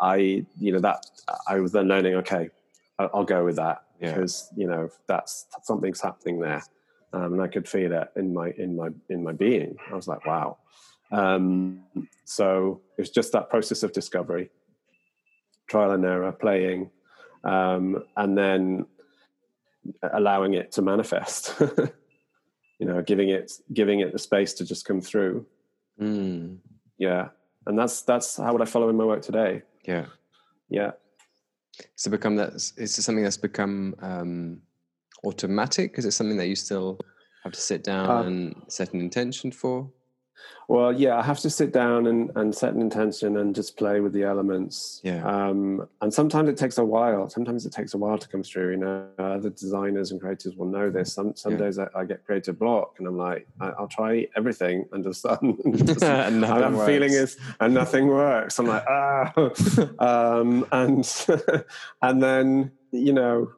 I, 0.00 0.44
you 0.58 0.72
know, 0.72 0.80
that 0.80 1.04
I 1.46 1.60
was 1.60 1.72
then 1.72 1.88
learning, 1.88 2.14
okay, 2.16 2.50
I- 2.98 3.10
I'll 3.14 3.24
go 3.24 3.44
with 3.44 3.56
that 3.56 3.84
Yeah. 4.00 4.14
because 4.14 4.50
you 4.56 4.66
know 4.66 4.90
that's 5.06 5.46
something's 5.62 6.00
happening 6.00 6.40
there, 6.40 6.62
um, 7.12 7.34
and 7.34 7.42
I 7.42 7.48
could 7.48 7.68
feel 7.68 7.92
it 7.92 8.08
in 8.16 8.32
my 8.34 8.50
in 8.56 8.76
my 8.76 8.88
in 9.08 9.22
my 9.22 9.32
being. 9.32 9.76
I 9.90 9.94
was 9.94 10.08
like, 10.08 10.24
wow. 10.26 10.58
Um, 11.12 11.82
so 12.24 12.80
it 12.96 13.02
was 13.02 13.10
just 13.10 13.32
that 13.32 13.50
process 13.50 13.82
of 13.82 13.92
discovery, 13.92 14.50
trial 15.66 15.90
and 15.92 16.04
error, 16.04 16.32
playing, 16.32 16.90
um, 17.44 18.04
and 18.16 18.38
then 18.38 18.86
allowing 20.12 20.54
it 20.54 20.72
to 20.72 20.82
manifest. 20.82 21.54
you 22.78 22.86
know, 22.86 23.02
giving 23.02 23.28
it 23.28 23.52
giving 23.72 24.00
it 24.00 24.12
the 24.12 24.18
space 24.18 24.54
to 24.54 24.64
just 24.64 24.84
come 24.86 25.00
through. 25.00 25.46
Mm. 26.00 26.58
Yeah, 26.98 27.28
and 27.66 27.78
that's 27.78 28.02
that's 28.02 28.36
how 28.36 28.52
would 28.52 28.62
I 28.62 28.66
follow 28.66 28.88
in 28.88 28.96
my 28.96 29.04
work 29.04 29.22
today. 29.22 29.62
Yeah. 29.84 30.06
Yeah. 30.68 30.92
So 31.96 32.10
become 32.10 32.36
that 32.36 32.54
is 32.54 32.72
it 32.76 32.88
something 32.88 33.24
that's 33.24 33.36
become 33.36 33.94
um, 34.00 34.60
automatic? 35.24 35.94
Is 35.98 36.04
it 36.04 36.12
something 36.12 36.36
that 36.36 36.48
you 36.48 36.56
still 36.56 36.98
have 37.44 37.52
to 37.52 37.60
sit 37.60 37.82
down 37.84 38.10
Uh, 38.10 38.22
and 38.22 38.62
set 38.68 38.92
an 38.92 39.00
intention 39.00 39.50
for? 39.50 39.90
Well, 40.68 40.92
yeah, 40.92 41.18
I 41.18 41.22
have 41.22 41.40
to 41.40 41.50
sit 41.50 41.72
down 41.72 42.06
and, 42.06 42.30
and 42.36 42.54
set 42.54 42.74
an 42.74 42.80
intention 42.80 43.36
and 43.38 43.52
just 43.56 43.76
play 43.76 43.98
with 43.98 44.12
the 44.12 44.22
elements. 44.22 45.00
Yeah. 45.02 45.20
Um, 45.26 45.88
and 46.00 46.14
sometimes 46.14 46.48
it 46.48 46.56
takes 46.56 46.78
a 46.78 46.84
while. 46.84 47.28
Sometimes 47.28 47.66
it 47.66 47.72
takes 47.72 47.92
a 47.94 47.98
while 47.98 48.18
to 48.18 48.28
come 48.28 48.44
through. 48.44 48.70
You 48.70 48.76
know, 48.76 49.08
other 49.18 49.50
designers 49.50 50.12
and 50.12 50.20
creators 50.20 50.54
will 50.54 50.66
know 50.66 50.88
this. 50.88 51.12
Some 51.12 51.34
some 51.34 51.52
Yeah. 51.54 51.58
days 51.58 51.78
I, 51.80 51.88
I 51.96 52.04
get 52.04 52.24
creative 52.24 52.56
block, 52.56 52.94
and 52.98 53.08
I'm 53.08 53.16
like, 53.18 53.48
I, 53.60 53.70
I'll 53.70 53.88
try 53.88 54.28
everything 54.36 54.86
under 54.92 55.08
the 55.08 55.14
sun. 55.14 55.58
and 55.64 55.86
just- 55.86 56.02
And 56.04 56.40
nothing 56.40 56.62
and 56.62 56.64
I'm 56.78 56.86
feeling 56.86 57.10
works. 57.12 57.32
is 57.34 57.36
and 57.58 57.74
nothing 57.74 58.06
works. 58.06 58.58
I'm 58.60 58.66
like 58.66 58.84
ah, 58.88 59.32
um, 59.98 60.66
and 60.70 61.04
and 62.02 62.22
then 62.22 62.70
you 62.92 63.12
know 63.12 63.50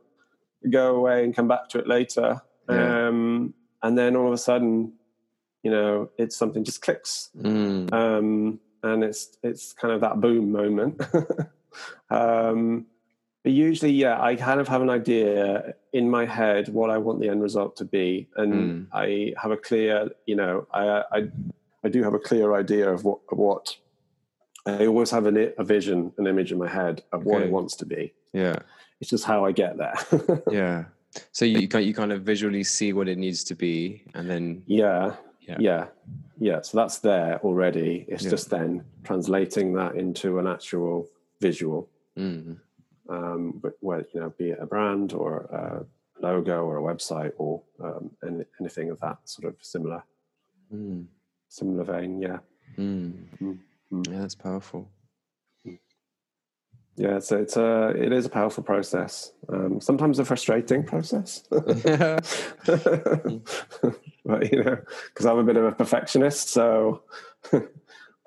go 0.71 0.97
away 0.97 1.25
and 1.25 1.35
come 1.37 1.47
back 1.49 1.69
to 1.71 1.79
it 1.79 1.87
later. 1.87 2.41
Yeah. 2.71 3.09
Um, 3.09 3.53
and 3.83 3.99
then 3.99 4.15
all 4.17 4.29
of 4.29 4.33
a 4.33 4.39
sudden, 4.39 4.93
you 5.63 5.71
know, 5.71 6.11
it's 6.19 6.37
something 6.37 6.65
just 6.65 6.83
clicks, 6.83 7.31
Mm. 7.39 7.93
um, 7.93 8.61
and 8.83 9.05
it's 9.05 9.37
it's 9.43 9.73
kind 9.73 9.95
of 9.95 10.01
that 10.01 10.21
boom 10.21 10.51
moment. 10.53 11.01
um, 12.11 12.87
but 13.43 13.53
usually, 13.53 13.91
yeah, 13.93 14.23
I 14.23 14.37
kind 14.37 14.61
of 14.61 14.69
have 14.69 14.83
an 14.83 14.91
idea 14.91 15.75
in 15.93 16.09
my 16.09 16.25
head 16.27 16.69
what 16.69 16.91
I 16.91 16.99
want 16.99 17.21
the 17.21 17.29
end 17.29 17.43
result 17.43 17.77
to 17.77 17.85
be, 17.85 18.29
and 18.37 18.53
Mm. 18.53 18.87
I 18.93 19.35
have 19.41 19.51
a 19.51 19.57
clear, 19.57 20.11
you 20.27 20.37
know, 20.37 20.67
I 20.73 21.03
I, 21.13 21.29
I 21.85 21.89
do 21.89 22.03
have 22.05 22.15
a 22.15 22.19
clear 22.21 22.55
idea 22.55 22.89
of 22.93 23.05
what 23.05 23.21
of 23.31 23.39
what. 23.39 23.77
I 24.65 24.87
always 24.87 25.11
have 25.11 25.27
an, 25.27 25.53
a 25.59 25.65
vision, 25.65 26.13
an 26.19 26.29
image 26.29 26.53
in 26.53 26.59
my 26.59 26.69
head 26.69 27.03
of 27.13 27.25
what 27.25 27.39
Okay. 27.39 27.47
it 27.47 27.51
wants 27.51 27.75
to 27.77 27.85
be. 27.87 28.13
Yeah. 28.33 28.61
It's 29.01 29.11
just 29.11 29.25
how 29.25 29.45
I 29.45 29.51
get 29.51 29.77
there. 29.77 29.95
Yeah. 30.53 30.85
So 31.33 31.45
you 31.45 31.67
can 31.67 31.83
you 31.83 31.93
kind 31.93 32.13
of 32.13 32.23
visually 32.23 32.63
see 32.63 32.93
what 32.93 33.09
it 33.09 33.19
needs 33.19 33.43
to 33.45 33.55
be, 33.57 34.05
and 34.15 34.31
then 34.31 34.63
yeah, 34.67 35.17
Yeah. 35.49 35.57
yeah, 35.61 35.87
yeah. 36.39 36.61
So 36.63 36.79
that's 36.79 36.99
there 36.99 37.41
already. 37.43 38.05
It's 38.09 38.25
Yeah. 38.25 38.31
just 38.31 38.51
then 38.51 38.85
translating 39.05 39.73
that 39.75 39.97
into 39.97 40.39
an 40.39 40.47
actual 40.47 41.09
visual. 41.41 41.89
mm, 42.17 42.59
um, 43.09 43.59
but 43.63 43.73
whether 43.81 44.07
you 44.15 44.21
know, 44.21 44.31
be 44.39 44.51
it 44.51 44.59
a 44.61 44.67
brand 44.67 45.13
or 45.13 45.41
a 45.61 45.87
logo 46.25 46.65
or 46.65 46.77
a 46.79 46.95
website 46.95 47.33
or 47.37 47.63
um, 47.83 48.11
any, 48.27 48.45
anything 48.61 48.91
of 48.91 49.01
that 49.01 49.19
sort 49.29 49.53
of 49.53 49.57
similar 49.63 50.03
mm, 50.73 51.05
similar 51.49 51.85
vein. 51.85 52.21
Yeah, 52.21 52.39
mm. 52.79 53.13
Mm, 53.41 53.59
mm. 53.93 54.09
yeah, 54.13 54.21
that's 54.21 54.35
powerful. 54.37 54.89
Yeah. 56.97 57.19
So 57.19 57.39
it's 57.39 57.57
a 57.57 57.89
it 57.97 58.13
is 58.13 58.27
a 58.27 58.31
powerful 58.31 58.63
process. 58.63 59.33
Um, 59.49 59.81
sometimes 59.81 60.19
a 60.19 60.25
frustrating 60.25 60.85
process, 60.85 61.43
but 61.51 61.73
you 64.53 64.63
know, 64.63 64.79
because 65.07 65.27
I'm 65.27 65.39
a 65.39 65.45
bit 65.45 65.57
of 65.57 65.65
a 65.65 65.73
perfectionist, 65.73 66.49
so. 66.51 67.03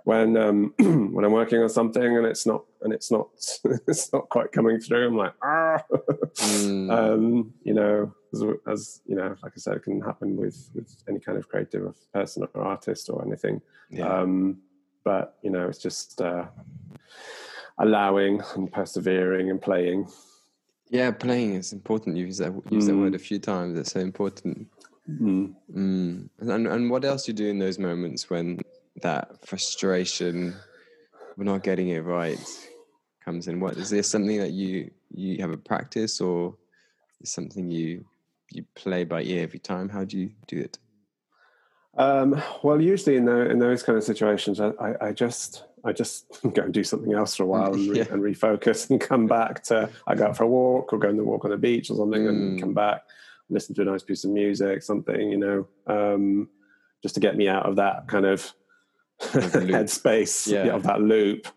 When 0.06 0.38
um, 0.38 0.72
when 0.78 1.26
I'm 1.26 1.32
working 1.32 1.64
on 1.64 1.70
something 1.70 2.16
and 2.16 2.28
it's 2.28 2.46
not 2.46 2.64
and 2.84 2.94
it's 2.94 3.10
not 3.10 3.28
it's 3.88 4.14
not 4.14 4.30
quite 4.30 4.52
coming 4.52 4.80
through, 4.80 5.08
I'm 5.08 5.18
like 5.18 5.34
ah, 5.42 5.80
Mm, 6.36 6.92
um, 6.92 7.54
you 7.64 7.74
know, 7.74 8.14
as, 8.32 8.44
as 8.68 9.02
you 9.08 9.16
know, 9.16 9.36
like 9.42 9.54
I 9.56 9.58
said, 9.60 9.78
it 9.78 9.84
can 9.84 10.02
happen 10.02 10.36
with 10.36 10.70
with 10.76 10.96
any 11.10 11.20
kind 11.20 11.40
of 11.40 11.50
creative 11.50 11.96
person 12.14 12.48
or 12.54 12.62
artist 12.62 13.10
or 13.10 13.26
anything. 13.26 13.62
yeah. 13.90 14.08
Um, 14.08 14.60
but 15.04 15.38
you 15.42 15.50
know, 15.50 15.68
it's 15.68 15.80
just 15.80 16.22
uh, 16.22 16.46
allowing 17.78 18.42
and 18.56 18.72
persevering 18.72 19.50
and 19.50 19.62
playing. 19.62 20.08
yeah, 20.90 21.12
playing 21.12 21.56
is 21.56 21.74
important. 21.74 22.16
You've 22.18 22.28
used 22.28 22.40
that 22.42 22.54
used 22.72 22.88
that 22.88 22.94
Mm. 22.94 23.02
word 23.02 23.16
a 23.16 23.20
few 23.20 23.40
times. 23.40 23.78
It's 23.80 23.92
so 23.92 24.00
important. 24.00 24.68
Mm. 25.10 25.54
Mm. 25.74 26.30
And 26.40 26.68
and 26.68 26.90
what 26.90 27.04
else 27.06 27.26
do 27.26 27.32
you 27.32 27.36
do 27.36 27.48
in 27.50 27.60
those 27.60 27.80
moments 27.80 28.30
when 28.30 28.60
that 29.02 29.46
frustration, 29.46 30.56
we're 31.38 31.44
not 31.44 31.64
getting 31.64 31.90
it 31.90 32.04
right, 32.04 32.40
comes 33.24 33.48
in? 33.48 33.60
What 33.60 33.78
is 33.78 33.90
there 33.90 34.04
something 34.04 34.38
that 34.38 34.52
you 34.52 34.92
you 35.12 35.38
have 35.42 35.52
a 35.52 35.58
practice, 35.58 36.22
or 36.22 36.56
is 37.22 37.32
something 37.32 37.70
you 37.72 38.06
you 38.52 38.64
play 38.76 39.04
by 39.04 39.22
ear 39.24 39.44
every 39.44 39.60
time? 39.60 39.90
How 39.90 40.06
do 40.06 40.18
you 40.18 40.32
do 40.48 40.58
it? 40.60 40.78
Um, 41.98 42.42
well, 42.64 42.82
usually 42.82 43.16
in 43.16 43.26
the, 43.26 43.50
in 43.50 43.58
those 43.60 43.82
kind 43.82 43.98
of 43.98 44.04
situations, 44.04 44.60
I, 44.60 44.70
I, 44.82 45.08
I 45.08 45.12
just 45.14 45.64
I 45.86 45.92
just 45.94 46.26
go 46.54 46.64
and 46.64 46.74
do 46.74 46.84
something 46.84 47.14
else 47.14 47.36
for 47.36 47.44
a 47.44 47.48
while 47.48 47.74
and, 47.74 47.90
re- 47.90 47.98
Yeah. 48.00 48.06
and 48.12 48.22
refocus 48.24 48.90
and 48.90 49.00
come 49.00 49.28
back 49.28 49.64
to 49.66 49.90
I 50.08 50.16
go 50.16 50.26
out 50.28 50.38
for 50.38 50.44
a 50.44 50.48
walk 50.48 50.92
or 50.94 50.98
go 51.00 51.10
on 51.10 51.18
the 51.18 51.24
walk 51.24 51.46
on 51.46 51.52
the 51.52 51.58
beach 51.58 51.90
or 51.92 51.96
something 51.96 52.28
and 52.28 52.58
Mm. 52.58 52.60
come 52.60 52.74
back, 52.74 53.04
listen 53.50 53.76
to 53.76 53.82
a 53.84 53.86
nice 53.86 54.04
piece 54.04 54.24
of 54.24 54.32
music, 54.32 54.82
something 54.84 55.30
you 55.32 55.38
know, 55.38 55.68
um, 55.88 56.50
just 57.04 57.16
to 57.16 57.22
get 57.22 57.36
me 57.38 57.48
out 57.48 57.66
of 57.68 57.76
that 57.76 58.08
kind 58.08 58.26
of 58.26 58.52
Of 59.34 59.52
the 59.52 59.62
loop. 59.68 59.70
headspace 59.76 60.52
Yeah. 60.52 60.76
of 60.76 60.84
that 60.84 61.02
loop. 61.02 61.48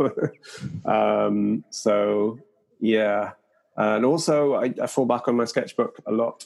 um, 0.87 1.65
so 1.71 2.39
yeah, 2.81 3.33
and 3.77 4.05
also 4.05 4.55
I, 4.55 4.75
I 4.83 4.87
fall 4.87 5.07
back 5.07 5.29
on 5.29 5.37
my 5.37 5.45
sketchbook 5.45 5.99
a 6.07 6.13
lot. 6.13 6.45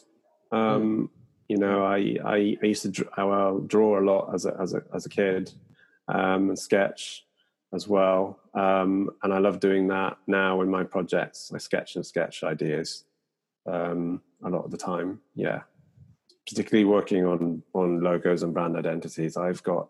Um, 0.50 1.10
You 1.48 1.58
know, 1.58 1.84
I, 1.84 2.16
I 2.24 2.56
I 2.62 2.66
used 2.66 2.82
to 2.82 2.88
draw, 2.88 3.08
well, 3.18 3.58
draw 3.58 3.98
a 4.00 4.04
lot 4.04 4.32
as 4.34 4.46
a 4.46 4.56
as 4.58 4.72
a 4.74 4.82
as 4.94 5.04
a 5.06 5.08
kid, 5.10 5.52
um, 6.08 6.48
and 6.48 6.58
sketch 6.58 7.26
as 7.74 7.88
well. 7.88 8.38
Um, 8.54 9.10
and 9.22 9.32
I 9.32 9.38
love 9.38 9.60
doing 9.60 9.88
that 9.88 10.16
now 10.26 10.60
in 10.60 10.70
my 10.70 10.84
projects. 10.84 11.50
I 11.54 11.58
sketch 11.58 11.96
and 11.96 12.04
sketch 12.04 12.42
ideas 12.44 13.04
um, 13.66 14.20
a 14.44 14.48
lot 14.50 14.64
of 14.64 14.70
the 14.70 14.76
time. 14.76 15.20
Yeah, 15.34 15.62
particularly 16.48 16.84
working 16.84 17.24
on 17.24 17.62
on 17.74 18.00
logos 18.00 18.42
and 18.42 18.52
brand 18.52 18.76
identities. 18.76 19.36
I've 19.36 19.62
got 19.62 19.88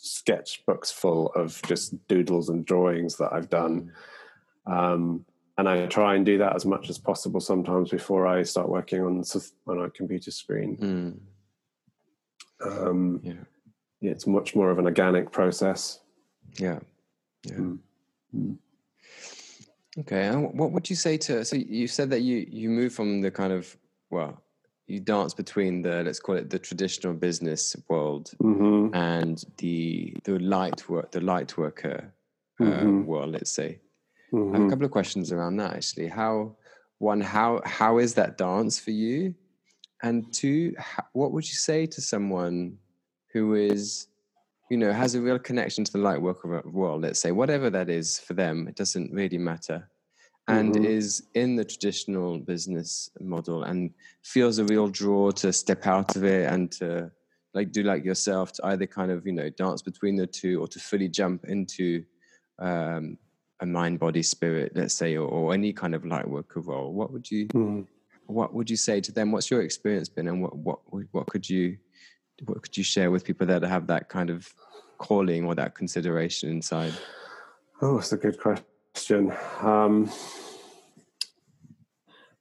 sketchbooks 0.00 0.92
full 0.92 1.32
of 1.32 1.60
just 1.66 2.06
doodles 2.06 2.48
and 2.48 2.64
drawings 2.64 3.16
that 3.16 3.32
I've 3.32 3.50
done. 3.50 3.92
Um, 4.66 5.24
and 5.56 5.68
I 5.68 5.86
try 5.86 6.14
and 6.14 6.24
do 6.24 6.38
that 6.38 6.54
as 6.54 6.64
much 6.64 6.88
as 6.88 6.98
possible 6.98 7.40
sometimes 7.40 7.90
before 7.90 8.28
I 8.28 8.44
start 8.44 8.68
working 8.68 9.02
on 9.02 9.24
on 9.66 9.80
a 9.80 9.90
computer 9.90 10.30
screen. 10.30 10.76
Mm. 10.76 11.18
Um, 12.88 13.20
Yeah. 13.24 13.44
it's 14.00 14.26
much 14.26 14.54
more 14.54 14.70
of 14.70 14.78
an 14.78 14.84
organic 14.84 15.32
process. 15.32 16.00
Yeah. 16.58 16.78
Yeah. 17.44 17.54
Mm. 17.54 17.78
Mm. 18.36 18.56
Okay. 20.00 20.26
And 20.26 20.58
what 20.58 20.72
would 20.72 20.88
you 20.88 20.96
say 20.96 21.16
to? 21.18 21.44
So 21.44 21.56
you 21.56 21.88
said 21.88 22.10
that 22.10 22.20
you 22.20 22.46
you 22.50 22.68
move 22.68 22.92
from 22.92 23.20
the 23.20 23.30
kind 23.30 23.52
of 23.52 23.76
well, 24.10 24.42
you 24.86 25.00
dance 25.00 25.34
between 25.34 25.82
the 25.82 26.02
let's 26.04 26.20
call 26.20 26.36
it 26.36 26.50
the 26.50 26.58
traditional 26.58 27.14
business 27.14 27.76
world 27.88 28.30
hmm 28.40 28.88
and 28.94 29.44
the 29.58 30.14
the 30.24 30.38
light 30.38 30.88
work 30.88 31.10
the 31.12 31.20
light 31.20 31.56
worker 31.58 32.12
uh, 32.60 32.64
Mhm. 32.64 33.04
world. 33.04 33.32
Let's 33.32 33.50
say. 33.52 33.80
I 34.32 34.56
have 34.58 34.66
a 34.66 34.70
couple 34.70 34.84
of 34.84 34.90
questions 34.90 35.32
around 35.32 35.56
that 35.56 35.74
actually. 35.74 36.08
How 36.08 36.56
one 36.98 37.20
how 37.20 37.60
how 37.64 37.98
is 37.98 38.14
that 38.14 38.36
dance 38.38 38.78
for 38.78 38.90
you, 38.92 39.34
and 40.02 40.32
two, 40.32 40.74
how, 40.78 41.04
what 41.12 41.32
would 41.32 41.46
you 41.48 41.54
say 41.54 41.86
to 41.86 42.00
someone 42.00 42.78
who 43.32 43.54
is 43.54 44.06
you 44.70 44.76
know 44.76 44.92
has 44.92 45.14
a 45.14 45.20
real 45.20 45.38
connection 45.38 45.84
to 45.84 45.92
the 45.92 45.98
light 45.98 46.20
worker 46.20 46.62
world? 46.66 47.02
Let's 47.02 47.20
say 47.20 47.32
whatever 47.32 47.70
that 47.70 47.88
is 47.88 48.18
for 48.18 48.34
them, 48.34 48.68
it 48.68 48.76
doesn't 48.76 49.12
really 49.12 49.38
matter, 49.38 49.88
and 50.48 50.76
Mhm. 50.76 50.84
is 50.84 51.28
in 51.34 51.56
the 51.56 51.64
traditional 51.64 52.38
business 52.38 53.10
model 53.20 53.64
and 53.64 53.90
feels 54.24 54.58
a 54.58 54.64
real 54.64 54.88
draw 54.88 55.30
to 55.32 55.52
step 55.52 55.86
out 55.86 56.16
of 56.16 56.24
it 56.24 56.50
and 56.52 56.72
to 56.72 57.10
like 57.54 57.72
do 57.72 57.82
like 57.82 58.04
yourself 58.04 58.52
to 58.52 58.66
either 58.66 58.86
kind 58.86 59.10
of 59.10 59.26
you 59.26 59.32
know 59.32 59.50
dance 59.50 59.82
between 59.82 60.16
the 60.16 60.26
two 60.26 60.60
or 60.60 60.68
to 60.68 60.78
fully 60.78 61.08
jump 61.08 61.44
into 61.46 62.04
um, 62.58 63.18
a 63.60 63.66
mind 63.66 63.98
body 63.98 64.22
spirit 64.22 64.72
let's 64.74 64.94
say 64.94 65.16
or, 65.16 65.28
or 65.28 65.54
any 65.54 65.72
kind 65.72 65.94
of 65.94 66.04
light 66.04 66.28
worker 66.28 66.60
role 66.60 66.92
what 66.92 67.12
would 67.12 67.30
you 67.30 67.46
hmm 67.52 67.82
what 68.26 68.52
would 68.52 68.68
you 68.68 68.76
say 68.76 69.00
to 69.00 69.10
them 69.10 69.32
what's 69.32 69.50
your 69.50 69.62
experience 69.62 70.08
been 70.08 70.28
and 70.28 70.42
what 70.42 70.54
what 70.56 70.78
what 71.12 71.26
could 71.26 71.48
you 71.48 71.76
what 72.44 72.62
could 72.62 72.76
you 72.76 72.84
share 72.84 73.10
with 73.10 73.24
people 73.24 73.46
that 73.46 73.62
have 73.62 73.86
that 73.88 74.08
kind 74.08 74.30
of 74.30 74.52
calling 74.98 75.44
or 75.44 75.54
that 75.54 75.74
consideration 75.74 76.50
inside? 76.50 76.92
Oh, 77.80 77.98
it's 77.98 78.12
a 78.12 78.16
good 78.16 78.38
question. 78.40 79.32
Um, 79.60 80.10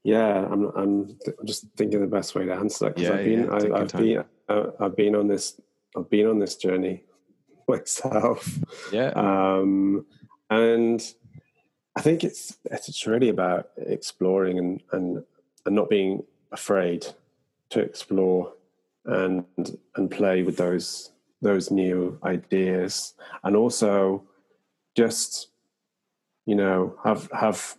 yeah, 0.04 0.48
I'm, 0.50 0.66
I'm 0.76 1.08
th- 1.24 1.38
just 1.45 1.66
thinking 1.76 2.02
the 2.02 2.08
best 2.08 2.34
way 2.34 2.45
to 2.45 2.54
answer 2.54 2.86
that 2.86 2.95
because 2.95 3.10
Yeah, 3.10 3.16
I've 3.16 3.26
been, 3.26 3.43
yeah, 3.43 3.76
I, 3.76 3.82
I've 3.82 3.93
been, 3.93 4.24
uh, 4.50 4.72
I've 4.80 4.95
been 4.95 5.16
on 5.16 5.28
this, 5.28 5.60
I've 5.95 6.10
been 6.10 6.28
on 6.28 6.39
this 6.39 6.56
journey 6.56 7.04
myself, 7.68 8.60
yeah. 8.91 9.12
Um, 9.16 10.06
and 10.50 11.04
I 11.95 12.02
think 12.02 12.24
it's 12.24 12.58
it's 12.66 13.06
really 13.06 13.30
about 13.30 13.70
exploring 13.76 14.60
and 14.60 14.82
and 14.91 15.24
and 15.66 15.76
not 15.76 15.89
being 15.89 16.24
afraid 16.52 17.06
to 17.72 17.82
explore 17.82 18.54
and 19.08 19.45
and 19.95 20.12
play 20.12 20.43
with 20.43 20.58
those 20.58 21.12
those 21.41 21.72
new 21.72 22.20
ideas. 22.24 23.14
And 23.43 23.55
also 23.55 24.24
just 24.95 25.49
you 26.45 26.55
know 26.55 26.95
have 27.03 27.30
have 27.32 27.78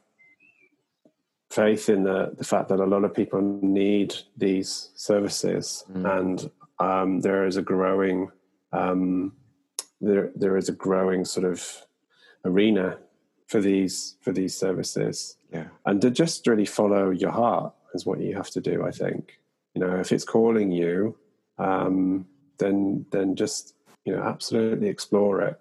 faith 1.50 1.88
in 1.88 2.04
the 2.04 2.34
the 2.36 2.44
fact 2.44 2.68
that 2.68 2.80
a 2.80 2.86
lot 2.86 3.04
of 3.04 3.14
people 3.14 3.40
need 3.62 4.14
these 4.36 4.90
services. 4.94 5.84
Mm. 5.92 6.18
and 6.18 6.50
um, 6.80 7.20
there 7.20 7.46
is 7.46 7.56
a 7.56 7.62
growing 7.62 8.30
um, 8.72 9.32
there 10.00 10.30
there 10.34 10.56
is 10.56 10.68
a 10.68 10.72
growing 10.72 11.24
sort 11.24 11.46
of 11.46 11.86
arena 12.44 12.98
for 13.46 13.60
these 13.60 14.16
for 14.20 14.32
these 14.32 14.56
services. 14.56 15.36
Yeah. 15.52 15.68
And 15.86 16.00
to 16.02 16.10
just 16.10 16.46
really 16.46 16.66
follow 16.66 17.10
your 17.10 17.30
heart 17.30 17.72
is 17.94 18.04
what 18.04 18.20
you 18.20 18.34
have 18.36 18.50
to 18.50 18.60
do 18.60 18.84
i 18.84 18.90
think 18.90 19.38
you 19.78 19.86
know 19.86 19.96
if 20.00 20.10
it's 20.12 20.24
calling 20.24 20.72
you 20.72 21.16
um, 21.58 22.26
then 22.58 23.06
then 23.10 23.36
just 23.36 23.74
you 24.04 24.12
know 24.14 24.22
absolutely 24.22 24.88
explore 24.88 25.42
it 25.42 25.60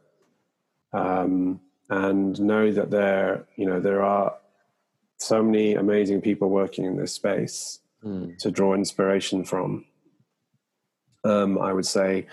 um, 0.94 1.60
and 1.90 2.40
know 2.42 2.72
that 2.72 2.90
there 2.90 3.46
you 3.56 3.66
know 3.66 3.80
there 3.80 4.02
are 4.02 4.36
so 5.18 5.44
many 5.44 5.76
amazing 5.76 6.22
people 6.22 6.50
working 6.50 6.86
in 6.86 6.98
this 6.98 7.14
space 7.14 7.80
Mm. 8.04 8.38
to 8.38 8.52
draw 8.52 8.76
inspiration 8.76 9.44
from. 9.44 9.84
Um, 11.24 11.58
I 11.58 11.74
would 11.74 11.86
say 11.86 12.28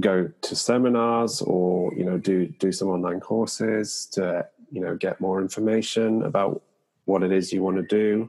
go 0.00 0.28
to 0.40 0.56
seminars 0.56 1.40
or 1.40 1.94
you 1.94 2.04
know 2.04 2.18
do 2.18 2.48
do 2.58 2.72
some 2.72 2.88
online 2.88 3.20
courses 3.20 4.06
to 4.14 4.44
you 4.72 4.80
know 4.80 4.96
get 4.96 5.20
more 5.20 5.40
information 5.40 6.24
about 6.24 6.62
what 7.04 7.22
it 7.22 7.30
is 7.30 7.52
you 7.52 7.62
want 7.62 7.76
to 7.76 7.82
do. 7.84 8.28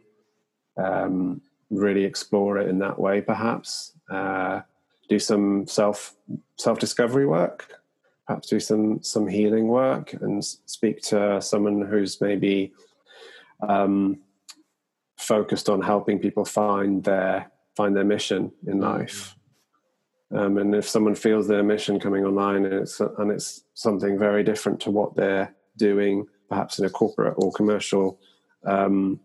Um, 0.77 1.41
really 1.77 2.03
explore 2.03 2.57
it 2.57 2.69
in 2.69 2.79
that 2.79 2.99
way, 2.99 3.21
perhaps. 3.21 3.93
Uh, 4.09 4.61
do 5.09 5.19
some 5.19 5.67
self 5.67 6.15
self 6.57 6.79
discovery 6.79 7.25
work. 7.25 7.73
Perhaps 8.27 8.49
do 8.49 8.59
some 8.59 9.01
some 9.03 9.27
healing 9.27 9.67
work 9.67 10.13
and 10.13 10.43
speak 10.43 11.01
to 11.03 11.41
someone 11.41 11.81
who's 11.81 12.21
maybe 12.21 12.73
um, 13.67 14.19
focused 15.17 15.69
on 15.69 15.81
helping 15.81 16.19
people 16.19 16.45
find 16.45 17.03
their 17.03 17.51
find 17.75 17.95
their 17.95 18.03
mission 18.03 18.51
in 18.67 18.79
life. 18.79 19.35
Um, 20.31 20.57
and 20.57 20.73
if 20.73 20.87
someone 20.89 21.15
feels 21.15 21.47
their 21.47 21.63
mission 21.63 21.99
coming 21.99 22.25
online 22.25 22.65
and 22.65 22.73
it's 22.73 22.99
and 22.99 23.31
it's 23.31 23.63
something 23.73 24.17
very 24.17 24.43
different 24.43 24.79
to 24.81 24.91
what 24.91 25.15
they're 25.15 25.53
doing, 25.77 26.25
perhaps 26.49 26.79
in 26.79 26.85
a 26.85 26.89
corporate 26.89 27.35
or 27.37 27.51
commercial 27.51 28.19
um, 28.65 29.19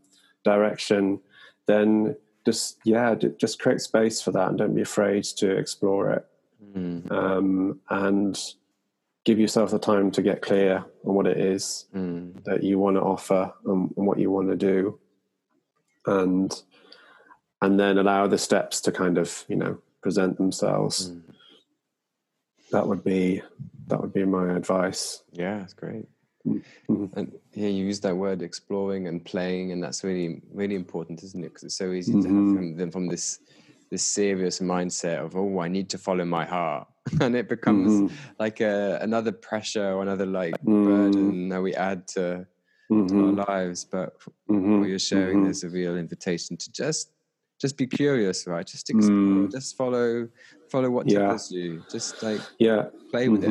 direction, 0.44 1.20
then 1.66 2.16
just 2.44 2.78
yeah, 2.84 3.14
d- 3.14 3.32
just 3.38 3.58
create 3.60 3.80
space 3.80 4.20
for 4.22 4.32
that 4.32 4.48
and 4.48 4.58
don't 4.58 4.74
be 4.74 4.82
afraid 4.82 5.24
to 5.24 5.50
explore 5.56 6.10
it 6.12 6.24
Mm. 6.76 7.10
um, 7.12 7.80
and 7.88 8.36
give 9.24 9.38
yourself 9.38 9.70
the 9.70 9.78
time 9.78 10.10
to 10.10 10.22
get 10.22 10.42
clear 10.42 10.84
on 11.04 11.14
what 11.14 11.26
it 11.26 11.38
is 11.38 11.86
Mm. 11.94 12.42
that 12.44 12.62
you 12.64 12.78
want 12.78 12.96
to 12.96 13.00
offer 13.02 13.52
and, 13.64 13.92
and 13.96 14.06
what 14.06 14.18
you 14.18 14.30
want 14.30 14.48
to 14.50 14.56
do 14.56 14.98
and 16.06 16.62
and 17.62 17.78
then 17.78 17.98
allow 17.98 18.26
the 18.26 18.38
steps 18.38 18.80
to 18.82 18.92
kind 18.92 19.18
of 19.18 19.44
you 19.48 19.56
know 19.56 19.78
present 20.02 20.36
themselves 20.36 21.10
Mm. 21.10 21.22
that 22.72 22.86
would 22.88 23.04
be 23.04 23.42
that 23.86 24.00
would 24.00 24.12
be 24.12 24.24
my 24.24 24.54
advice 24.56 25.22
yeah 25.32 25.58
that's 25.58 25.74
great 25.74 26.06
Mhm. 26.46 26.62
and 27.16 27.32
yeah 27.54 27.68
you 27.68 27.84
use 27.84 28.00
that 28.00 28.16
word 28.16 28.42
exploring 28.42 29.08
and 29.08 29.24
playing 29.24 29.72
and 29.72 29.82
that's 29.82 30.02
really 30.04 30.40
really 30.52 30.74
important 30.74 31.22
isn't 31.22 31.42
it 31.44 31.48
because 31.48 31.64
it's 31.64 31.76
so 31.76 31.92
easy 31.92 32.12
to 32.12 32.28
have 32.28 32.36
Mhm. 32.46 32.54
from, 32.54 32.76
them 32.76 32.90
from 32.90 33.06
this 33.08 33.40
this 33.90 34.04
serious 34.04 34.60
mindset 34.60 35.18
of 35.24 35.34
oh 35.36 35.58
i 35.60 35.68
need 35.68 35.88
to 35.90 35.98
follow 35.98 36.24
my 36.24 36.44
heart 36.44 36.86
and 37.20 37.34
it 37.36 37.48
becomes 37.48 37.90
Mhm. 37.92 38.10
like 38.38 38.60
a, 38.60 38.98
another 39.02 39.32
pressure 39.32 39.92
or 39.94 40.02
another 40.02 40.26
like 40.26 40.60
burden 40.62 41.48
that 41.48 41.62
we 41.62 41.74
add 41.74 42.06
to, 42.08 42.46
to 43.08 43.14
our 43.26 43.32
lives 43.48 43.84
but 43.84 44.16
what 44.80 44.88
you're 44.88 44.98
sharing 44.98 45.42
there's 45.44 45.64
a 45.64 45.68
real 45.70 45.96
invitation 45.96 46.56
to 46.56 46.70
just 46.72 47.12
just 47.60 47.76
be 47.76 47.86
curious 47.86 48.46
right 48.46 48.66
just 48.66 48.88
explore 48.90 49.46
Mm. 49.46 49.50
just 49.50 49.76
follow 49.76 50.28
follow 50.70 50.90
what 50.90 51.10
Yeah. 51.10 51.20
tickles 51.20 51.50
you 51.50 51.82
just 51.90 52.22
like 52.22 52.40
yeah 52.58 52.80
play 53.10 53.28
with 53.28 53.44
it. 53.44 53.50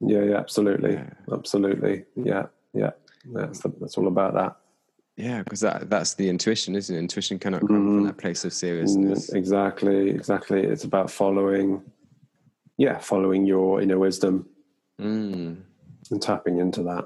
Yeah 0.00 0.22
yeah 0.22 0.36
absolutely 0.36 0.94
Yeah. 0.94 1.10
absolutely 1.32 2.04
yeah 2.16 2.46
yeah 2.74 2.90
that's 3.32 3.60
that's 3.80 3.96
all 3.98 4.08
about 4.08 4.34
that 4.34 4.56
Yeah, 5.16 5.42
because 5.42 5.60
that, 5.60 5.88
that's 5.88 6.12
the 6.14 6.28
intuition, 6.28 6.76
isn't 6.76 6.94
it? 6.94 6.98
Intuition 6.98 7.38
cannot 7.38 7.60
come 7.62 7.88
from 7.88 8.02
Mhm. 8.02 8.06
that 8.08 8.18
place 8.18 8.44
of 8.44 8.52
Mm, 8.52 8.56
seriousness. 8.58 9.32
exactly 9.32 10.10
exactly 10.10 10.62
it's 10.62 10.84
about 10.84 11.10
following 11.10 11.82
yeah 12.76 12.98
following 12.98 13.46
your 13.46 13.80
inner 13.80 13.98
wisdom 13.98 14.46
Mm. 15.00 15.62
and 16.10 16.22
tapping 16.22 16.58
into 16.58 16.82
that 16.82 17.04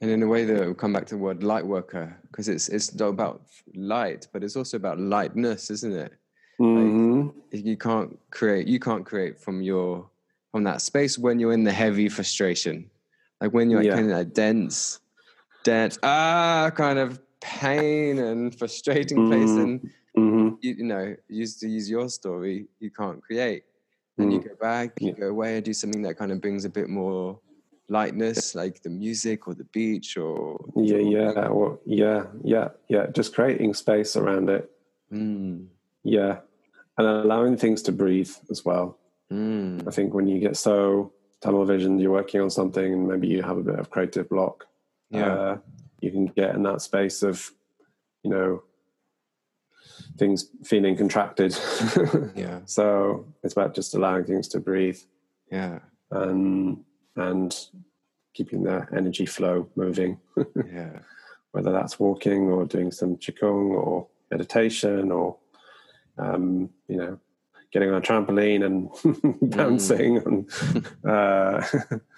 And 0.00 0.10
in 0.10 0.22
a 0.22 0.26
way 0.26 0.44
that 0.44 0.66
will 0.66 0.74
come 0.74 0.92
back 0.92 1.06
to 1.06 1.14
the 1.16 1.20
word 1.20 1.42
light 1.44 1.66
worker, 1.66 2.16
because 2.30 2.48
it's 2.48 2.68
it's 2.68 2.88
about 3.00 3.42
light, 3.74 4.26
but 4.32 4.42
it's 4.42 4.56
also 4.56 4.76
about 4.76 4.98
lightness, 4.98 5.70
isn't 5.70 5.92
it? 5.94 6.12
Mhm. 6.60 7.34
You 7.52 7.76
can't 7.76 8.18
create 8.30 8.66
you 8.66 8.80
can't 8.80 9.04
create 9.06 9.38
from 9.38 9.62
your 9.62 10.08
from 10.52 10.64
that 10.64 10.82
space 10.82 11.18
when 11.18 11.40
you're 11.40 11.52
in 11.54 11.64
the 11.64 11.72
heavy 11.72 12.08
frustration. 12.08 12.88
Like 13.40 13.52
when 13.52 13.70
you're 13.70 13.82
Yeah. 13.82 13.94
kind 13.96 14.10
of 14.10 14.16
that 14.18 14.34
dense, 14.34 15.00
dense, 15.64 15.98
ah 16.02 16.70
kind 16.76 16.98
of 16.98 17.20
pain 17.40 18.18
and 18.18 18.56
frustrating 18.56 19.26
place 19.26 19.56
Mhm. 19.56 19.62
and 19.62 19.90
Mhm. 20.16 20.58
you, 20.60 20.74
you 20.74 20.84
know, 20.84 21.16
used 21.28 21.58
to 21.60 21.68
use 21.68 21.90
your 21.90 22.08
story, 22.08 22.68
you 22.78 22.90
can't 22.90 23.20
create. 23.22 23.64
And 24.18 24.30
you 24.32 24.38
Mm. 24.40 24.48
go 24.50 24.54
back, 24.60 25.00
you 25.00 25.08
Yeah. 25.08 25.14
go 25.14 25.28
away 25.30 25.56
and 25.56 25.64
do 25.64 25.72
something 25.72 26.02
that 26.02 26.16
kind 26.18 26.30
of 26.30 26.40
brings 26.40 26.64
a 26.66 26.68
bit 26.70 26.88
more 26.88 27.40
lightness, 27.88 28.54
like 28.54 28.82
the 28.82 28.90
music 28.90 29.48
or 29.48 29.54
the 29.54 29.64
beach 29.64 30.16
or 30.18 30.60
Yeah, 30.76 30.98
yeah, 30.98 31.48
or 31.48 31.80
yeah, 31.86 32.26
yeah, 32.44 32.68
yeah. 32.88 33.06
Just 33.08 33.34
creating 33.34 33.72
space 33.74 34.14
around 34.16 34.50
it. 34.50 34.70
Mm, 35.10 35.68
Yeah, 36.04 36.40
and 36.98 37.06
allowing 37.06 37.56
things 37.56 37.82
to 37.82 37.92
breathe 37.92 38.30
as 38.50 38.64
well. 38.64 38.98
I 39.86 39.90
think 39.90 40.14
when 40.14 40.26
you 40.26 40.38
get 40.40 40.56
so 40.56 41.12
tunnel 41.40 41.64
vision, 41.64 41.98
you're 41.98 42.10
working 42.12 42.40
on 42.40 42.50
something, 42.50 42.92
and 42.92 43.08
maybe 43.08 43.28
you 43.28 43.42
have 43.42 43.58
a 43.58 43.62
bit 43.62 43.78
of 43.78 43.90
creative 43.90 44.28
block. 44.28 44.66
Yeah. 45.10 45.26
Uh, 45.34 45.56
you 46.00 46.10
can 46.10 46.26
get 46.26 46.54
in 46.54 46.62
that 46.64 46.82
space 46.82 47.22
of, 47.22 47.50
you 48.22 48.30
know, 48.30 48.62
things 50.18 50.46
feeling 50.64 50.96
contracted. 50.96 51.56
Yeah. 52.34 52.60
so 52.64 53.26
it's 53.42 53.52
about 53.52 53.74
just 53.74 53.94
allowing 53.94 54.24
things 54.24 54.48
to 54.48 54.60
breathe 54.60 54.98
Yeah. 55.50 55.78
and 56.10 56.84
and 57.16 57.54
keeping 58.34 58.62
the 58.62 58.86
energy 58.96 59.26
flow 59.26 59.68
moving. 59.76 60.18
Yeah. 60.72 60.98
whether 61.52 61.70
that's 61.72 62.00
walking 62.00 62.48
or 62.50 62.64
doing 62.64 62.90
some 62.90 63.16
qigong 63.16 63.70
or 63.72 64.08
meditation 64.30 65.10
or 65.12 65.36
um, 66.18 66.70
you 66.88 66.96
know 66.96 67.18
getting 67.72 67.88
on 67.90 67.96
a 67.96 68.00
trampoline 68.00 68.64
and 68.64 69.50
bouncing 69.56 70.18
and 70.18 70.86
uh, 71.04 71.64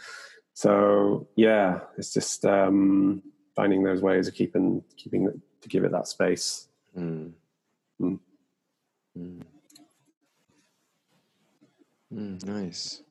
so 0.54 1.26
yeah 1.36 1.80
it's 1.96 2.12
just 2.12 2.44
um, 2.44 3.22
finding 3.56 3.82
those 3.82 4.02
ways 4.02 4.28
of 4.28 4.34
keeping 4.34 4.82
keeping 4.96 5.26
it, 5.26 5.34
to 5.62 5.68
give 5.68 5.84
it 5.84 5.92
that 5.92 6.06
space 6.06 6.68
Mm. 6.96 7.32
Mm. 8.00 8.18
Mm. 9.18 9.42
Mm, 12.12 12.44
nice. 12.46 13.02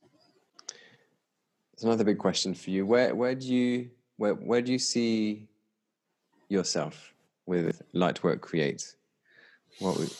There's 1.72 1.84
another 1.84 2.04
big 2.04 2.18
question 2.18 2.54
for 2.54 2.70
you. 2.70 2.86
Where 2.86 3.14
where 3.14 3.36
do 3.36 3.48
you 3.48 3.89
where 4.18 4.34
where 4.34 4.62
do 4.62 4.72
you 4.72 4.80
see 4.80 5.48
yourself 6.48 7.14
with 7.46 7.82
Lightwork 7.94 8.41
Create? 8.41 8.96
What 9.80 9.98
would 9.98 10.14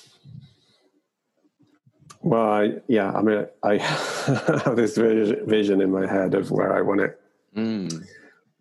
well 2.24 2.52
I, 2.52 2.72
yeah 2.88 3.12
i 3.12 3.22
mean 3.22 3.46
i 3.64 3.78
have 3.78 4.76
this 4.76 4.98
vision 4.98 5.82
in 5.82 5.92
my 5.92 6.08
head 6.08 6.34
of 6.34 6.52
where 6.52 6.76
i 6.76 6.82
want 6.82 7.02
it 7.02 7.22
mm, 7.56 8.06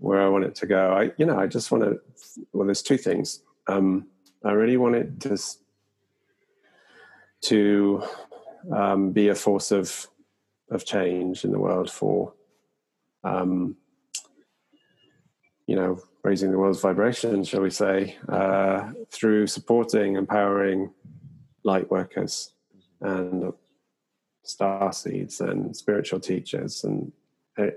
where 0.02 0.20
I 0.20 0.28
want 0.28 0.44
it 0.44 0.56
to 0.56 0.66
go. 0.66 0.92
I, 0.92 1.12
you 1.16 1.24
know, 1.24 1.38
I 1.38 1.46
just 1.46 1.70
want 1.70 1.84
to. 1.84 2.00
Well, 2.52 2.66
there's 2.66 2.82
two 2.82 2.96
things. 2.96 3.42
Um, 3.68 4.08
I 4.44 4.50
really 4.50 4.76
want 4.76 4.96
it 4.96 5.20
to 5.20 5.38
to 7.42 8.02
um, 8.74 9.12
be 9.12 9.28
a 9.28 9.34
force 9.34 9.70
of 9.70 10.08
of 10.70 10.84
change 10.84 11.44
in 11.44 11.52
the 11.52 11.58
world 11.58 11.90
for, 11.90 12.34
um, 13.22 13.76
you 15.66 15.76
know, 15.76 16.00
raising 16.24 16.50
the 16.50 16.58
world's 16.58 16.80
vibration, 16.80 17.44
shall 17.44 17.60
we 17.60 17.70
say, 17.70 18.16
uh, 18.28 18.90
through 19.10 19.46
supporting, 19.46 20.16
empowering 20.16 20.90
light 21.62 21.88
workers 21.90 22.51
and 23.02 23.52
star 24.42 24.92
seeds 24.92 25.40
and 25.40 25.76
spiritual 25.76 26.18
teachers 26.20 26.84
and 26.84 27.12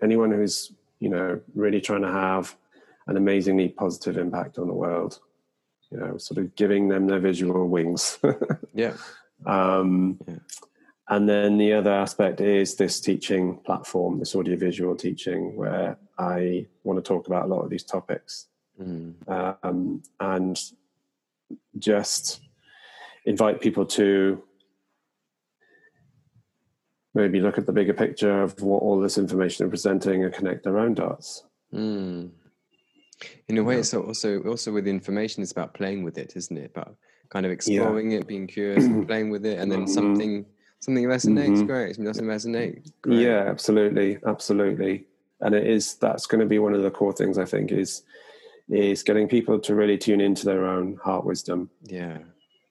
anyone 0.02 0.32
who's 0.32 0.72
you 1.00 1.10
know 1.10 1.40
really 1.54 1.82
trying 1.82 2.02
to 2.02 2.12
have 2.12 2.56
an 3.08 3.18
amazingly 3.18 3.70
positive 3.70 4.18
impact 4.18 4.58
on 4.58 4.68
the 4.68 4.74
world 4.74 5.20
you 5.92 5.98
know 6.00 6.18
sort 6.18 6.38
of 6.40 6.56
giving 6.56 6.88
them 6.88 7.08
their 7.08 7.20
visual 7.20 7.68
wings 7.68 8.18
yeah. 8.74 8.94
um, 9.46 10.18
Yeah. 10.28 10.36
and 11.10 11.30
then 11.30 11.58
the 11.58 11.74
other 11.74 11.92
aspect 11.92 12.42
is 12.42 12.76
this 12.76 13.00
teaching 13.00 13.58
platform 13.66 14.18
this 14.20 14.36
audiovisual 14.36 14.96
teaching 14.96 15.56
where 15.56 15.98
i 16.18 16.66
want 16.84 16.98
to 16.98 17.08
talk 17.08 17.28
about 17.28 17.46
a 17.46 17.48
lot 17.48 17.62
of 17.64 17.70
these 17.70 17.84
topics 17.84 18.48
Mm, 18.82 19.14
um, 19.64 20.04
and 20.20 20.60
just 21.80 22.42
invite 23.26 23.62
people 23.62 23.86
to 23.86 24.44
maybe 27.16 27.40
look 27.40 27.58
at 27.58 27.66
the 27.66 27.72
bigger 27.72 27.94
picture 27.94 28.42
of 28.44 28.62
what 28.62 28.84
all 28.84 29.00
this 29.00 29.18
information 29.18 29.66
is 29.66 29.70
presenting 29.70 30.24
and 30.24 30.34
connect 30.34 30.64
their 30.64 30.78
own 30.78 30.94
dots. 30.94 31.44
mm. 31.74 32.30
In 33.48 33.58
a 33.58 33.64
way, 33.64 33.76
Yeah. 33.76 33.80
it's 33.80 33.94
also 33.94 34.44
also 34.44 34.74
with 34.74 34.88
information. 34.88 35.42
It's 35.42 35.54
about 35.54 35.74
playing 35.74 36.04
with 36.04 36.18
it, 36.18 36.34
isn't 36.36 36.58
it? 36.58 36.72
About 36.76 36.98
kind 37.30 37.46
of 37.46 37.52
exploring 37.52 38.12
it, 38.12 38.28
being 38.28 38.46
curious, 38.46 38.84
and 38.84 39.08
playing 39.12 39.30
with 39.30 39.46
it, 39.46 39.58
and 39.58 39.72
then 39.72 39.86
Mhm. 39.86 39.90
something 39.90 40.46
something 40.80 41.06
resonates. 41.06 41.60
Mhm. 41.62 41.68
Great. 41.68 41.96
Something 41.96 42.06
doesn't 42.06 42.28
resonate. 42.28 42.92
Great. 43.02 43.20
Yeah, 43.22 43.46
absolutely, 43.48 44.18
absolutely. 44.28 45.08
And 45.40 45.56
it 45.56 45.66
is 45.66 45.96
that's 45.96 46.28
going 46.28 46.42
to 46.42 46.46
be 46.46 46.60
one 46.60 46.74
of 46.76 46.84
the 46.84 46.92
core 46.92 47.14
things 47.14 47.38
I 47.38 47.46
think 47.46 47.72
is 47.72 48.04
is 48.70 49.02
getting 49.04 49.28
people 49.30 49.60
to 49.60 49.76
really 49.76 49.98
tune 49.98 50.20
into 50.20 50.44
their 50.46 50.66
own 50.66 50.96
heart 51.04 51.24
wisdom 51.26 51.70
Yeah. 51.84 52.18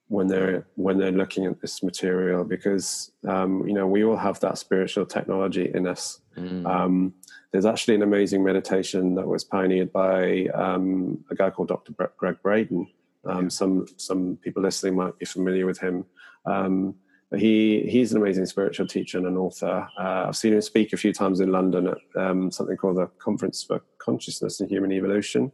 When 0.08 0.26
they're 0.26 0.66
when 0.74 0.98
they're 0.98 1.10
looking 1.10 1.46
at 1.46 1.60
this 1.60 1.82
material 1.82 2.44
because 2.44 3.10
um, 3.26 3.66
you 3.66 3.72
know 3.72 3.86
we 3.86 4.04
all 4.04 4.16
have 4.16 4.38
that 4.40 4.58
spiritual 4.58 5.06
technology 5.06 5.70
in 5.74 5.86
us 5.86 6.20
Mm. 6.36 6.66
Um, 6.66 7.14
there's 7.52 7.66
actually 7.66 7.94
an 7.94 8.02
amazing 8.02 8.42
meditation 8.42 9.14
that 9.14 9.26
was 9.26 9.44
pioneered 9.44 9.92
by 9.92 10.46
um, 10.54 11.24
a 11.30 11.34
guy 11.34 11.50
called 11.50 11.68
Dr. 11.68 11.92
Gregg 12.16 12.36
Braden. 12.42 12.86
Um, 13.26 13.48
Some 13.48 13.86
some 13.96 14.36
people 14.42 14.62
listening 14.62 14.96
might 14.96 15.18
be 15.18 15.24
familiar 15.24 15.66
with 15.66 15.78
him. 15.78 16.04
Um, 16.44 16.94
but 17.30 17.40
he 17.40 17.86
he's 17.88 18.12
an 18.12 18.20
amazing 18.20 18.46
spiritual 18.46 18.86
teacher 18.86 19.18
and 19.18 19.26
an 19.26 19.36
author. 19.36 19.88
Uh, 19.98 20.26
I've 20.28 20.36
seen 20.36 20.52
him 20.52 20.60
speak 20.60 20.92
a 20.92 20.98
few 20.98 21.12
times 21.12 21.40
in 21.40 21.50
London 21.50 21.88
at 21.88 21.98
um, 22.16 22.50
something 22.50 22.76
called 22.76 22.98
the 22.98 23.06
Conference 23.18 23.62
for 23.62 23.82
Consciousness 23.98 24.60
and 24.60 24.70
Human 24.70 24.92
Evolution. 24.92 25.50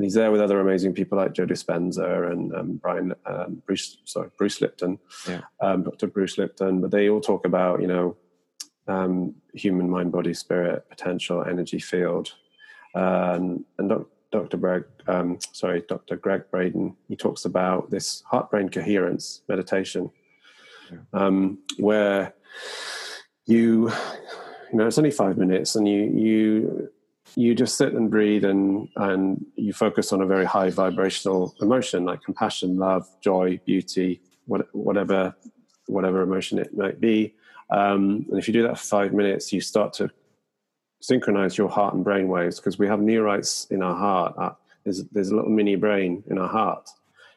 And 0.00 0.06
he's 0.06 0.14
there 0.14 0.30
with 0.32 0.40
other 0.40 0.60
amazing 0.60 0.94
people 0.94 1.18
like 1.18 1.34
Joe 1.34 1.44
Dispenza 1.44 2.32
and 2.32 2.54
um, 2.54 2.76
Brian 2.76 3.12
um, 3.26 3.62
Bruce, 3.66 3.98
sorry 4.06 4.30
Bruce 4.38 4.62
Lipton, 4.62 4.98
Yeah. 5.28 5.42
um, 5.60 5.82
Dr. 5.82 6.06
Bruce 6.06 6.38
Lipton. 6.38 6.80
But 6.80 6.90
they 6.90 7.10
all 7.10 7.20
talk 7.20 7.44
about 7.44 7.82
you 7.82 7.86
know 7.86 8.16
um, 8.88 9.34
human 9.52 9.90
mind, 9.90 10.10
body, 10.10 10.32
spirit, 10.32 10.88
potential, 10.88 11.44
energy 11.44 11.78
field. 11.78 12.32
Um, 12.94 13.66
and 13.76 13.90
doc, 13.90 14.06
Dr. 14.32 14.56
Gregg, 14.56 14.84
um, 15.06 15.38
sorry, 15.52 15.82
Dr. 15.86 16.16
Gregg 16.16 16.44
Braden, 16.50 16.96
he 17.06 17.14
talks 17.14 17.44
about 17.44 17.90
this 17.90 18.22
heart 18.22 18.50
brain 18.50 18.70
coherence 18.70 19.42
meditation, 19.50 20.10
um, 21.12 21.58
where 21.76 22.32
you, 23.44 23.90
you 24.72 24.78
know, 24.78 24.86
it's 24.86 24.96
only 24.96 25.10
five 25.10 25.36
minutes, 25.36 25.76
and 25.76 25.86
you 25.86 26.00
you 26.04 26.90
you 27.36 27.54
just 27.54 27.76
sit 27.76 27.92
and 27.92 28.10
breathe, 28.10 28.44
and 28.44 28.88
and 28.96 29.44
you 29.56 29.72
focus 29.72 30.12
on 30.12 30.20
a 30.20 30.26
very 30.26 30.44
high 30.44 30.70
vibrational 30.70 31.54
emotion 31.60 32.04
like 32.04 32.22
compassion, 32.22 32.76
love, 32.76 33.08
joy, 33.20 33.60
beauty, 33.64 34.20
what, 34.46 34.66
whatever 34.74 35.34
whatever 35.86 36.22
emotion 36.22 36.58
it 36.58 36.76
might 36.76 37.00
be. 37.00 37.34
Um, 37.70 38.26
and 38.30 38.38
if 38.38 38.48
you 38.48 38.54
do 38.54 38.62
that 38.62 38.78
for 38.78 38.84
five 38.84 39.12
minutes, 39.12 39.52
you 39.52 39.60
start 39.60 39.92
to 39.94 40.10
synchronize 41.00 41.56
your 41.56 41.68
heart 41.68 41.94
and 41.94 42.04
brain 42.04 42.28
waves 42.28 42.58
because 42.58 42.78
we 42.78 42.86
have 42.86 43.00
neurites 43.00 43.70
in 43.70 43.82
our 43.82 43.96
heart. 43.96 44.34
Uh, 44.38 44.50
there's, 44.84 45.04
there's 45.12 45.30
a 45.30 45.36
little 45.36 45.50
mini 45.50 45.76
brain 45.76 46.22
in 46.28 46.38
our 46.38 46.48
heart, 46.48 46.88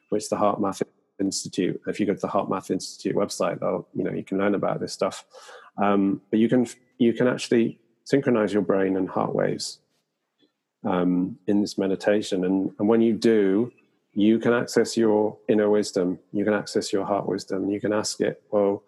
which 0.10 0.30
the 0.30 0.36
HeartMath 0.36 0.82
Institute, 1.20 1.80
if 1.88 2.00
you 2.00 2.06
go 2.06 2.14
to 2.14 2.20
the 2.20 2.28
HeartMath 2.28 2.72
Institute 2.72 3.16
website, 3.16 3.60
you 3.94 4.04
know, 4.04 4.12
you 4.12 4.24
can 4.24 4.38
learn 4.38 4.56
about 4.56 4.80
this 4.80 4.94
stuff. 4.94 5.26
Um, 5.78 6.22
but 6.30 6.40
you 6.40 6.50
can, 6.50 6.68
you 6.98 7.14
can 7.14 7.28
actually 7.28 7.80
synchronize 8.06 8.54
your 8.54 8.62
brain 8.62 8.98
and 8.98 9.10
heart 9.10 9.34
waves 9.34 9.80
um, 10.84 11.38
in 11.48 11.62
this 11.62 11.78
meditation. 11.78 12.44
And, 12.46 12.72
and 12.80 12.88
when 12.88 13.02
you 13.02 13.14
do, 13.14 13.72
you 14.14 14.38
can 14.40 14.54
access 14.54 14.96
your 14.96 15.38
inner 15.48 15.70
wisdom. 15.70 16.20
You 16.32 16.44
can 16.44 16.54
access 16.54 16.94
your 16.94 17.06
heart 17.06 17.28
wisdom. 17.28 17.70
You 17.70 17.80
can 17.82 17.94
ask 17.94 18.20
it, 18.22 18.42
well, 18.52 18.84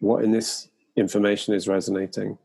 what 0.00 0.24
in 0.24 0.32
this 0.32 0.68
information 0.96 1.54
is 1.54 1.68
resonating 1.68 2.38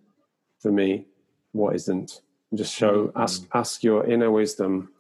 for 0.60 0.72
me? 0.72 1.06
What 1.54 1.76
isn't? 1.76 2.22
And 2.52 2.58
just 2.58 2.74
show, 2.76 3.08
Mhm. 3.08 3.12
ask, 3.16 3.48
ask 3.54 3.84
your 3.84 4.06
inner 4.06 4.32
wisdom, 4.32 4.92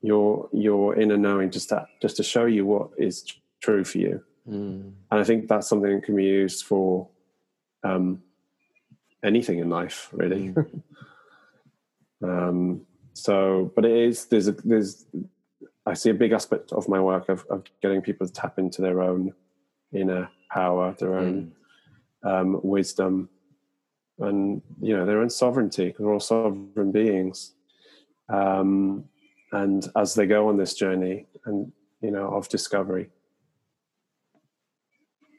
your 0.00 0.48
your 0.52 0.94
inner 0.96 1.16
knowing, 1.16 1.50
just 1.50 1.70
that, 1.70 1.86
just 2.00 2.16
to 2.18 2.22
show 2.22 2.44
you 2.44 2.64
what 2.64 2.90
is 2.98 3.22
tr- 3.22 3.38
true 3.60 3.84
for 3.84 3.98
you. 3.98 4.22
Mm. 4.48 4.92
And 5.10 5.20
I 5.20 5.24
think 5.24 5.48
that's 5.48 5.66
something 5.68 5.92
that 5.96 6.04
can 6.04 6.14
be 6.16 6.24
used 6.24 6.64
for 6.64 7.08
um, 7.82 8.22
anything 9.22 9.58
in 9.58 9.68
life, 9.70 10.08
really. 10.12 10.54
um, 12.22 12.82
so, 13.14 13.72
but 13.74 13.84
it 13.84 13.96
is 13.96 14.26
there's 14.26 14.48
a 14.48 14.52
there's 14.52 15.06
I 15.86 15.94
see 15.94 16.10
a 16.10 16.14
big 16.14 16.32
aspect 16.32 16.72
of 16.72 16.88
my 16.88 17.00
work 17.00 17.28
of, 17.28 17.44
of 17.50 17.64
getting 17.82 18.02
people 18.02 18.26
to 18.26 18.32
tap 18.32 18.58
into 18.58 18.82
their 18.82 19.00
own 19.00 19.32
inner 19.92 20.28
power, 20.50 20.94
their 20.98 21.16
own 21.16 21.52
um, 22.24 22.60
wisdom, 22.62 23.28
and 24.18 24.62
you 24.80 24.96
know 24.96 25.06
their 25.06 25.20
own 25.20 25.30
sovereignty. 25.30 25.86
Because 25.86 26.04
we're 26.04 26.12
all 26.12 26.20
sovereign 26.20 26.92
beings, 26.92 27.54
um, 28.28 29.04
and 29.52 29.88
as 29.96 30.14
they 30.14 30.26
go 30.26 30.48
on 30.48 30.56
this 30.56 30.74
journey, 30.74 31.26
and 31.46 31.72
you 32.02 32.10
know 32.10 32.28
of 32.28 32.48
discovery, 32.48 33.08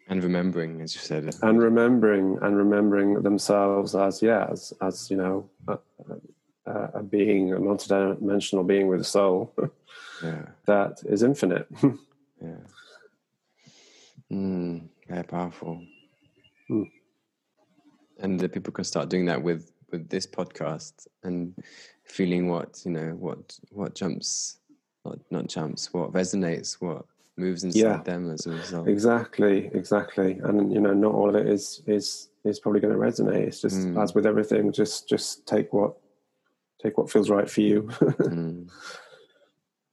And 0.08 0.24
remembering, 0.24 0.82
as 0.82 0.96
you 0.96 1.02
said. 1.02 1.36
and 1.44 1.62
remembering 1.62 2.40
and 2.42 2.58
remembering 2.58 3.22
themselves 3.22 3.96
as 3.96 4.22
yeah 4.22 4.48
as 4.52 4.74
as 4.82 5.10
you 5.12 5.18
know 5.18 5.50
a, 5.68 5.78
a, 6.66 6.90
a 7.00 7.04
being 7.04 7.54
a 7.54 7.58
multidimensional 7.58 8.66
being 8.66 8.88
with 8.88 9.02
a 9.02 9.04
soul 9.04 9.54
yeah. 10.24 10.46
that 10.66 11.02
is 11.06 11.24
infinite 11.24 11.68
Yeah. 12.42 12.56
Mm, 14.32 14.88
very 15.08 15.24
powerful. 15.24 15.82
Mm. 16.70 16.90
and 18.20 18.40
that 18.40 18.54
people 18.54 18.72
can 18.72 18.84
start 18.84 19.10
doing 19.10 19.26
that 19.26 19.42
with 19.42 19.72
with 19.92 20.08
this 20.08 20.28
podcast 20.28 21.08
and 21.24 21.54
feeling 22.04 22.48
what 22.48 22.80
you 22.86 22.92
know 22.92 23.10
what 23.18 23.58
what 23.72 23.96
jumps 23.96 24.60
not 25.04 25.18
not 25.32 25.48
jumps 25.48 25.92
what 25.94 26.14
resonates 26.14 26.74
what 26.80 27.06
moves 27.38 27.64
inside 27.64 27.80
Yeah. 27.80 28.04
them 28.04 28.30
as 28.32 28.46
a 28.46 28.52
result 28.52 28.88
Exactly, 28.88 29.72
exactly. 29.74 30.40
And 30.44 30.72
you 30.74 30.80
know, 30.82 30.94
not 30.94 31.14
all 31.16 31.30
of 31.30 31.36
it 31.36 31.48
is 31.48 31.82
is 31.88 32.30
is 32.44 32.60
probably 32.60 32.82
going 32.82 32.94
to 32.94 33.00
resonate. 33.00 33.48
It's 33.48 33.62
just 33.62 33.78
Mm. 33.80 34.02
as 34.02 34.14
with 34.14 34.26
everything, 34.28 34.72
just 34.72 35.08
just 35.10 35.48
take 35.48 35.74
what 35.74 35.96
take 36.82 36.98
what 36.98 37.12
feels 37.12 37.30
right 37.30 37.50
for 37.50 37.62
you. 37.62 37.90
Mm. 38.00 38.70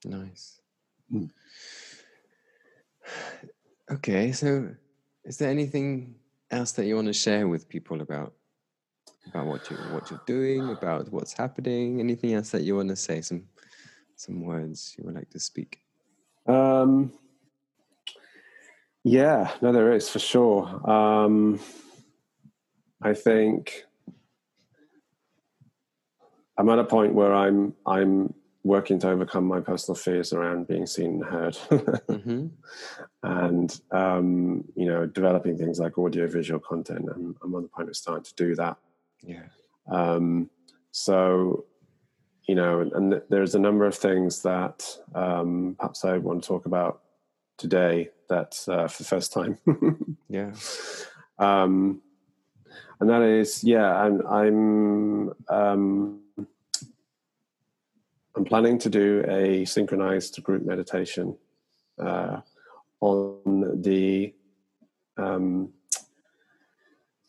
Nice. 0.05 0.61
Mm. 1.13 1.31
Okay, 3.91 4.31
so 4.33 4.71
is 5.25 5.37
there 5.39 5.51
anything 5.51 6.15
else 6.51 6.73
that 6.73 6.87
you 6.87 6.95
want 6.95 7.09
to 7.09 7.13
share 7.13 7.49
with 7.49 7.69
people 7.69 8.01
about 8.01 8.35
about 9.29 9.47
what 9.47 9.69
you 9.71 9.77
what 9.91 10.11
you're 10.11 10.23
doing, 10.27 10.71
about 10.71 11.11
what's 11.11 11.33
happening? 11.33 11.99
Anything 12.01 12.35
else 12.35 12.51
that 12.51 12.63
you 12.63 12.77
want 12.77 12.89
to 12.91 12.97
say? 12.97 13.21
Some 13.21 13.45
some 14.17 14.43
words 14.43 14.95
you 14.97 15.05
would 15.05 15.15
like 15.15 15.31
to 15.31 15.41
speak? 15.41 15.81
Um, 16.47 17.13
yeah, 19.05 19.53
no, 19.61 19.73
there 19.73 19.93
is 19.93 20.09
for 20.09 20.19
sure. 20.19 20.89
Um, 20.89 21.61
I 23.03 23.15
think 23.15 23.85
I'm 26.59 26.69
at 26.71 26.79
a 26.79 26.85
point 26.85 27.15
where 27.15 27.35
I'm 27.35 27.75
I'm 27.87 28.35
working 28.65 28.99
to 28.99 29.11
overcome 29.11 29.45
my 29.45 29.61
personal 29.61 29.95
fears 29.95 30.33
around 30.33 30.67
being 30.67 30.87
seen 30.87 31.23
and 31.23 31.25
heard, 31.25 31.57
hmm 32.11 32.47
and 33.23 33.81
um, 33.91 34.65
you 34.75 34.87
know, 34.87 35.07
developing 35.07 35.59
things 35.59 35.79
like 35.79 35.99
audio 35.99 36.27
visual 36.27 36.61
content. 36.61 37.09
I'm, 37.13 37.37
I'm 37.43 37.55
on 37.55 37.63
the 37.63 37.69
point 37.69 37.89
of 37.89 37.97
starting 37.97 38.25
to 38.25 38.35
do 38.35 38.55
that. 38.55 38.77
Yeah. 39.23 39.43
Um, 39.91 40.51
so, 40.93 41.65
you 42.49 42.55
know, 42.55 42.81
and, 42.81 42.93
and 42.93 43.11
th- 43.13 43.25
there's 43.29 43.55
a 43.55 43.59
number 43.59 43.85
of 43.85 43.95
things 43.97 44.43
that 44.43 44.87
um, 45.15 45.77
perhaps 45.79 46.05
I 46.05 46.19
want 46.19 46.43
to 46.43 46.49
talk 46.49 46.67
about 46.67 47.03
today 47.59 48.11
that 48.29 48.63
uh, 48.69 48.87
for 48.89 49.03
the 49.03 49.09
first 49.09 49.33
time. 49.33 49.59
Yeah. 50.29 50.53
um, 51.39 52.03
and 53.01 53.11
that 53.11 53.23
is, 53.23 53.63
yeah, 53.63 53.95
I'm, 53.95 54.27
I'm, 54.27 55.33
um, 55.49 56.21
I'm 58.37 58.45
planning 58.45 58.79
to 58.81 58.91
do 58.91 59.25
a 59.29 59.65
synchronized 59.65 60.43
group 60.43 60.65
meditation 60.65 61.37
uh, 61.99 62.41
on 63.01 63.81
the 63.81 64.35
um, 65.17 65.73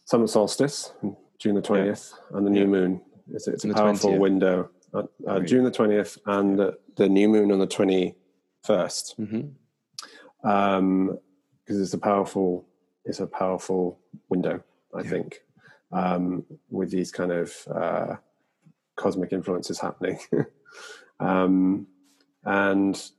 summer 0.03 0.27
solstice, 0.27 0.91
June 1.39 1.55
the 1.55 1.61
20th, 1.61 2.13
and 2.31 2.45
the 2.45 2.49
new 2.49 2.61
Yeah. 2.61 2.65
moon. 2.65 3.01
It's, 3.31 3.47
it's 3.47 3.63
a 3.63 3.73
powerful 3.73 4.11
20th. 4.11 4.19
window. 4.19 4.69
Uh, 4.93 5.03
uh. 5.25 5.39
June 5.39 5.63
the 5.63 5.71
20th 5.71 6.17
and 6.25 6.59
the, 6.59 6.77
the 6.97 7.07
new 7.07 7.29
moon 7.29 7.51
on 7.51 7.59
the 7.59 7.67
21st 7.67 9.15
hmm 9.15 9.41
um, 10.47 11.17
because 11.65 11.81
it's 11.81 11.93
a 11.93 11.97
powerful 11.97 12.65
it's 13.03 13.19
a 13.19 13.27
powerful 13.27 13.99
window 14.29 14.63
i 14.95 15.01
Yeah. 15.01 15.09
think 15.09 15.39
um, 15.91 16.45
with 16.69 16.89
these 16.91 17.11
kind 17.11 17.31
of 17.33 17.53
uh, 17.69 18.15
cosmic 18.95 19.33
influences 19.33 19.79
happening 19.79 20.19
um, 21.19 21.87
and 22.43 23.11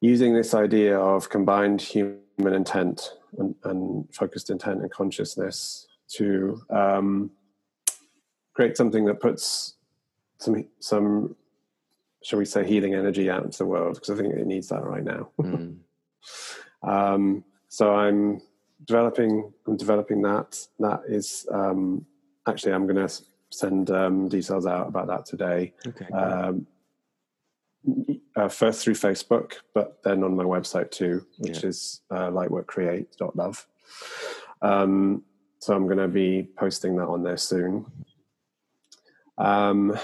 using 0.00 0.34
this 0.34 0.54
idea 0.54 0.98
of 0.98 1.28
combined 1.28 1.80
human 1.80 2.18
intent 2.38 3.14
and, 3.38 3.54
and 3.64 4.14
focused 4.14 4.50
intent 4.50 4.80
and 4.80 4.90
consciousness 4.90 5.86
to 6.08 6.62
um, 6.70 7.30
create 8.54 8.76
something 8.76 9.04
that 9.04 9.20
puts 9.20 9.74
some 10.38 10.64
some 10.78 11.34
shall 12.22 12.38
we 12.38 12.44
say 12.44 12.66
healing 12.66 12.94
energy 12.94 13.28
out 13.28 13.44
into 13.44 13.58
the 13.58 13.66
world 13.66 13.94
because 13.94 14.10
i 14.10 14.14
think 14.14 14.34
it 14.34 14.46
needs 14.46 14.68
that 14.68 14.84
right 14.84 15.04
now 15.04 15.28
Mm. 15.40 15.78
um, 16.82 17.44
so 17.68 17.94
I'm 17.94 18.40
developing. 18.84 19.52
I'm 19.66 19.76
developing 19.76 20.22
that. 20.22 20.66
That 20.78 21.02
is 21.06 21.46
actually 21.52 22.06
actually 22.46 22.72
I'm 22.72 22.86
going 22.86 23.06
to 23.06 23.14
send 23.50 23.90
um, 23.90 24.28
details 24.28 24.66
out 24.66 24.88
about 24.88 25.06
that 25.08 25.26
today. 25.26 25.72
Okay. 25.86 26.06
Um, 26.06 26.66
uh, 28.36 28.48
first 28.48 28.82
through 28.82 28.94
Facebook, 28.94 29.54
but 29.74 30.02
then 30.02 30.22
on 30.22 30.36
my 30.36 30.44
website 30.44 30.90
too, 30.90 31.26
which 31.38 31.62
Yeah. 31.62 31.68
is 31.68 32.00
uh, 32.10 32.28
lightworkcreate.love. 32.30 33.66
Um, 34.62 35.24
so 35.60 35.74
I'm 35.74 35.86
going 35.86 35.98
to 35.98 36.08
be 36.08 36.48
posting 36.56 36.96
that 36.96 37.06
on 37.08 37.22
there 37.22 37.36
soon. 37.36 37.86
Um, 39.38 39.98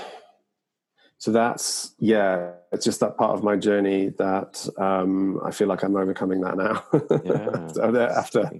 so 1.18 1.32
that's 1.32 1.94
yeah, 1.98 2.52
it's 2.70 2.84
just 2.84 3.00
that 3.00 3.16
part 3.16 3.32
of 3.32 3.42
my 3.42 3.56
journey 3.56 4.10
that 4.18 4.68
um, 4.78 5.40
I 5.44 5.50
feel 5.52 5.68
like 5.68 5.82
I'm 5.82 5.96
overcoming 5.96 6.40
that 6.42 6.56
now. 6.56 6.84
yeah. 7.24 7.66
So 7.68 7.96
after 7.96 8.50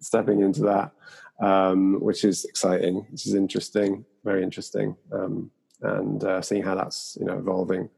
stepping 0.00 0.40
into 0.40 0.62
that, 0.62 0.92
um, 1.40 2.00
which 2.00 2.24
is 2.24 2.44
exciting, 2.44 3.06
which 3.10 3.26
is 3.26 3.34
interesting, 3.34 4.04
very 4.24 4.42
interesting, 4.42 4.96
um, 5.12 5.50
and 5.82 6.22
uh, 6.24 6.42
seeing 6.42 6.62
how 6.62 6.74
that's 6.74 7.16
you 7.18 7.26
know 7.26 7.38
evolving, 7.38 7.88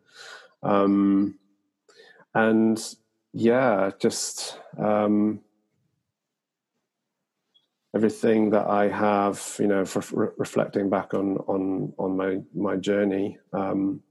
um, 0.62 1.38
and 2.34 2.96
yeah, 3.32 3.90
just 3.98 4.58
um, 4.78 5.40
everything 7.94 8.50
that 8.50 8.66
I 8.66 8.88
have, 8.88 9.56
you 9.58 9.66
know, 9.66 9.84
for 9.84 10.02
re- 10.12 10.34
reflecting 10.38 10.88
back 10.88 11.14
on 11.14 11.38
on 11.48 11.92
on 11.98 12.16
my 12.16 12.38
my 12.54 12.76
journey 12.76 13.38
um, 13.52 14.02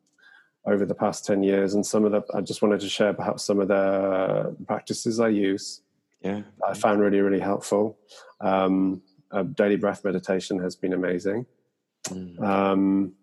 over 0.66 0.86
the 0.86 0.96
past 0.96 1.26
ten 1.26 1.42
years, 1.42 1.74
and 1.74 1.86
some 1.86 2.04
of 2.04 2.12
the, 2.12 2.22
I 2.34 2.42
just 2.42 2.62
wanted 2.62 2.82
to 2.82 2.90
share 2.90 3.14
perhaps 3.14 3.46
some 3.46 3.60
of 3.60 3.70
the 3.70 4.56
practices 4.68 5.20
I 5.20 5.30
use 5.30 5.82
yeah. 6.24 6.42
I 6.68 6.74
found 6.74 7.02
really, 7.02 7.20
really 7.20 7.40
helpful. 7.40 7.98
Um, 8.40 9.02
uh, 9.32 9.44
daily 9.44 9.76
breath 9.76 10.04
meditation 10.04 10.60
has 10.60 10.76
been 10.76 10.94
amazing. 10.94 11.46
Mm. 12.10 12.42
Um, 12.42 13.14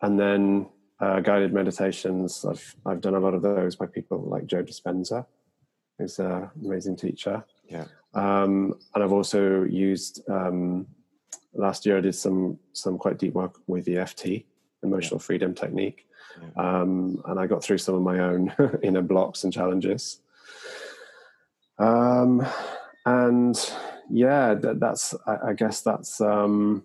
and 0.00 0.18
then 0.18 0.68
uh, 1.00 1.20
guided 1.20 1.52
meditations, 1.52 2.44
I've, 2.44 2.76
I've 2.86 3.00
done 3.00 3.14
a 3.14 3.20
lot 3.20 3.34
of 3.34 3.42
those 3.42 3.76
by 3.76 3.86
people 3.86 4.18
like 4.20 4.46
Joe 4.46 4.62
Dispenza, 4.62 5.26
who's 5.98 6.18
an 6.18 6.50
amazing 6.64 6.96
teacher. 6.96 7.44
Yeah. 7.68 7.84
Um, 8.14 8.74
and 8.94 9.02
I've 9.02 9.12
also 9.12 9.64
used, 9.64 10.22
um, 10.28 10.86
last 11.54 11.86
year 11.86 11.98
I 11.98 12.00
did 12.00 12.14
some, 12.14 12.58
some 12.72 12.98
quite 12.98 13.18
deep 13.18 13.34
work 13.34 13.58
with 13.66 13.88
EFT, 13.88 14.44
Emotional 14.82 15.18
Freedom 15.18 15.54
Technique. 15.54 16.06
Yeah. 16.40 16.80
Um, 16.80 17.22
and 17.26 17.38
I 17.38 17.46
got 17.46 17.62
through 17.62 17.78
some 17.78 17.94
of 17.94 18.02
my 18.02 18.18
own 18.20 18.52
inner 18.82 19.02
blocks 19.02 19.44
and 19.44 19.52
challenges. 19.52 20.20
Um, 21.78 22.46
and 23.04 23.56
yeah, 24.12 24.54
that, 24.54 24.78
that's 24.78 25.14
I, 25.26 25.48
I 25.48 25.52
guess 25.54 25.80
that's 25.80 26.20
um, 26.20 26.84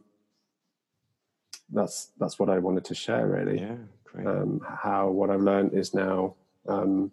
that's 1.72 2.12
that's 2.18 2.40
what 2.40 2.50
I 2.50 2.60
wanted 2.60 2.86
to 2.86 2.96
share 2.96 3.28
really. 3.28 3.60
Yeah. 3.60 3.76
Great. 4.06 4.26
Um, 4.26 4.62
how 4.66 5.10
what 5.10 5.30
I've 5.30 5.42
learned 5.42 5.74
is 5.74 5.94
now 5.94 6.36
um, 6.68 7.12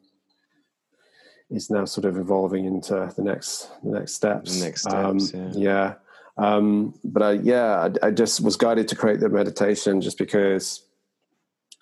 is 1.51 1.69
now 1.71 1.85
sort 1.85 2.05
of 2.05 2.17
evolving 2.17 2.65
into 2.65 3.13
the 3.17 3.23
next 3.23 3.71
the 3.83 3.91
next 3.91 4.15
steps. 4.15 4.59
The 4.59 4.65
next 4.65 4.87
Um, 4.87 5.19
steps, 5.21 5.57
yeah. 5.57 5.95
Um, 6.37 6.95
but 7.05 7.23
I, 7.23 7.33
yeah, 7.33 7.89
I, 8.03 8.09
I 8.09 8.11
just 8.11 8.41
was 8.41 8.57
guided 8.57 8.89
to 8.89 8.97
create 8.97 9.21
the 9.21 9.29
meditation 9.29 10.01
just 10.01 10.19
because 10.19 10.83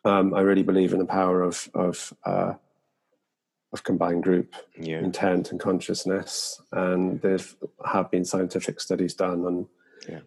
um, 0.04 0.34
I 0.34 0.40
really 0.40 0.62
believe 0.62 0.92
in 0.92 0.98
the 0.98 1.06
power 1.06 1.42
of 1.42 1.68
of 1.74 2.12
uh, 2.24 2.54
of 3.72 3.82
combined 3.84 4.22
group 4.22 4.54
yeah. 4.78 4.98
intent 4.98 5.50
and 5.50 5.58
consciousness 5.60 6.60
and 6.72 7.20
there 7.22 7.38
have 7.86 8.10
been 8.10 8.24
scientific 8.24 8.80
studies 8.80 9.14
done 9.14 9.46
and 9.46 9.66
Yeah. 10.08 10.20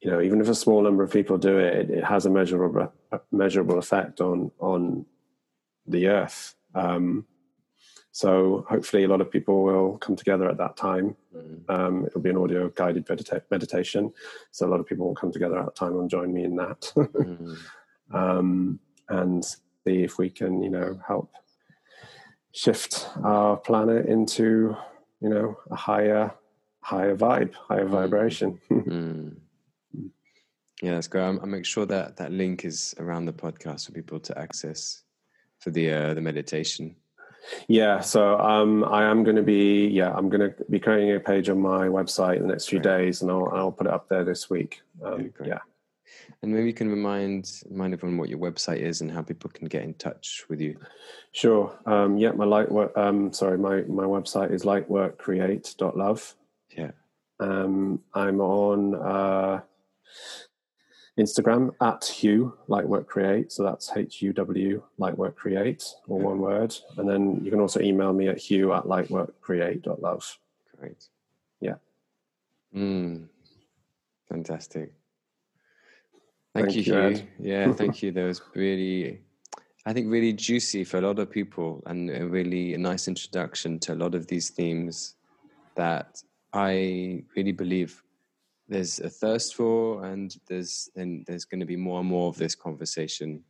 you 0.00 0.10
know 0.10 0.20
even 0.20 0.40
if 0.40 0.48
a 0.48 0.54
small 0.54 0.82
number 0.82 1.02
of 1.02 1.10
people 1.12 1.36
do 1.38 1.58
it 1.58 1.74
it, 1.80 1.90
it 1.90 2.04
has 2.04 2.26
a 2.26 2.30
measurable 2.30 2.92
a 3.10 3.20
measurable 3.30 3.78
effect 3.78 4.20
on 4.20 4.50
on 4.60 5.06
the 5.86 6.06
earth 6.08 6.54
um, 6.74 7.26
so 8.12 8.64
hopefully 8.68 9.04
a 9.04 9.08
lot 9.08 9.20
of 9.22 9.30
people 9.30 9.62
will 9.64 9.96
come 9.98 10.16
together 10.16 10.48
at 10.48 10.58
that 10.58 10.76
time 10.76 11.16
Mm. 11.34 11.64
um, 11.70 12.04
it'll 12.06 12.20
be 12.20 12.28
an 12.28 12.36
audio 12.36 12.68
guided 12.68 13.06
medita- 13.06 13.40
meditation 13.50 14.12
so 14.50 14.66
a 14.66 14.70
lot 14.72 14.80
of 14.80 14.86
people 14.86 15.06
will 15.06 15.14
come 15.14 15.32
together 15.32 15.58
at 15.58 15.64
that 15.64 15.74
time 15.74 15.98
and 15.98 16.10
join 16.10 16.30
me 16.32 16.44
in 16.44 16.56
that 16.56 16.92
Mm. 16.96 17.56
um, 18.12 18.78
and 19.08 19.42
see 19.44 20.02
if 20.04 20.18
we 20.18 20.28
can, 20.30 20.62
you 20.62 20.68
know, 20.70 21.00
help 21.06 21.32
shift 22.52 23.08
our 23.24 23.56
planet 23.56 24.06
into, 24.06 24.76
you 25.20 25.28
know, 25.28 25.58
a 25.70 25.76
higher, 25.76 26.32
higher 26.80 27.16
vibe, 27.16 27.54
higher 27.54 27.86
vibration. 27.86 28.60
Mm. 28.70 29.36
Yeah, 30.82 30.94
that's 30.94 31.06
great. 31.06 31.22
I'll, 31.22 31.38
I'll 31.40 31.46
make 31.46 31.64
sure 31.64 31.86
that 31.86 32.16
that 32.16 32.32
link 32.32 32.64
is 32.64 32.92
around 32.98 33.26
the 33.26 33.32
podcast 33.32 33.86
for 33.86 33.92
people 33.92 34.18
to 34.18 34.36
access 34.36 35.04
for 35.60 35.70
the 35.70 35.92
uh, 35.92 36.14
the 36.14 36.20
meditation. 36.20 36.96
Yeah, 37.68 38.00
so 38.00 38.38
um, 38.40 38.84
I 38.84 39.04
am 39.04 39.22
going 39.22 39.36
to 39.36 39.42
be 39.42 39.86
yeah 39.86 40.12
I'm 40.12 40.28
going 40.28 40.40
to 40.40 40.54
be 40.70 40.80
creating 40.80 41.14
a 41.14 41.20
page 41.20 41.48
on 41.48 41.60
my 41.60 41.86
website 41.86 42.36
in 42.36 42.42
the 42.42 42.48
next 42.48 42.68
few 42.68 42.80
days, 42.80 43.22
and 43.22 43.30
I'll 43.30 43.48
I'll 43.52 43.72
put 43.72 43.86
it 43.86 43.92
up 43.92 44.08
there 44.08 44.24
this 44.24 44.50
week. 44.50 44.82
Um, 45.04 45.32
yeah. 45.44 45.60
And 46.42 46.52
maybe 46.52 46.66
you 46.66 46.74
can 46.74 46.88
remind 46.88 47.50
remind 47.68 47.92
everyone 47.94 48.18
what 48.18 48.28
your 48.28 48.38
website 48.38 48.78
is 48.78 49.00
and 49.00 49.10
how 49.10 49.22
people 49.22 49.50
can 49.50 49.68
get 49.68 49.82
in 49.82 49.94
touch 49.94 50.44
with 50.48 50.60
you. 50.60 50.78
Sure. 51.32 51.78
Um, 51.86 52.16
yeah, 52.16 52.32
my 52.32 52.44
light 52.44 52.70
work. 52.70 52.96
Um, 52.96 53.32
sorry, 53.32 53.58
my 53.58 53.82
my 53.82 54.04
website 54.04 54.52
is 54.52 54.64
lightworkcreate.love. 54.64 56.34
Yeah. 56.76 56.90
Um, 57.40 58.00
I'm 58.14 58.40
on 58.40 58.94
uh, 58.94 59.60
Instagram 61.18 61.70
at 61.80 62.00
Huw 62.02 62.52
Lightwork 62.68 63.06
Create. 63.06 63.52
So 63.52 63.62
that's 63.62 63.90
H 63.94 64.22
U 64.22 64.32
W 64.32 64.82
Lightwork 64.98 65.34
Create, 65.34 65.84
or 66.08 66.18
yeah. 66.18 66.26
one 66.26 66.38
word. 66.38 66.74
And 66.96 67.08
then 67.08 67.40
you 67.44 67.50
can 67.50 67.60
also 67.60 67.80
email 67.80 68.12
me 68.12 68.28
at 68.28 68.38
Huw 68.38 68.76
at 68.76 68.84
lightworkcreate.love. 68.84 70.38
Great. 70.78 71.08
Yeah. 71.60 71.74
Mm, 72.74 73.28
fantastic. 74.28 74.92
Thank, 76.54 76.66
thank 76.66 76.86
you, 76.86 76.94
you 76.94 77.28
Yeah, 77.38 77.72
thank 77.80 78.02
you. 78.02 78.12
That 78.12 78.24
was 78.24 78.42
really, 78.54 79.20
I 79.86 79.92
think, 79.92 80.10
really 80.10 80.32
juicy 80.32 80.84
for 80.84 80.98
a 80.98 81.00
lot 81.00 81.18
of 81.18 81.30
people 81.30 81.82
and 81.86 82.10
a 82.10 82.26
really 82.26 82.74
a 82.74 82.78
nice 82.78 83.08
introduction 83.08 83.78
to 83.80 83.94
a 83.94 83.96
lot 83.96 84.14
of 84.14 84.26
these 84.26 84.50
themes 84.50 85.14
that 85.76 86.22
I 86.52 87.24
really 87.34 87.52
believe 87.52 88.02
there's 88.68 89.00
a 89.00 89.08
thirst 89.08 89.54
for, 89.54 90.04
and 90.04 90.36
there's 90.46 90.90
and 90.96 91.24
there's 91.26 91.44
going 91.44 91.60
to 91.60 91.66
be 91.66 91.76
more 91.76 92.00
and 92.00 92.08
more 92.08 92.28
of 92.28 92.36
this 92.36 92.54
conversation 92.54 93.42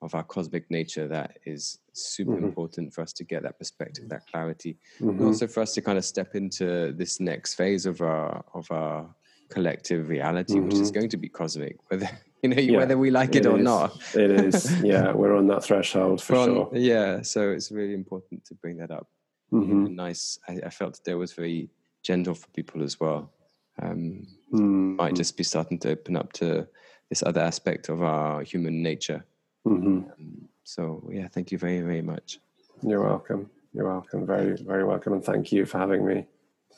of 0.00 0.14
our 0.14 0.22
cosmic 0.22 0.70
nature 0.70 1.08
that 1.08 1.38
is 1.44 1.80
super 1.92 2.32
mm-hmm. 2.32 2.44
important 2.44 2.94
for 2.94 3.02
us 3.02 3.12
to 3.12 3.24
get 3.24 3.42
that 3.42 3.58
perspective, 3.58 4.08
that 4.08 4.26
clarity, 4.30 4.76
mm-hmm. 5.00 5.10
and 5.10 5.20
also 5.22 5.46
for 5.46 5.60
us 5.60 5.74
to 5.74 5.82
kind 5.82 5.98
of 5.98 6.04
step 6.04 6.34
into 6.34 6.92
this 6.92 7.20
next 7.20 7.54
phase 7.54 7.86
of 7.86 8.00
our 8.00 8.44
of 8.54 8.70
our 8.70 9.08
collective 9.48 10.08
reality, 10.08 10.54
mm-hmm. 10.54 10.66
which 10.66 10.74
is 10.74 10.90
mm-hmm. 10.90 11.00
going 11.00 11.10
to 11.10 11.16
be 11.16 11.28
cosmic, 11.28 11.76
whether 11.88 12.08
you 12.42 12.50
know 12.50 12.60
yeah, 12.60 12.78
whether 12.78 12.98
we 12.98 13.10
like 13.10 13.34
it, 13.34 13.46
it 13.46 13.48
or 13.48 13.58
not. 13.58 13.98
it 14.14 14.30
is, 14.30 14.80
yeah, 14.82 15.12
we're 15.18 15.36
on 15.36 15.46
that 15.48 15.64
threshold 15.64 16.22
for 16.22 16.44
sure. 16.44 16.70
Yeah, 16.72 17.22
so 17.22 17.50
it's 17.50 17.70
really 17.70 17.94
important 17.94 18.44
to 18.46 18.54
bring 18.54 18.78
that 18.78 18.90
up. 18.90 19.08
Mm-hmm. 19.52 19.94
Nice. 19.94 20.38
I, 20.48 20.60
I 20.66 20.70
felt 20.70 21.00
that 21.04 21.16
was 21.16 21.32
very 21.32 21.70
gentle 22.02 22.34
for 22.34 22.48
people 22.48 22.82
as 22.82 23.00
well. 23.00 23.32
Um, 23.80 24.26
mm-hmm. 24.52 24.96
Might 24.96 25.14
just 25.14 25.36
be 25.36 25.44
starting 25.44 25.78
to 25.80 25.90
open 25.90 26.16
up 26.16 26.32
to 26.34 26.66
this 27.08 27.22
other 27.22 27.40
aspect 27.40 27.88
of 27.88 28.02
our 28.02 28.42
human 28.42 28.82
nature. 28.82 29.24
Mm-hmm. 29.66 30.10
Um, 30.10 30.48
so 30.64 31.08
yeah, 31.12 31.28
thank 31.28 31.50
you 31.50 31.58
very 31.58 31.80
very 31.80 32.02
much. 32.02 32.40
You're 32.82 33.02
welcome. 33.02 33.50
You're 33.72 33.88
welcome. 33.88 34.26
Very 34.26 34.56
very 34.56 34.84
welcome, 34.84 35.14
and 35.14 35.24
thank 35.24 35.52
you 35.52 35.64
for 35.64 35.78
having 35.78 36.06
me. 36.06 36.26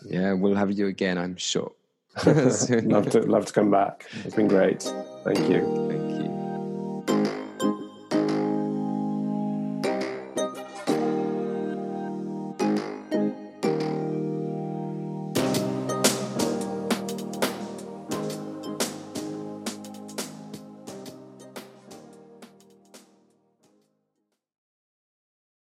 Yeah, 0.04 0.32
we'll 0.32 0.54
have 0.54 0.70
you 0.70 0.86
again, 0.86 1.18
I'm 1.18 1.36
sure. 1.36 1.72
love 2.26 3.10
to 3.10 3.20
love 3.20 3.46
to 3.46 3.52
come 3.52 3.70
back. 3.70 4.06
It's 4.24 4.34
been 4.34 4.48
great. 4.48 4.82
Thank 5.24 5.48
you. 5.48 5.89